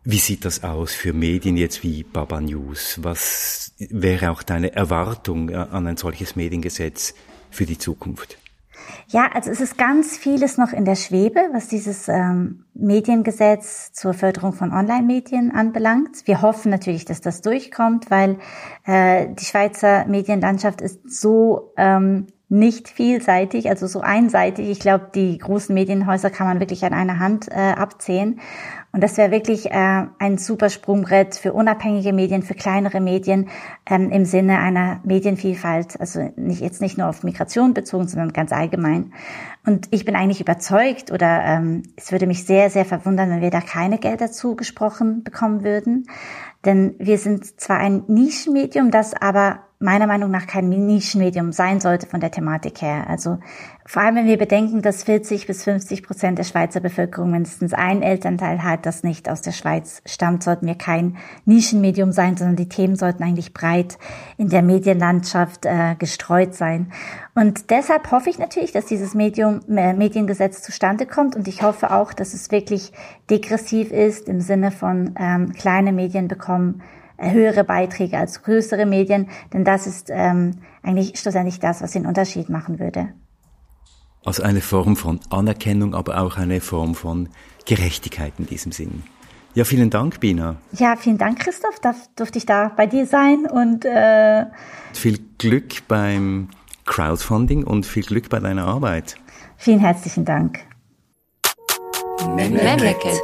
Wie 0.04 0.18
sieht 0.18 0.44
das 0.44 0.64
aus 0.64 0.96
für 0.96 1.14
Medien 1.14 1.56
jetzt 1.56 1.84
wie 1.84 2.02
Baba 2.02 2.42
News? 2.42 2.98
Was 3.04 3.74
wäre 3.78 4.32
auch 4.32 4.42
deine 4.42 4.74
Erwartung 4.74 5.50
äh, 5.50 5.58
an 5.58 5.86
ein 5.86 5.98
solches 5.98 6.36
Mediengesetz 6.36 7.14
für 7.52 7.68
die 7.68 7.78
Zukunft? 7.78 8.41
Ja, 9.08 9.30
also 9.34 9.52
es 9.52 9.62
ist 9.62 9.78
ganz 9.78 10.18
vieles 10.18 10.58
noch 10.58 10.74
in 10.74 10.86
der 10.86 10.96
Schwebe, 10.96 11.42
was 11.54 11.68
dieses 11.68 12.08
ähm, 12.08 12.66
Mediengesetz 12.74 13.92
zur 13.94 14.14
Förderung 14.14 14.54
von 14.54 14.72
Online-Medien 14.72 15.52
anbelangt. 15.52 16.26
Wir 16.26 16.42
hoffen 16.42 16.70
natürlich, 16.72 17.06
dass 17.06 17.22
das 17.22 17.42
durchkommt, 17.42 18.10
weil 18.10 18.38
äh, 18.86 19.28
die 19.34 19.46
Schweizer 19.46 20.06
Medienlandschaft 20.08 20.82
ist 20.82 21.10
so 21.10 21.74
ähm, 21.78 22.28
nicht 22.52 22.90
vielseitig, 22.90 23.70
also 23.70 23.88
so 23.88 24.02
einseitig. 24.02 24.70
Ich 24.70 24.82
glaube, 24.82 25.10
die 25.16 25.38
großen 25.38 25.74
Medienhäuser 25.74 26.30
kann 26.30 26.48
man 26.48 26.60
wirklich 26.60 26.84
an 26.84 26.94
einer 26.94 27.18
Hand 27.18 27.48
äh, 27.50 27.54
abzählen. 27.54 28.42
Und 28.94 29.02
das 29.02 29.18
wäre 29.18 29.32
wirklich 29.32 29.72
äh, 29.72 30.06
ein 30.20 30.38
super 30.38 30.70
Sprungbrett 30.70 31.36
für 31.36 31.54
unabhängige 31.54 32.12
Medien, 32.12 32.44
für 32.44 32.56
kleinere 32.56 33.00
Medien 33.00 33.48
ähm, 33.90 34.12
im 34.12 34.26
Sinne 34.26 34.60
einer 34.60 35.00
Medienvielfalt. 35.06 36.00
Also 36.00 36.32
nicht 36.36 36.62
jetzt 36.62 36.82
nicht 36.82 36.98
nur 36.98 37.08
auf 37.08 37.24
Migration 37.24 37.74
bezogen, 37.74 38.08
sondern 38.08 38.34
ganz 38.34 38.52
allgemein. 38.52 39.14
Und 39.66 39.88
ich 39.92 40.04
bin 40.04 40.16
eigentlich 40.16 40.42
überzeugt 40.42 41.12
oder 41.12 41.42
ähm, 41.46 41.84
es 41.96 42.12
würde 42.12 42.28
mich 42.28 42.46
sehr, 42.46 42.70
sehr 42.70 42.84
verwundern, 42.84 43.30
wenn 43.30 43.42
wir 43.42 43.52
da 43.52 43.62
keine 43.62 43.98
Gelder 43.98 44.32
zugesprochen 44.32 45.24
bekommen 45.24 45.64
würden. 45.64 46.08
Denn 46.66 46.96
wir 47.00 47.18
sind 47.18 47.60
zwar 47.60 47.78
ein 47.78 48.04
Nischenmedium, 48.08 48.92
das 48.92 49.14
aber 49.14 49.60
meiner 49.82 50.06
Meinung 50.06 50.30
nach 50.30 50.46
kein 50.46 50.70
Nischenmedium 50.70 51.52
sein 51.52 51.80
sollte 51.80 52.06
von 52.06 52.20
der 52.20 52.32
Thematik 52.32 52.82
her. 52.82 53.06
Also 53.10 53.40
vor 53.86 54.04
allem, 54.04 54.16
wenn 54.16 54.28
wir 54.28 54.38
bedenken, 54.38 54.82
dass 54.84 55.04
40 55.04 55.48
bis 55.48 55.64
50 55.64 56.04
Prozent 56.04 56.38
der 56.38 56.44
Schweizer 56.44 56.80
Bevölkerung 56.80 57.32
mindestens 57.32 57.74
ein 57.74 58.04
Elternteil 58.04 58.64
hat, 58.64 58.86
das 58.86 59.04
nicht 59.04 59.28
aus 59.28 59.42
der 59.42 59.52
Schweiz 59.52 60.04
stammt, 60.06 60.44
sollten 60.44 60.68
wir 60.68 60.76
kein 60.76 61.18
Nischenmedium 61.46 62.12
sein, 62.12 62.38
sondern 62.38 62.56
die 62.56 62.70
Themen 62.70 62.96
sollten 62.96 63.24
eigentlich 63.24 63.54
breit 63.54 63.98
in 64.38 64.50
der 64.50 64.62
Medienlandschaft 64.62 65.66
äh, 65.66 65.96
gestreut 65.98 66.54
sein. 66.54 66.92
Und 67.34 67.72
deshalb 67.72 68.12
hoffe 68.12 68.30
ich 68.30 68.38
natürlich, 68.38 68.72
dass 68.72 68.86
dieses 68.86 69.16
Medium, 69.16 69.62
äh, 69.68 69.94
Mediengesetz 69.94 70.62
zustande 70.62 71.08
kommt 71.08 71.36
und 71.36 71.48
ich 71.48 71.64
hoffe 71.64 71.92
auch, 71.92 72.14
dass 72.14 72.36
es 72.36 72.52
wirklich 72.52 72.94
degressiv 73.32 73.92
ist 73.92 74.30
im 74.30 74.42
Sinne 74.42 74.70
von 74.70 75.16
ähm, 75.18 75.54
kleine 75.54 75.92
Medien 75.92 76.28
bekommen 76.28 76.84
höhere 77.22 77.64
Beiträge 77.64 78.18
als 78.18 78.42
größere 78.42 78.86
Medien, 78.86 79.30
denn 79.54 79.64
das 79.64 79.88
ist 79.88 80.10
ähm, 80.10 80.58
eigentlich 80.84 81.20
schlussendlich 81.20 81.60
das, 81.60 81.82
was 81.82 81.92
den 81.92 82.06
Unterschied 82.06 82.50
machen 82.50 82.80
würde. 82.80 83.10
Also 84.24 84.44
eine 84.44 84.62
Form 84.62 84.96
von 84.96 85.20
Anerkennung, 85.30 85.96
aber 85.96 86.22
auch 86.22 86.38
eine 86.38 86.62
Form 86.62 86.96
von 86.96 87.30
Gerechtigkeit 87.66 88.34
in 88.38 88.46
diesem 88.46 88.72
Sinn. 88.72 89.04
Ja, 89.54 89.66
vielen 89.66 89.90
Dank, 89.90 90.20
Bina. 90.20 90.56
Ja, 90.74 90.96
vielen 90.96 91.18
Dank, 91.18 91.40
Christoph. 91.40 91.80
Da 91.82 91.94
durfte 92.16 92.38
ich 92.38 92.46
da 92.46 92.70
bei 92.70 92.86
dir 92.88 93.06
sein 93.06 93.46
und 93.52 93.84
äh 93.84 94.46
viel 94.94 95.20
Glück 95.38 95.88
beim 95.88 96.50
Crowdfunding 96.86 97.64
und 97.64 97.86
viel 97.86 98.04
Glück 98.04 98.30
bei 98.30 98.40
deiner 98.40 98.66
Arbeit. 98.66 99.16
Vielen 99.58 99.80
herzlichen 99.80 100.26
Dank. 100.26 100.60
Memleket. 102.36 103.20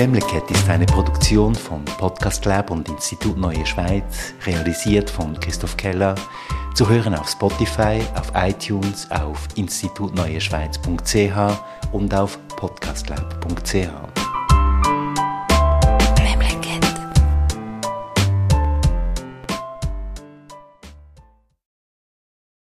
Memleket 0.00 0.50
ist 0.50 0.68
eine 0.70 0.86
Produktion 0.86 1.54
von 1.54 1.84
Podcast 1.84 2.46
Lab 2.46 2.70
und 2.70 2.88
Institut 2.88 3.36
Neue 3.36 3.66
Schweiz, 3.66 4.32
realisiert 4.46 5.10
von 5.10 5.38
Christoph 5.38 5.76
Keller, 5.76 6.14
zu 6.74 6.88
hören 6.88 7.14
auf 7.14 7.28
Spotify, 7.28 8.00
auf 8.14 8.32
iTunes, 8.34 9.10
auf 9.10 9.46
institutneueschweiz.ch 9.56 11.92
und 11.92 12.14
auf 12.14 12.38
podcastlab.ch. 12.56 14.29